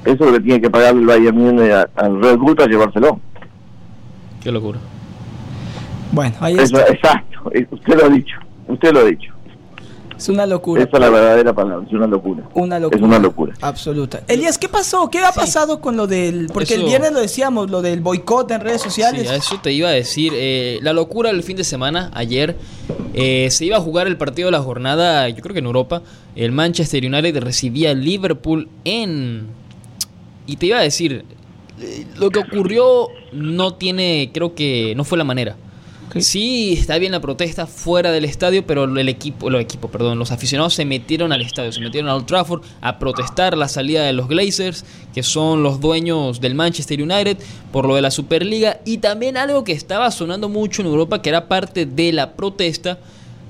Eso 0.05 0.13
es 0.13 0.19
lo 0.19 0.33
que 0.33 0.39
tiene 0.39 0.61
que 0.61 0.69
pagar 0.69 0.95
el 0.95 1.05
Bayern 1.05 1.59
al 1.95 2.21
Red 2.21 2.37
Bull 2.37 2.55
para 2.55 2.69
llevárselo. 2.69 3.19
Qué 4.41 4.51
locura. 4.51 4.79
Bueno, 6.17 6.35
ahí 6.39 6.57
está. 6.57 6.81
exacto, 6.87 7.51
usted 7.69 7.95
lo 7.95 8.05
ha 8.05 8.09
dicho, 8.09 8.37
usted 8.67 8.91
lo 8.91 9.01
ha 9.01 9.03
dicho. 9.03 9.31
Es 10.17 10.29
una 10.29 10.47
locura. 10.47 10.81
Esa 10.81 10.97
es 10.97 10.99
la 10.99 11.09
verdadera 11.11 11.53
palabra, 11.53 11.85
es 11.85 11.93
una 11.93 12.07
locura. 12.07 12.43
Una 12.55 12.79
locura. 12.79 12.97
Es 12.97 13.03
una 13.03 13.19
locura. 13.19 13.53
Absoluta. 13.61 14.23
Elías, 14.27 14.57
¿qué 14.57 14.67
pasó? 14.67 15.11
¿Qué 15.11 15.19
ha 15.19 15.31
pasado 15.31 15.79
con 15.79 15.95
lo 15.95 16.07
del... 16.07 16.47
Porque 16.51 16.73
el 16.73 16.85
viernes 16.85 17.11
lo 17.11 17.19
decíamos, 17.19 17.69
lo 17.69 17.83
del 17.83 18.01
boicot 18.01 18.49
en 18.49 18.61
redes 18.61 18.81
sociales. 18.81 19.29
Sí, 19.29 19.35
eso 19.35 19.59
te 19.61 19.71
iba 19.73 19.89
a 19.89 19.91
decir. 19.91 20.33
Eh, 20.35 20.79
la 20.81 20.91
locura 20.91 21.31
del 21.31 21.43
fin 21.43 21.55
de 21.55 21.63
semana, 21.63 22.09
ayer, 22.15 22.57
eh, 23.13 23.49
se 23.51 23.65
iba 23.65 23.77
a 23.77 23.79
jugar 23.79 24.07
el 24.07 24.17
partido 24.17 24.47
de 24.47 24.53
la 24.53 24.61
jornada, 24.63 25.29
yo 25.29 25.43
creo 25.43 25.53
que 25.53 25.59
en 25.59 25.67
Europa. 25.67 26.01
El 26.35 26.51
Manchester 26.51 27.05
United 27.05 27.37
recibía 27.43 27.91
al 27.91 28.03
Liverpool 28.03 28.69
en... 28.85 29.45
Y 30.47 30.55
te 30.55 30.65
iba 30.65 30.79
a 30.79 30.81
decir, 30.81 31.25
eh, 31.79 32.07
lo 32.17 32.31
que 32.31 32.39
ocurrió 32.39 33.09
no 33.33 33.75
tiene, 33.75 34.31
creo 34.33 34.55
que 34.55 34.95
no 34.97 35.03
fue 35.03 35.19
la 35.19 35.23
manera. 35.23 35.57
Sí, 36.19 36.73
está 36.73 36.97
bien 36.97 37.11
la 37.11 37.19
protesta 37.19 37.67
fuera 37.67 38.11
del 38.11 38.25
estadio, 38.25 38.65
pero 38.65 38.85
el 38.85 39.09
equipo, 39.09 39.49
los 39.49 39.61
equipos, 39.61 39.91
perdón, 39.91 40.17
los 40.17 40.31
aficionados 40.31 40.73
se 40.73 40.85
metieron 40.85 41.31
al 41.31 41.41
estadio, 41.41 41.71
se 41.71 41.81
metieron 41.81 42.09
a 42.09 42.15
Old 42.15 42.25
Trafford 42.25 42.63
a 42.81 42.97
protestar 42.97 43.57
la 43.57 43.67
salida 43.67 44.03
de 44.03 44.13
los 44.13 44.27
Glazers, 44.27 44.85
que 45.13 45.21
son 45.21 45.63
los 45.63 45.79
dueños 45.79 46.39
del 46.39 46.55
Manchester 46.55 47.01
United, 47.01 47.37
por 47.71 47.87
lo 47.87 47.95
de 47.95 48.01
la 48.01 48.11
Superliga. 48.11 48.79
Y 48.85 48.97
también 48.99 49.37
algo 49.37 49.63
que 49.63 49.73
estaba 49.73 50.09
sonando 50.11 50.49
mucho 50.49 50.81
en 50.81 50.87
Europa, 50.87 51.21
que 51.21 51.29
era 51.29 51.47
parte 51.47 51.85
de 51.85 52.13
la 52.13 52.33
protesta, 52.33 52.99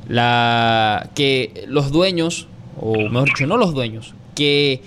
la 0.07 1.09
que 1.15 1.65
los 1.67 1.91
dueños, 1.91 2.47
o 2.79 2.95
mejor 2.97 3.29
dicho, 3.29 3.47
no 3.47 3.57
los 3.57 3.73
dueños, 3.73 4.13
que 4.35 4.81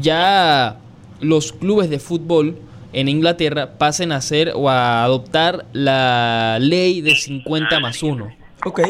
ya 0.00 0.78
los 1.20 1.52
clubes 1.52 1.88
de 1.90 1.98
fútbol 1.98 2.56
en 2.96 3.08
Inglaterra 3.08 3.76
pasen 3.76 4.10
a 4.10 4.16
hacer 4.16 4.52
o 4.54 4.70
a 4.70 5.04
adoptar 5.04 5.66
la 5.74 6.56
ley 6.58 7.02
de 7.02 7.14
50 7.14 7.78
más 7.78 8.02
1. 8.02 8.34
Ok. 8.64 8.80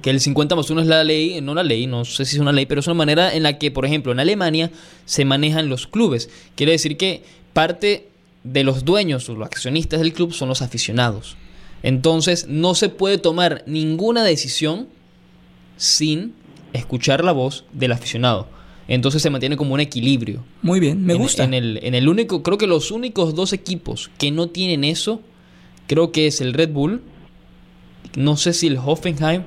Que 0.00 0.08
el 0.08 0.18
50 0.18 0.56
más 0.56 0.70
1 0.70 0.80
es 0.80 0.86
la 0.86 1.04
ley, 1.04 1.42
no 1.42 1.54
la 1.54 1.62
ley, 1.62 1.86
no 1.86 2.06
sé 2.06 2.24
si 2.24 2.36
es 2.36 2.40
una 2.40 2.52
ley, 2.52 2.64
pero 2.64 2.80
es 2.80 2.86
una 2.86 2.94
manera 2.94 3.34
en 3.34 3.42
la 3.42 3.58
que, 3.58 3.70
por 3.70 3.84
ejemplo, 3.84 4.12
en 4.12 4.20
Alemania 4.20 4.70
se 5.04 5.26
manejan 5.26 5.68
los 5.68 5.86
clubes. 5.86 6.30
Quiere 6.54 6.72
decir 6.72 6.96
que 6.96 7.22
parte 7.52 8.08
de 8.44 8.64
los 8.64 8.86
dueños 8.86 9.28
o 9.28 9.34
los 9.34 9.44
accionistas 9.44 10.00
del 10.00 10.14
club 10.14 10.32
son 10.32 10.48
los 10.48 10.62
aficionados. 10.62 11.36
Entonces 11.82 12.46
no 12.48 12.74
se 12.74 12.88
puede 12.88 13.18
tomar 13.18 13.62
ninguna 13.66 14.24
decisión 14.24 14.88
sin 15.76 16.34
escuchar 16.72 17.22
la 17.22 17.32
voz 17.32 17.66
del 17.74 17.92
aficionado. 17.92 18.48
Entonces 18.88 19.22
se 19.22 19.30
mantiene 19.30 19.56
como 19.56 19.74
un 19.74 19.80
equilibrio. 19.80 20.44
Muy 20.62 20.80
bien, 20.80 21.04
me 21.04 21.14
gusta. 21.14 21.44
En 21.44 21.54
el, 21.54 21.78
en 21.82 21.94
el 21.94 22.08
único, 22.08 22.42
creo 22.42 22.58
que 22.58 22.66
los 22.66 22.90
únicos 22.90 23.34
dos 23.34 23.52
equipos 23.52 24.10
que 24.18 24.30
no 24.30 24.48
tienen 24.48 24.84
eso, 24.84 25.20
creo 25.86 26.12
que 26.12 26.26
es 26.26 26.40
el 26.40 26.52
Red 26.52 26.70
Bull, 26.70 27.02
no 28.16 28.36
sé 28.36 28.52
si 28.52 28.66
el 28.66 28.78
Hoffenheim, 28.78 29.42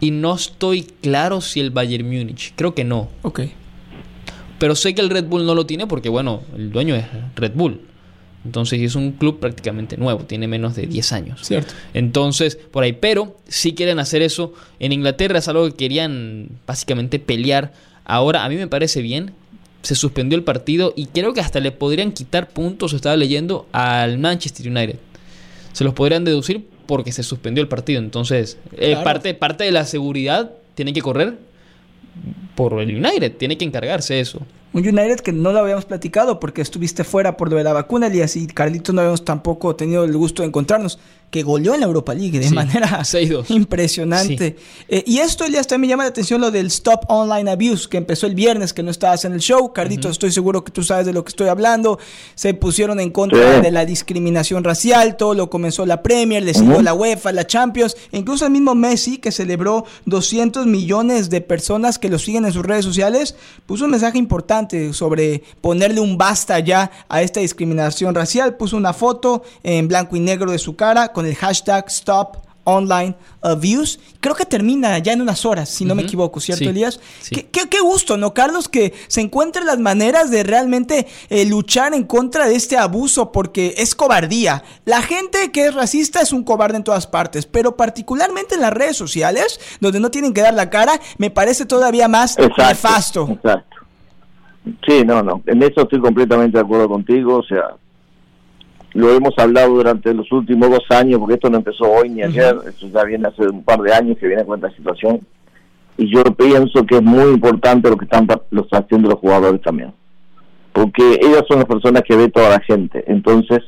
y 0.00 0.12
no 0.12 0.34
estoy 0.34 0.82
claro 0.82 1.40
si 1.40 1.60
el 1.60 1.70
Bayern 1.70 2.06
Múnich. 2.06 2.54
Creo 2.56 2.74
que 2.74 2.84
no. 2.84 3.08
Ok. 3.22 3.42
Pero 4.58 4.74
sé 4.74 4.94
que 4.94 5.00
el 5.00 5.10
Red 5.10 5.24
Bull 5.24 5.46
no 5.46 5.54
lo 5.54 5.66
tiene 5.66 5.86
porque, 5.86 6.08
bueno, 6.08 6.42
el 6.56 6.70
dueño 6.70 6.94
es 6.94 7.06
Red 7.36 7.52
Bull. 7.54 7.80
Entonces 8.44 8.80
es 8.80 8.94
un 8.94 9.12
club 9.12 9.38
prácticamente 9.38 9.98
nuevo, 9.98 10.20
tiene 10.20 10.48
menos 10.48 10.74
de 10.74 10.86
10 10.86 11.12
años. 11.12 11.40
Cierto. 11.42 11.74
Entonces, 11.92 12.56
por 12.56 12.84
ahí, 12.84 12.94
pero 12.94 13.36
si 13.46 13.74
quieren 13.74 13.98
hacer 13.98 14.22
eso. 14.22 14.54
En 14.78 14.92
Inglaterra 14.92 15.38
es 15.38 15.48
algo 15.48 15.68
que 15.68 15.76
querían 15.76 16.48
básicamente 16.66 17.18
pelear 17.18 17.72
Ahora, 18.10 18.44
a 18.44 18.48
mí 18.48 18.56
me 18.56 18.66
parece 18.66 19.02
bien. 19.02 19.32
Se 19.82 19.94
suspendió 19.94 20.36
el 20.36 20.42
partido 20.42 20.92
y 20.96 21.06
creo 21.06 21.32
que 21.32 21.40
hasta 21.40 21.60
le 21.60 21.70
podrían 21.70 22.10
quitar 22.10 22.48
puntos, 22.48 22.92
estaba 22.92 23.16
leyendo, 23.16 23.66
al 23.72 24.18
Manchester 24.18 24.68
United. 24.68 24.98
Se 25.72 25.84
los 25.84 25.94
podrían 25.94 26.24
deducir 26.24 26.66
porque 26.86 27.12
se 27.12 27.22
suspendió 27.22 27.62
el 27.62 27.68
partido. 27.68 28.00
Entonces, 28.00 28.58
eh, 28.76 28.96
parte, 29.04 29.32
parte 29.34 29.62
de 29.62 29.70
la 29.70 29.84
seguridad 29.84 30.50
tiene 30.74 30.92
que 30.92 31.00
correr 31.00 31.38
por 32.56 32.80
el 32.80 32.96
United, 32.96 33.36
tiene 33.36 33.56
que 33.56 33.64
encargarse 33.64 34.14
de 34.14 34.20
eso. 34.20 34.40
Un 34.72 34.86
United 34.86 35.20
que 35.20 35.32
no 35.32 35.52
lo 35.52 35.60
habíamos 35.60 35.84
platicado 35.84 36.40
porque 36.40 36.62
estuviste 36.62 37.04
fuera 37.04 37.36
por 37.36 37.50
lo 37.50 37.56
de 37.56 37.64
la 37.64 37.72
vacuna, 37.72 38.08
y 38.12 38.20
así 38.22 38.46
Carlitos 38.48 38.94
no 38.94 39.00
habíamos 39.00 39.24
tampoco 39.24 39.74
tenido 39.76 40.04
el 40.04 40.16
gusto 40.16 40.42
de 40.42 40.48
encontrarnos, 40.48 40.98
que 41.30 41.42
goleó 41.42 41.74
en 41.74 41.80
la 41.80 41.86
Europa 41.86 42.12
League 42.14 42.38
de 42.38 42.50
manera 42.50 43.02
impresionante. 43.48 44.56
Eh, 44.88 45.04
y 45.06 45.18
esto, 45.18 45.44
Elias, 45.44 45.66
también 45.66 45.88
me 45.88 45.92
llama 45.92 46.02
la 46.04 46.10
atención 46.10 46.40
lo 46.40 46.50
del 46.50 46.66
Stop 46.66 47.04
Online 47.08 47.50
Abuse, 47.50 47.88
que 47.88 47.96
empezó 47.96 48.26
el 48.26 48.34
viernes, 48.34 48.72
que 48.72 48.82
no 48.82 48.90
estabas 48.90 49.24
en 49.24 49.32
el 49.32 49.40
show. 49.40 49.72
Carlitos, 49.72 50.12
estoy 50.12 50.32
seguro 50.32 50.64
que 50.64 50.72
tú 50.72 50.82
sabes 50.82 51.06
de 51.06 51.12
lo 51.12 51.24
que 51.24 51.28
estoy 51.28 51.48
hablando. 51.48 51.98
Se 52.34 52.52
pusieron 52.54 52.98
en 53.00 53.10
contra 53.10 53.60
de 53.60 53.70
la 53.70 53.84
discriminación 53.84 54.64
racial, 54.64 55.16
todo 55.16 55.34
lo 55.34 55.50
comenzó 55.50 55.86
la 55.86 56.02
Premier, 56.02 56.44
decidió 56.44 56.82
la 56.82 56.94
UEFA, 56.94 57.32
la 57.32 57.46
Champions, 57.46 57.96
e 58.10 58.18
incluso 58.18 58.44
el 58.44 58.50
mismo 58.50 58.74
Messi, 58.74 59.18
que 59.18 59.30
celebró 59.30 59.84
200 60.06 60.66
millones 60.66 61.30
de 61.30 61.40
personas 61.40 61.98
que 61.98 62.08
lo 62.08 62.18
siguen 62.18 62.44
en 62.44 62.52
sus 62.52 62.66
redes 62.66 62.84
sociales, 62.84 63.36
puso 63.66 63.84
un 63.84 63.92
mensaje 63.92 64.18
importante 64.18 64.92
sobre 64.92 65.42
ponerle 65.60 66.00
un 66.00 66.18
basta 66.18 66.58
ya 66.58 66.90
a 67.08 67.22
esta 67.22 67.40
discriminación 67.40 68.14
racial. 68.14 68.56
Puso 68.56 68.76
una 68.76 68.92
foto 68.92 69.42
en 69.62 69.88
blanco 69.88 70.16
y 70.16 70.20
negro 70.20 70.50
de 70.50 70.58
su 70.58 70.76
cara 70.76 71.12
con 71.12 71.19
el 71.26 71.34
hashtag 71.36 71.86
Stop 71.88 72.38
Online 72.64 73.14
Abuse. 73.42 73.98
Creo 74.20 74.34
que 74.34 74.44
termina 74.44 74.98
ya 74.98 75.12
en 75.12 75.22
unas 75.22 75.44
horas, 75.44 75.68
si 75.68 75.84
no 75.84 75.94
me 75.94 76.02
equivoco, 76.02 76.40
¿cierto, 76.40 76.68
Elías? 76.68 77.00
Qué, 77.30 77.80
gusto, 77.80 78.16
¿no, 78.16 78.34
Carlos? 78.34 78.68
Que 78.68 78.92
se 79.08 79.20
encuentren 79.20 79.66
las 79.66 79.78
maneras 79.78 80.30
de 80.30 80.42
realmente 80.42 81.06
eh, 81.30 81.46
luchar 81.46 81.94
en 81.94 82.04
contra 82.04 82.46
de 82.46 82.54
este 82.54 82.76
abuso, 82.76 83.32
porque 83.32 83.74
es 83.78 83.94
cobardía. 83.94 84.62
La 84.84 85.02
gente 85.02 85.50
que 85.52 85.66
es 85.66 85.74
racista 85.74 86.20
es 86.20 86.32
un 86.32 86.44
cobarde 86.44 86.76
en 86.76 86.84
todas 86.84 87.06
partes, 87.06 87.46
pero 87.46 87.76
particularmente 87.76 88.54
en 88.56 88.60
las 88.60 88.72
redes 88.72 88.96
sociales, 88.96 89.58
donde 89.80 90.00
no 90.00 90.10
tienen 90.10 90.34
que 90.34 90.42
dar 90.42 90.54
la 90.54 90.68
cara, 90.68 90.92
me 91.18 91.30
parece 91.30 91.64
todavía 91.64 92.08
más 92.08 92.38
nefasto. 92.38 93.28
Exacto. 93.30 93.76
Sí, 94.86 95.02
no, 95.06 95.22
no, 95.22 95.42
en 95.46 95.62
eso 95.62 95.82
estoy 95.82 96.00
completamente 96.00 96.58
de 96.58 96.64
acuerdo 96.64 96.86
contigo, 96.86 97.38
o 97.38 97.42
sea, 97.42 97.76
lo 98.92 99.12
hemos 99.12 99.34
hablado 99.38 99.74
durante 99.74 100.12
los 100.12 100.30
últimos 100.32 100.70
dos 100.70 100.84
años, 100.90 101.18
porque 101.18 101.34
esto 101.34 101.48
no 101.48 101.58
empezó 101.58 101.84
hoy 101.84 102.08
ni 102.08 102.22
ayer, 102.22 102.56
esto 102.66 102.88
ya 102.88 103.04
viene 103.04 103.28
hace 103.28 103.42
un 103.46 103.62
par 103.62 103.80
de 103.80 103.92
años 103.92 104.18
que 104.18 104.26
viene 104.26 104.44
con 104.44 104.58
esta 104.58 104.74
situación, 104.76 105.20
y 105.96 106.12
yo 106.12 106.22
pienso 106.24 106.84
que 106.84 106.96
es 106.96 107.02
muy 107.02 107.32
importante 107.34 107.88
lo 107.88 107.96
que 107.96 108.04
están 108.04 108.26
lo 108.50 108.62
están 108.62 108.84
haciendo 108.84 109.10
los 109.10 109.18
jugadores 109.18 109.60
también, 109.62 109.92
porque 110.72 111.20
ellas 111.22 111.44
son 111.48 111.58
las 111.58 111.66
personas 111.66 112.02
que 112.02 112.16
ve 112.16 112.28
toda 112.28 112.50
la 112.50 112.60
gente, 112.60 113.04
entonces, 113.06 113.60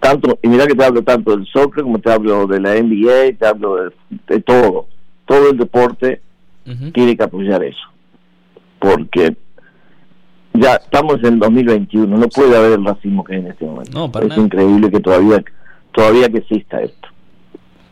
tanto, 0.00 0.38
y 0.42 0.48
mira 0.48 0.66
que 0.66 0.74
te 0.74 0.84
hablo 0.84 1.02
tanto 1.02 1.36
del 1.36 1.46
soccer 1.46 1.82
como 1.82 1.98
te 1.98 2.10
hablo 2.10 2.46
de 2.46 2.60
la 2.60 2.74
NBA, 2.74 3.38
te 3.38 3.46
hablo 3.46 3.90
de, 4.26 4.40
todo, 4.40 4.86
todo 5.26 5.50
el 5.50 5.58
deporte 5.58 6.22
tiene 6.94 7.14
que 7.14 7.24
apoyar 7.24 7.62
eso, 7.62 7.86
porque 8.78 9.36
ya 10.54 10.76
estamos 10.76 11.22
en 11.24 11.38
2021, 11.38 12.16
no 12.16 12.28
puede 12.28 12.56
haber 12.56 12.72
el 12.72 12.84
racismo 12.84 13.24
que 13.24 13.34
hay 13.34 13.40
en 13.40 13.46
este 13.48 13.64
momento. 13.64 14.10
es 14.20 14.38
increíble 14.38 14.90
que 14.90 15.00
todavía 15.00 15.42
todavía 15.92 16.28
que 16.28 16.38
exista 16.38 16.80
esto. 16.80 17.08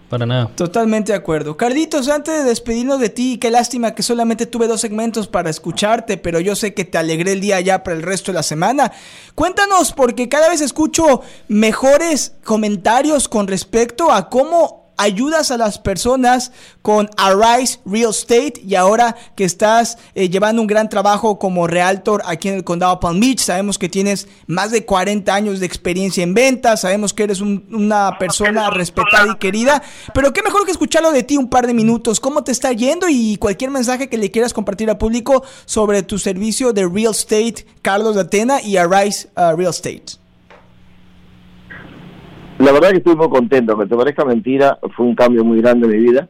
Para 0.08 0.26
nada. 0.26 0.50
Totalmente 0.54 1.12
de 1.12 1.16
acuerdo. 1.16 1.56
Carlitos, 1.56 2.10
antes 2.10 2.34
de 2.34 2.44
despedirnos 2.44 3.00
de 3.00 3.08
ti, 3.08 3.38
qué 3.38 3.50
lástima 3.50 3.94
que 3.94 4.02
solamente 4.02 4.44
tuve 4.44 4.66
dos 4.66 4.82
segmentos 4.82 5.26
para 5.26 5.48
escucharte, 5.48 6.18
pero 6.18 6.38
yo 6.38 6.54
sé 6.54 6.74
que 6.74 6.84
te 6.84 6.98
alegré 6.98 7.32
el 7.32 7.40
día 7.40 7.58
ya 7.62 7.82
para 7.82 7.96
el 7.96 8.02
resto 8.02 8.30
de 8.30 8.36
la 8.36 8.42
semana. 8.42 8.92
Cuéntanos, 9.34 9.92
porque 9.92 10.28
cada 10.28 10.50
vez 10.50 10.60
escucho 10.60 11.22
mejores 11.48 12.36
comentarios 12.44 13.26
con 13.26 13.48
respecto 13.48 14.12
a 14.12 14.28
cómo 14.28 14.81
ayudas 14.96 15.50
a 15.50 15.56
las 15.56 15.78
personas 15.78 16.52
con 16.82 17.08
Arise 17.16 17.80
Real 17.84 18.10
Estate 18.10 18.54
y 18.66 18.74
ahora 18.74 19.16
que 19.36 19.44
estás 19.44 19.98
eh, 20.14 20.28
llevando 20.28 20.62
un 20.62 20.68
gran 20.68 20.88
trabajo 20.88 21.38
como 21.38 21.66
realtor 21.66 22.22
aquí 22.24 22.48
en 22.48 22.54
el 22.56 22.64
condado 22.64 23.00
Palm 23.00 23.20
Beach, 23.20 23.40
sabemos 23.40 23.78
que 23.78 23.88
tienes 23.88 24.28
más 24.46 24.70
de 24.70 24.84
40 24.84 25.34
años 25.34 25.60
de 25.60 25.66
experiencia 25.66 26.22
en 26.22 26.34
ventas, 26.34 26.82
sabemos 26.82 27.12
que 27.12 27.24
eres 27.24 27.40
una 27.40 28.18
persona 28.18 28.70
respetada 28.70 29.32
y 29.32 29.38
querida, 29.38 29.82
pero 30.14 30.32
qué 30.32 30.42
mejor 30.42 30.64
que 30.64 30.72
escucharlo 30.72 31.12
de 31.12 31.22
ti 31.22 31.36
un 31.36 31.48
par 31.48 31.66
de 31.66 31.74
minutos, 31.74 32.20
cómo 32.20 32.44
te 32.44 32.52
está 32.52 32.72
yendo 32.72 33.08
y 33.08 33.36
cualquier 33.36 33.70
mensaje 33.70 34.08
que 34.08 34.18
le 34.18 34.30
quieras 34.30 34.52
compartir 34.52 34.90
al 34.90 34.98
público 34.98 35.42
sobre 35.64 36.02
tu 36.02 36.18
servicio 36.18 36.72
de 36.72 36.88
Real 36.88 37.12
Estate, 37.12 37.66
Carlos 37.82 38.14
de 38.14 38.22
Atena 38.22 38.62
y 38.62 38.76
Arise 38.76 39.28
uh, 39.36 39.56
Real 39.56 39.70
Estate. 39.70 40.21
La 42.62 42.70
verdad 42.70 42.90
que 42.90 42.98
estoy 42.98 43.16
muy 43.16 43.28
contento, 43.28 43.76
que 43.76 43.86
te 43.86 43.96
parezca 43.96 44.24
mentira, 44.24 44.78
fue 44.94 45.04
un 45.04 45.16
cambio 45.16 45.44
muy 45.44 45.60
grande 45.60 45.84
en 45.84 45.92
mi 45.94 45.98
vida, 45.98 46.28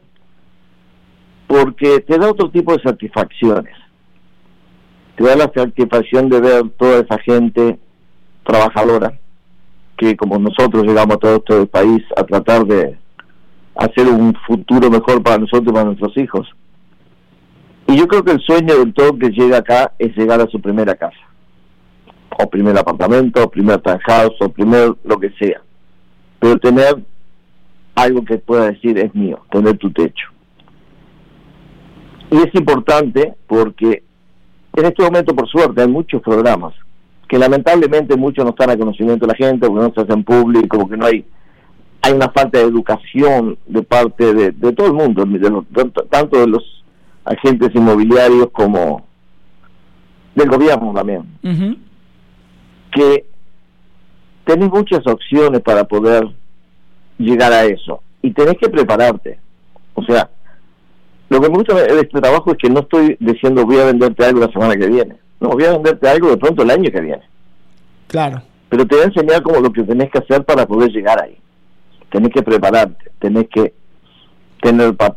porque 1.45 1.99
te 1.99 2.17
da 2.17 2.31
otro 2.31 2.49
tipo 2.49 2.75
de 2.75 2.81
satisfacciones. 2.81 3.75
Te 5.15 5.23
da 5.23 5.35
la 5.35 5.51
satisfacción 5.53 6.29
de 6.29 6.41
ver 6.41 6.69
toda 6.71 7.01
esa 7.01 7.19
gente 7.19 7.77
trabajadora, 8.43 9.13
que 9.95 10.17
como 10.17 10.39
nosotros 10.39 10.83
llegamos 10.85 11.17
a 11.17 11.19
todo 11.19 11.35
este 11.35 11.67
país 11.67 12.03
a 12.17 12.23
tratar 12.23 12.65
de 12.65 12.97
hacer 13.75 14.07
un 14.07 14.33
futuro 14.47 14.89
mejor 14.89 15.21
para 15.21 15.37
nosotros 15.37 15.67
y 15.67 15.71
para 15.71 15.85
nuestros 15.85 16.17
hijos. 16.17 16.49
Y 17.85 17.95
yo 17.95 18.07
creo 18.07 18.23
que 18.23 18.31
el 18.31 18.41
sueño 18.41 18.79
del 18.79 18.91
todo 18.91 19.19
que 19.19 19.29
llega 19.29 19.57
acá 19.57 19.93
es 19.99 20.17
llegar 20.17 20.41
a 20.41 20.47
su 20.47 20.59
primera 20.59 20.95
casa, 20.95 21.29
o 22.39 22.49
primer 22.49 22.75
apartamento, 22.75 23.43
o 23.43 23.51
primer 23.51 23.79
townhouse, 23.81 24.41
o 24.41 24.49
primer 24.49 24.95
lo 25.03 25.19
que 25.19 25.29
sea 25.37 25.61
pero 26.43 26.57
tener 26.57 27.01
algo 27.95 28.25
que 28.25 28.37
pueda 28.37 28.69
decir 28.69 28.97
es 28.97 29.15
mío, 29.15 29.39
tener 29.49 29.77
tu 29.77 29.89
techo. 29.91 30.27
Y 32.29 32.35
es 32.35 32.53
importante 32.53 33.33
porque 33.47 34.03
en 34.75 34.85
este 34.85 35.03
momento, 35.03 35.33
por 35.33 35.47
suerte, 35.47 35.81
hay 35.81 35.87
muchos 35.87 36.21
programas 36.21 36.73
que 37.29 37.39
lamentablemente 37.39 38.17
muchos 38.17 38.43
no 38.43 38.49
están 38.49 38.71
a 38.71 38.77
conocimiento 38.77 39.25
de 39.25 39.31
la 39.31 39.37
gente, 39.37 39.65
porque 39.65 39.87
no 39.87 39.93
se 39.93 40.01
hacen 40.01 40.25
público, 40.25 40.79
porque 40.79 40.97
no 40.97 41.05
hay 41.05 41.25
hay 42.01 42.11
una 42.11 42.29
falta 42.31 42.59
de 42.59 42.65
educación 42.65 43.57
de 43.65 43.81
parte 43.81 44.33
de, 44.33 44.73
todo 44.73 44.87
el 44.87 44.93
mundo, 44.93 45.25
tanto 46.09 46.41
de 46.41 46.47
los 46.47 46.83
agentes 47.23 47.69
inmobiliarios 47.73 48.49
como 48.51 49.07
del 50.35 50.49
gobierno 50.49 50.91
también, 50.93 51.23
que 52.91 53.32
tenés 54.45 54.69
muchas 54.69 55.05
opciones 55.07 55.61
para 55.61 55.83
poder 55.83 56.27
llegar 57.17 57.51
a 57.53 57.63
eso 57.63 58.01
y 58.21 58.31
tenés 58.31 58.57
que 58.57 58.69
prepararte. 58.69 59.39
O 59.93 60.03
sea, 60.03 60.29
lo 61.29 61.41
que 61.41 61.49
me 61.49 61.57
gusta 61.57 61.75
de 61.75 61.99
este 61.99 62.21
trabajo 62.21 62.51
es 62.51 62.57
que 62.57 62.69
no 62.69 62.81
estoy 62.81 63.17
diciendo 63.19 63.65
voy 63.65 63.79
a 63.79 63.85
venderte 63.85 64.25
algo 64.25 64.39
la 64.39 64.51
semana 64.51 64.75
que 64.75 64.87
viene. 64.87 65.15
No, 65.39 65.49
voy 65.49 65.65
a 65.65 65.73
venderte 65.73 66.07
algo 66.07 66.29
de 66.29 66.37
pronto 66.37 66.63
el 66.63 66.71
año 66.71 66.91
que 66.91 67.01
viene. 67.01 67.23
Claro. 68.07 68.41
Pero 68.69 68.87
te 68.87 68.95
voy 68.95 69.03
a 69.03 69.07
enseñar 69.07 69.43
como 69.43 69.59
lo 69.59 69.71
que 69.71 69.83
tenés 69.83 70.09
que 70.09 70.19
hacer 70.19 70.43
para 70.45 70.65
poder 70.65 70.91
llegar 70.91 71.21
ahí. 71.21 71.37
Tenés 72.09 72.31
que 72.31 72.43
prepararte, 72.43 73.11
tenés 73.19 73.47
que 73.49 73.73
tener 74.61 74.95
para 74.95 75.15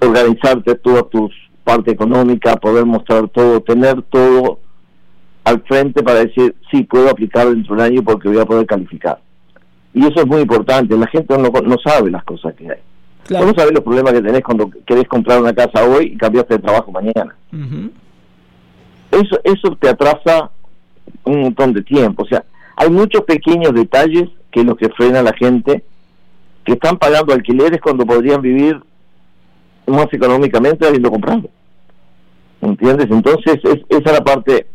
organizarte 0.00 0.74
toda 0.76 1.02
tu 1.04 1.28
parte 1.62 1.90
económica, 1.90 2.56
poder 2.56 2.84
mostrar 2.84 3.28
todo, 3.28 3.60
tener 3.60 4.02
todo 4.02 4.60
al 5.44 5.62
frente 5.62 6.02
para 6.02 6.20
decir, 6.20 6.54
sí, 6.70 6.82
puedo 6.84 7.10
aplicar 7.10 7.48
dentro 7.48 7.74
de 7.76 7.82
un 7.82 7.86
año 7.86 8.02
porque 8.02 8.28
voy 8.28 8.38
a 8.38 8.46
poder 8.46 8.66
calificar. 8.66 9.20
Y 9.92 10.00
eso 10.00 10.20
es 10.20 10.26
muy 10.26 10.40
importante, 10.40 10.96
la 10.96 11.06
gente 11.06 11.36
no, 11.38 11.48
no 11.48 11.76
sabe 11.84 12.10
las 12.10 12.24
cosas 12.24 12.54
que 12.54 12.70
hay. 12.70 12.80
No 13.30 13.54
sabes 13.54 13.72
los 13.72 13.82
problemas 13.82 14.12
que 14.12 14.20
tenés 14.20 14.42
cuando 14.42 14.70
querés 14.86 15.08
comprar 15.08 15.40
una 15.40 15.54
casa 15.54 15.84
hoy 15.84 16.12
y 16.12 16.16
cambiaste 16.16 16.54
de 16.54 16.62
trabajo 16.62 16.92
mañana. 16.92 17.34
Eso 19.10 19.40
eso 19.44 19.76
te 19.80 19.88
atrasa 19.88 20.50
un 21.24 21.40
montón 21.40 21.72
de 21.72 21.82
tiempo. 21.82 22.24
O 22.24 22.26
sea, 22.26 22.44
hay 22.76 22.90
muchos 22.90 23.22
pequeños 23.22 23.72
detalles 23.72 24.28
que 24.50 24.62
los 24.62 24.76
que 24.76 24.90
frena 24.90 25.20
a 25.20 25.22
la 25.22 25.32
gente 25.32 25.84
que 26.64 26.72
están 26.72 26.98
pagando 26.98 27.32
alquileres 27.32 27.80
cuando 27.80 28.04
podrían 28.04 28.42
vivir 28.42 28.80
más 29.86 30.06
económicamente 30.12 30.86
habiendo 30.86 31.10
comprado. 31.10 31.48
¿Entiendes? 32.60 33.10
Entonces, 33.10 33.58
es, 33.62 33.80
esa 33.88 34.10
es 34.10 34.12
la 34.12 34.24
parte 34.24 34.66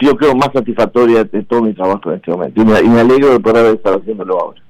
yo 0.00 0.16
creo 0.16 0.34
más 0.34 0.50
satisfactoria 0.52 1.24
de 1.24 1.42
todo 1.44 1.62
mi 1.62 1.74
trabajo 1.74 2.10
en 2.10 2.16
este 2.16 2.30
momento. 2.30 2.60
Y 2.60 2.64
me, 2.64 3.00
alegro 3.00 3.32
de 3.32 3.40
poder 3.40 3.74
estar 3.74 3.94
haciéndolo 3.94 4.40
ahora. 4.40 4.60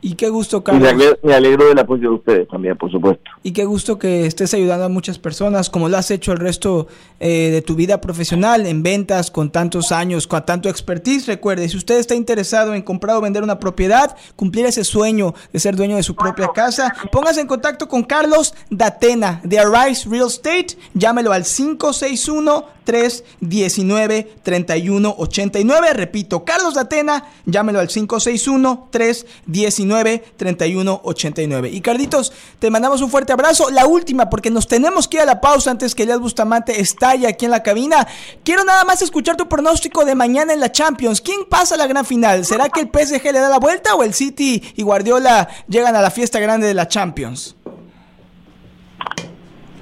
Y 0.00 0.14
qué 0.14 0.28
gusto, 0.28 0.62
Carlos. 0.62 0.94
Me 1.24 1.34
alegro, 1.34 1.66
del 1.66 1.78
apoyo 1.78 2.10
de 2.10 2.14
ustedes 2.14 2.48
también, 2.48 2.76
por 2.76 2.88
supuesto. 2.88 3.28
Y 3.42 3.50
qué 3.50 3.64
gusto 3.64 3.98
que 3.98 4.26
estés 4.26 4.54
ayudando 4.54 4.84
a 4.84 4.88
muchas 4.88 5.18
personas, 5.18 5.70
como 5.70 5.88
lo 5.88 5.96
has 5.96 6.12
hecho 6.12 6.30
el 6.30 6.38
resto 6.38 6.86
eh, 7.18 7.50
de 7.50 7.62
tu 7.62 7.74
vida 7.74 8.00
profesional, 8.00 8.64
en 8.66 8.84
ventas, 8.84 9.32
con 9.32 9.50
tantos 9.50 9.90
años, 9.90 10.28
con 10.28 10.46
tanto 10.46 10.68
expertise. 10.68 11.26
Recuerde, 11.26 11.68
si 11.68 11.76
usted 11.76 11.98
está 11.98 12.14
interesado 12.14 12.74
en 12.74 12.82
comprar 12.82 13.16
o 13.16 13.20
vender 13.20 13.42
una 13.42 13.58
propiedad, 13.58 14.16
cumplir 14.36 14.66
ese 14.66 14.84
sueño 14.84 15.34
de 15.52 15.58
ser 15.58 15.74
dueño 15.74 15.96
de 15.96 16.04
su 16.04 16.14
propia 16.14 16.48
casa, 16.54 16.94
póngase 17.10 17.40
en 17.40 17.48
contacto 17.48 17.88
con 17.88 18.04
Carlos 18.04 18.54
Datena 18.70 19.40
de 19.42 19.58
Arise 19.58 20.08
Real 20.08 20.28
Estate. 20.28 20.78
Llámelo 20.94 21.32
al 21.32 21.42
561 21.42 22.77
319 22.88 24.36
3189. 24.42 25.92
Repito, 25.92 26.42
Carlos 26.42 26.72
Datena, 26.72 27.22
llámelo 27.44 27.80
al 27.80 27.88
561 27.88 28.88
319 28.90 30.24
3189. 30.38 31.68
Y 31.68 31.82
Carlitos, 31.82 32.32
te 32.58 32.70
mandamos 32.70 33.02
un 33.02 33.10
fuerte 33.10 33.34
abrazo. 33.34 33.68
La 33.68 33.86
última, 33.86 34.30
porque 34.30 34.50
nos 34.50 34.66
tenemos 34.68 35.06
que 35.06 35.18
ir 35.18 35.22
a 35.24 35.26
la 35.26 35.42
pausa 35.42 35.70
antes 35.70 35.94
que 35.94 36.04
Elias 36.04 36.18
Bustamante 36.18 36.80
estalle 36.80 37.26
aquí 37.26 37.44
en 37.44 37.50
la 37.50 37.62
cabina. 37.62 38.08
Quiero 38.42 38.64
nada 38.64 38.84
más 38.84 39.02
escuchar 39.02 39.36
tu 39.36 39.50
pronóstico 39.50 40.06
de 40.06 40.14
mañana 40.14 40.54
en 40.54 40.60
la 40.60 40.72
Champions. 40.72 41.20
¿Quién 41.20 41.40
pasa 41.44 41.74
a 41.74 41.78
la 41.78 41.86
gran 41.86 42.06
final? 42.06 42.46
¿Será 42.46 42.70
que 42.70 42.80
el 42.80 42.88
PSG 42.88 43.22
le 43.24 43.40
da 43.40 43.50
la 43.50 43.58
vuelta 43.58 43.96
o 43.96 44.02
el 44.02 44.14
City 44.14 44.62
y 44.76 44.82
Guardiola 44.82 45.46
llegan 45.68 45.94
a 45.94 46.00
la 46.00 46.10
fiesta 46.10 46.40
grande 46.40 46.66
de 46.66 46.72
la 46.72 46.88
Champions? 46.88 47.57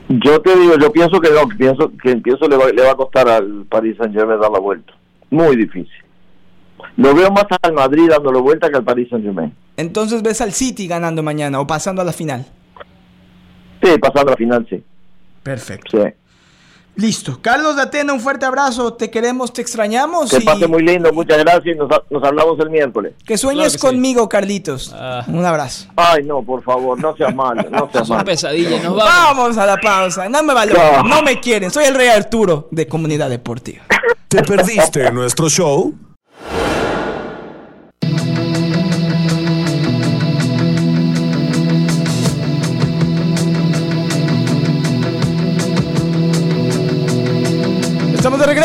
Yo 0.09 0.41
te 0.41 0.57
digo, 0.57 0.77
yo 0.79 0.93
pienso 0.93 1.21
que 1.21 1.31
no, 1.31 1.49
pienso 1.49 1.93
que 2.01 2.17
pienso 2.17 2.49
le 2.49 2.57
va, 2.57 2.69
le 2.69 2.83
va 2.83 2.93
a 2.93 2.97
costar 2.97 3.29
al 3.29 3.67
Paris 3.69 3.97
Saint 3.99 4.15
Germain 4.15 4.41
dar 4.41 4.51
la 4.51 4.61
vuelta. 4.61 4.93
Muy 5.31 5.57
difícil. 5.57 5.91
Lo 6.97 7.15
veo 7.15 7.31
más 7.31 7.47
al 7.63 7.73
Madrid 7.73 8.09
dando 8.09 8.31
la 8.33 8.41
vuelta 8.41 8.71
que 8.71 8.77
al 8.77 8.85
Paris 8.85 9.09
Saint 9.11 9.25
Germain. 9.25 9.53
Entonces 9.77 10.23
ves 10.23 10.41
al 10.41 10.53
City 10.53 10.87
ganando 10.87 11.23
mañana 11.23 11.61
o 11.61 11.67
pasando 11.67 12.03
a 12.03 12.05
la 12.05 12.13
final. 12.13 12.47
Sí, 13.83 13.99
pasando 13.99 14.29
a 14.29 14.33
la 14.33 14.37
final, 14.37 14.67
sí. 14.71 14.83
Perfecto. 15.43 16.03
Sí. 16.03 16.09
Listo. 16.97 17.39
Carlos 17.43 17.77
de 17.77 17.83
Atena, 17.83 18.15
un 18.15 18.21
fuerte 18.21 18.47
abrazo. 18.47 18.95
Te 18.95 19.11
queremos, 19.11 19.53
te 19.53 19.61
extrañamos. 19.61 20.31
Que 20.31 20.41
pase 20.41 20.67
muy 20.67 20.83
lindo, 20.83 21.13
muchas 21.13 21.39
gracias. 21.39 21.77
Nos, 21.77 21.91
nos 22.09 22.25
hablamos 22.25 22.59
el 22.59 22.71
miércoles. 22.71 23.13
Que 23.25 23.37
sueñes 23.37 23.77
conmigo, 23.77 24.29
Carlitos. 24.29 24.95
Ah. 24.97 25.23
Un 25.29 25.45
abrazo. 25.45 25.89
Ay, 25.95 26.25
no, 26.25 26.43
por 26.43 26.63
favor, 26.63 26.99
no 26.99 27.15
seas 27.15 27.35
malo. 27.35 27.63
No 27.71 27.89
seas 27.93 28.09
malo. 28.09 28.25
pesadilla, 28.25 28.83
nos 28.83 28.97
vamos. 28.97 29.37
Vamos 29.37 29.59
a 29.59 29.67
la 29.67 29.77
pausa. 29.77 30.29
No 30.31 30.43
me 30.43 30.55
valoran, 30.55 31.07
no. 31.07 31.17
no 31.17 31.23
me 31.23 31.39
quieren. 31.39 31.71
Soy 31.71 31.85
el 31.85 31.95
rey 31.95 32.09
Arturo 32.09 32.69
de 32.71 32.87
Comunidad 32.89 33.29
Deportiva. 33.29 33.85
¿Te 34.29 34.43
perdiste 34.43 35.11
nuestro 35.13 35.51
show? 35.51 35.95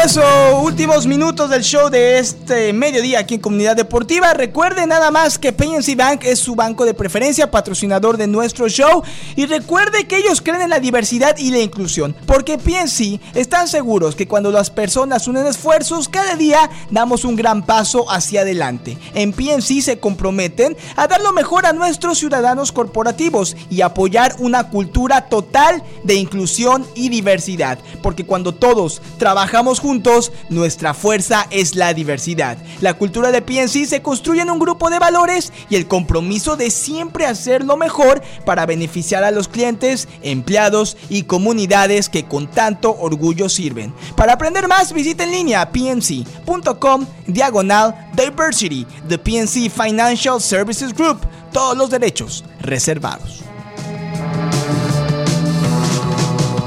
Regreso, 0.01 0.61
últimos 0.63 1.07
minutos 1.07 1.49
del 1.49 1.63
show 1.63 1.89
de 1.89 2.19
este 2.19 2.73
mediodía 2.73 3.19
aquí 3.19 3.35
en 3.35 3.41
Comunidad 3.41 3.75
Deportiva. 3.75 4.33
Recuerde 4.33 4.85
nada 4.87 5.11
más 5.11 5.37
que 5.37 5.53
PNC 5.53 5.95
Bank 5.95 6.23
es 6.23 6.39
su 6.39 6.55
banco 6.55 6.85
de 6.85 6.93
preferencia, 6.93 7.51
patrocinador 7.51 8.17
de 8.17 8.27
nuestro 8.27 8.67
show. 8.67 9.03
Y 9.35 9.45
recuerde 9.45 10.07
que 10.07 10.17
ellos 10.17 10.41
creen 10.41 10.61
en 10.61 10.69
la 10.69 10.79
diversidad 10.79 11.37
y 11.37 11.51
la 11.51 11.59
inclusión, 11.59 12.15
porque 12.25 12.57
PNC 12.57 13.19
están 13.35 13.67
seguros 13.67 14.15
que 14.15 14.27
cuando 14.27 14.51
las 14.51 14.69
personas 14.69 15.27
unen 15.27 15.45
esfuerzos, 15.45 16.09
cada 16.09 16.35
día 16.35 16.69
damos 16.89 17.25
un 17.25 17.35
gran 17.35 17.65
paso 17.65 18.09
hacia 18.11 18.41
adelante. 18.41 18.97
En 19.13 19.33
PNC 19.33 19.81
se 19.81 19.99
comprometen 19.99 20.77
a 20.95 21.07
dar 21.07 21.21
lo 21.21 21.33
mejor 21.33 21.65
a 21.65 21.73
nuestros 21.73 22.17
ciudadanos 22.17 22.71
corporativos 22.71 23.55
y 23.69 23.81
apoyar 23.81 24.35
una 24.39 24.69
cultura 24.69 25.29
total 25.29 25.83
de 26.03 26.15
inclusión 26.15 26.87
y 26.95 27.09
diversidad, 27.09 27.77
porque 28.01 28.25
cuando 28.25 28.53
todos 28.53 29.01
trabajamos 29.17 29.61
estamos 29.61 29.79
juntos, 29.91 30.31
nuestra 30.47 30.93
fuerza 30.93 31.47
es 31.51 31.75
la 31.75 31.93
diversidad. 31.93 32.57
La 32.79 32.93
cultura 32.93 33.29
de 33.29 33.41
PNC 33.41 33.85
se 33.85 34.01
construye 34.01 34.39
en 34.39 34.49
un 34.49 34.57
grupo 34.57 34.89
de 34.89 34.99
valores 34.99 35.51
y 35.69 35.75
el 35.75 35.85
compromiso 35.85 36.55
de 36.55 36.71
siempre 36.71 37.25
hacer 37.25 37.65
lo 37.65 37.75
mejor 37.75 38.21
para 38.45 38.65
beneficiar 38.65 39.25
a 39.25 39.31
los 39.31 39.49
clientes, 39.49 40.07
empleados 40.21 40.95
y 41.09 41.23
comunidades 41.23 42.07
que 42.07 42.23
con 42.23 42.49
tanto 42.49 42.95
orgullo 43.01 43.49
sirven. 43.49 43.93
Para 44.15 44.31
aprender 44.31 44.69
más, 44.69 44.93
visita 44.93 45.25
en 45.25 45.31
línea 45.31 45.69
pnc.com 45.69 47.05
diagonal 47.27 47.93
diversity, 48.15 48.87
the 49.09 49.17
PNC 49.17 49.69
Financial 49.69 50.39
Services 50.39 50.93
Group, 50.93 51.19
todos 51.51 51.77
los 51.77 51.89
derechos 51.89 52.45
reservados. 52.61 53.43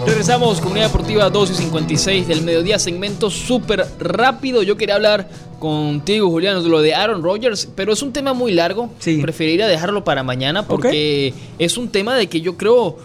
Regresamos, 0.07 0.61
Comunidad 0.61 0.89
Deportiva 0.89 1.31
2 1.31 1.51
y 1.51 1.55
56 1.55 2.29
del 2.29 2.43
mediodía, 2.43 2.79
segmento 2.79 3.31
súper 3.31 3.87
rápido. 3.99 4.63
Yo 4.63 4.77
quería 4.77 4.97
hablar 4.97 5.29
contigo, 5.59 6.29
Julián, 6.29 6.63
de 6.63 6.69
lo 6.69 6.83
de 6.83 6.95
Aaron 6.95 7.23
Rodgers, 7.23 7.69
pero 7.75 7.95
es 7.95 8.03
un 8.03 8.13
tema 8.13 8.35
muy 8.35 8.53
largo. 8.53 8.91
Sí. 8.99 9.19
Preferiría 9.23 9.67
dejarlo 9.67 10.05
para 10.05 10.23
mañana 10.23 10.67
porque 10.67 11.33
es 11.59 11.79
un 11.79 11.89
tema 11.89 12.17
de 12.17 12.29
que 12.29 12.43
yo 12.43 12.59
creo 12.59 12.99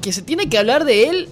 que 0.00 0.12
se 0.12 0.22
tiene 0.22 0.48
que 0.48 0.56
hablar 0.56 0.86
de 0.86 1.10
él 1.10 1.28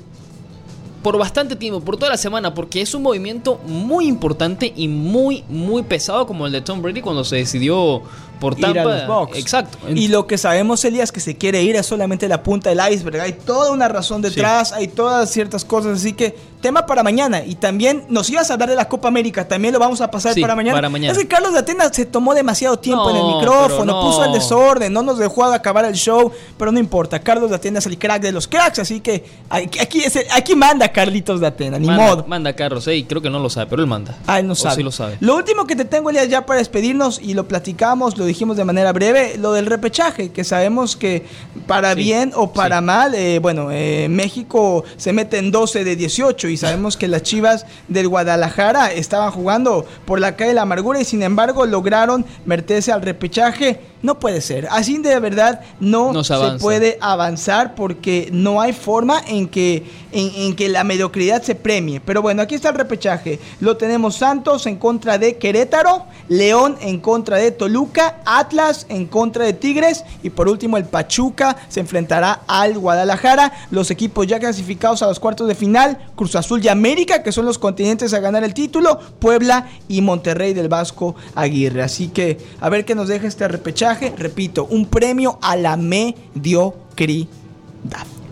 por 1.02 1.18
bastante 1.18 1.56
tiempo, 1.56 1.80
por 1.80 1.96
toda 1.96 2.10
la 2.10 2.16
semana, 2.16 2.54
porque 2.54 2.80
es 2.80 2.94
un 2.94 3.02
movimiento 3.02 3.60
muy 3.66 4.06
importante 4.06 4.72
y 4.76 4.88
muy, 4.88 5.42
muy 5.48 5.82
pesado 5.82 6.26
como 6.26 6.46
el 6.46 6.52
de 6.52 6.60
Tom 6.60 6.82
Brady 6.82 7.00
cuando 7.00 7.24
se 7.24 7.36
decidió 7.36 8.02
por 8.42 8.56
Tampa. 8.56 8.70
Ir 8.70 8.78
a 8.80 8.84
los 8.84 9.06
Bucks. 9.06 9.38
Exacto. 9.38 9.78
Y 9.88 10.08
lo 10.08 10.26
que 10.26 10.36
sabemos, 10.36 10.84
Elías, 10.84 11.12
que 11.12 11.20
se 11.20 11.36
quiere 11.36 11.62
ir 11.62 11.76
es 11.76 11.86
solamente 11.86 12.26
la 12.26 12.42
punta 12.42 12.70
del 12.70 12.80
iceberg. 12.92 13.20
Hay 13.20 13.34
toda 13.34 13.70
una 13.70 13.86
razón 13.86 14.20
detrás, 14.20 14.72
hay 14.72 14.88
todas 14.88 15.30
ciertas 15.30 15.64
cosas. 15.64 16.00
Así 16.00 16.12
que, 16.12 16.36
tema 16.62 16.86
para 16.86 17.02
mañana. 17.02 17.44
Y 17.44 17.56
también 17.56 18.04
nos 18.08 18.30
ibas 18.30 18.48
a 18.50 18.54
hablar 18.54 18.70
de 18.70 18.76
la 18.76 18.88
Copa 18.88 19.08
América. 19.08 19.46
También 19.46 19.74
lo 19.74 19.78
vamos 19.80 20.00
a 20.00 20.10
pasar 20.10 20.32
Sí, 20.32 20.40
para, 20.40 20.56
mañana. 20.56 20.76
para 20.78 20.88
mañana. 20.88 21.12
Es 21.12 21.18
que 21.18 21.28
Carlos 21.28 21.52
de 21.52 21.58
Atenas 21.58 21.90
se 21.92 22.06
tomó 22.06 22.32
demasiado 22.32 22.78
tiempo 22.78 23.10
en 23.10 23.16
el 23.16 23.22
No, 23.22 23.36
micrófono, 23.38 23.84
no. 23.84 24.00
puso 24.00 24.24
el 24.24 24.32
desorden, 24.32 24.90
no 24.92 25.02
nos 25.02 25.18
dejó 25.18 25.44
acabar 25.44 25.84
el 25.84 25.94
show. 25.94 26.32
Pero 26.56 26.72
no 26.72 26.78
importa. 26.78 27.18
Carlos 27.20 27.50
de 27.50 27.56
Atenas 27.56 27.84
es 27.84 27.92
el 27.92 27.98
crack 27.98 28.22
de 28.22 28.32
los 28.32 28.48
cracks. 28.48 28.78
Así 28.78 29.00
que 29.00 29.24
aquí, 29.50 29.78
aquí, 29.78 30.00
es 30.04 30.16
el- 30.16 30.26
aquí 30.32 30.54
manda 30.54 30.88
Carlitos 30.88 31.40
de 31.40 31.48
Atenas. 31.48 31.80
Ni 31.80 31.88
manda, 31.88 32.06
modo. 32.06 32.24
manda 32.26 32.54
Carlos, 32.54 32.86
eh, 32.88 32.96
y 32.96 33.04
creo 33.04 33.20
que 33.20 33.28
no 33.28 33.38
lo 33.40 33.50
sabe, 33.50 33.66
pero 33.68 33.82
él 33.82 33.88
manda. 33.88 34.16
Ah, 34.26 34.38
él 34.38 34.46
no 34.46 34.52
O 34.52 34.56
sabe. 34.56 34.76
sí 34.76 34.82
lo 34.82 34.92
sabe. 34.92 35.16
Lo 35.20 35.36
último 35.36 35.66
que 35.66 35.74
te 35.76 35.84
tengo, 35.84 36.08
Elías, 36.10 36.28
ya 36.28 36.46
para 36.46 36.58
despedirnos, 36.60 37.20
y 37.22 37.34
lo 37.34 37.48
platicamos, 37.48 38.16
lo 38.16 38.24
dijimos 38.24 38.56
de 38.56 38.64
manera 38.64 38.92
breve, 38.92 39.36
lo 39.38 39.52
del 39.52 39.66
repechaje, 39.66 40.30
que 40.30 40.44
sabemos 40.44 40.96
que 40.96 41.26
para 41.66 41.94
Sí, 41.94 41.98
bien 42.00 42.32
o 42.36 42.52
para 42.52 42.80
mal, 42.80 43.14
eh, 43.14 43.38
bueno, 43.40 43.68
eh, 43.72 44.06
México 44.08 44.84
se 44.96 45.12
mete 45.12 45.38
en 45.38 45.50
12 45.50 45.82
de 45.84 45.96
18 45.96 46.48
y 46.52 46.56
sabemos 46.56 46.96
que 46.96 47.08
las 47.08 47.22
Chivas 47.22 47.66
del 47.88 48.08
Guadalajara 48.08 48.92
estaban 48.92 49.30
jugando 49.30 49.86
por 50.04 50.20
la 50.20 50.36
calle 50.36 50.50
de 50.50 50.54
la 50.54 50.62
amargura 50.62 51.00
y 51.00 51.04
sin 51.04 51.22
embargo 51.22 51.66
lograron 51.66 52.24
meterse 52.44 52.92
al 52.92 53.02
repechaje. 53.02 53.80
No 54.02 54.18
puede 54.18 54.40
ser. 54.40 54.66
Así 54.70 54.98
de 54.98 55.18
verdad 55.20 55.60
no, 55.80 56.24
se 56.24 56.34
puede 56.60 56.98
avanzar 57.00 57.74
porque 57.74 58.28
no 58.32 58.60
hay 58.60 58.72
forma 58.72 59.20
en 59.26 59.48
que, 59.48 59.84
en, 60.10 60.30
en 60.34 60.56
que 60.56 60.68
la 60.68 60.84
mediocridad 60.84 61.42
se 61.42 61.54
premie. 61.54 62.00
Pero 62.00 62.20
bueno, 62.20 62.42
aquí 62.42 62.56
está 62.56 62.70
el 62.70 62.74
repechaje. 62.74 63.38
Lo 63.60 63.76
tenemos 63.76 64.16
Santos 64.16 64.66
en 64.66 64.76
contra 64.76 65.18
de 65.18 65.36
Querétaro, 65.36 66.04
León 66.28 66.76
en 66.80 66.98
contra 66.98 67.36
de 67.36 67.52
Toluca, 67.52 68.20
Atlas 68.24 68.86
en 68.88 69.06
contra 69.06 69.44
de 69.44 69.52
Tigres 69.52 70.04
y 70.22 70.30
por 70.30 70.48
último 70.48 70.76
el 70.76 70.84
Pachuca 70.84 71.56
se 71.68 71.80
enfrentará 71.80 72.40
al 72.46 72.78
Guadalajara. 72.78 73.52
Los 73.70 73.90
equipos 73.90 74.26
ya 74.26 74.40
clasificados 74.40 75.02
a 75.02 75.06
los 75.06 75.20
cuartos 75.20 75.46
de 75.46 75.54
final, 75.54 75.98
Cruz 76.16 76.34
Azul 76.34 76.64
y 76.64 76.68
América, 76.68 77.22
que 77.22 77.32
son 77.32 77.44
los 77.44 77.58
continentes 77.58 78.12
a 78.14 78.20
ganar 78.20 78.42
el 78.42 78.54
título, 78.54 78.98
Puebla 79.18 79.68
y 79.88 80.00
Monterrey 80.00 80.54
del 80.54 80.68
Vasco 80.68 81.14
Aguirre. 81.34 81.82
Así 81.82 82.08
que 82.08 82.38
a 82.60 82.68
ver 82.68 82.84
qué 82.84 82.94
nos 82.94 83.08
deja 83.08 83.26
este 83.26 83.46
repechaje. 83.46 83.91
Repito, 84.16 84.66
un 84.66 84.86
premio 84.86 85.38
a 85.42 85.56
la 85.56 85.76
mediocridad. 85.76 87.28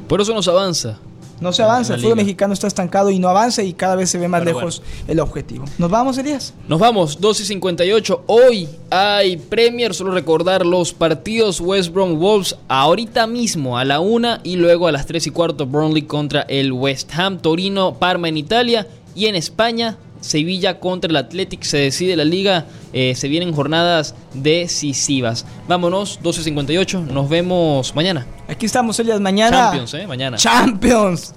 Por 0.09 0.21
eso 0.21 0.35
nos 0.35 0.49
avanza. 0.49 0.99
No 1.41 1.55
se 1.55 1.63
avanza, 1.63 1.95
el 1.95 2.03
fútbol 2.03 2.17
mexicano 2.17 2.53
está 2.53 2.67
estancado 2.67 3.11
y 3.11 3.19
no 3.19 3.29
avanza 3.29 3.63
y 3.63 3.73
cada 3.73 3.97
vez 3.97 4.11
se 4.11 4.19
ve 4.19 4.29
más 4.29 4.43
Pero 4.43 4.59
lejos 4.59 4.83
el 5.09 5.21
objetivo. 5.21 5.65
¿Nos 5.79 5.91
vamos, 5.91 6.19
Elías? 6.19 6.53
Nos 6.69 6.79
vamos, 6.79 7.19
2 7.19 7.41
y 7.41 7.45
58. 7.47 8.25
Hoy 8.27 8.69
hay 8.91 9.39
Premier. 9.39 9.95
Solo 9.95 10.13
recordar 10.13 10.67
los 10.67 10.93
partidos 10.93 11.61
West 11.61 11.95
Brom 11.95 12.19
Wolves 12.19 12.57
ahorita 12.69 13.27
mismo 13.27 13.79
a 13.79 13.87
la 13.87 14.01
1 14.01 14.41
y 14.45 14.57
luego 14.57 14.87
a 14.87 14.93
las 14.93 15.07
3 15.07 15.29
y 15.29 15.31
cuarto 15.31 15.65
Burnley 15.65 16.03
contra 16.03 16.43
el 16.43 16.73
West 16.73 17.11
Ham, 17.15 17.39
Torino, 17.39 17.95
Parma 17.95 18.29
en 18.29 18.37
Italia 18.37 18.87
y 19.15 19.27
en 19.27 19.35
España. 19.35 19.97
Sevilla 20.21 20.81
contra 20.81 21.11
el 21.11 21.17
Athletic 21.17 21.63
se 21.63 21.79
decide 21.79 22.17
la 22.17 22.25
liga, 22.25 22.67
eh, 22.93 23.15
se 23.15 23.29
vienen 23.29 23.53
jornadas 23.53 24.15
decisivas. 24.35 25.47
Vámonos, 25.69 26.21
12.58, 26.23 27.07
nos 27.07 27.29
vemos 27.29 27.95
mañana. 27.95 28.27
Aquí 28.49 28.67
estamos, 28.67 28.99
Elías, 29.01 29.21
mañana. 29.21 29.57
Champions, 29.57 29.95
¿eh? 29.95 30.07
Mañana. 30.07 30.37
Champions. 30.37 31.35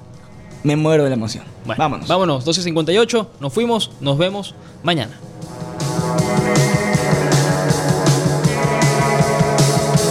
Me 0.63 0.75
muero 0.75 1.03
de 1.03 1.09
la 1.09 1.15
emoción. 1.15 1.43
Bueno, 1.65 1.79
Vámonos. 1.79 2.07
Vámonos, 2.07 2.45
12.58, 2.45 3.27
nos 3.39 3.53
fuimos, 3.53 3.91
nos 3.99 4.17
vemos 4.17 4.55
mañana. 4.83 5.17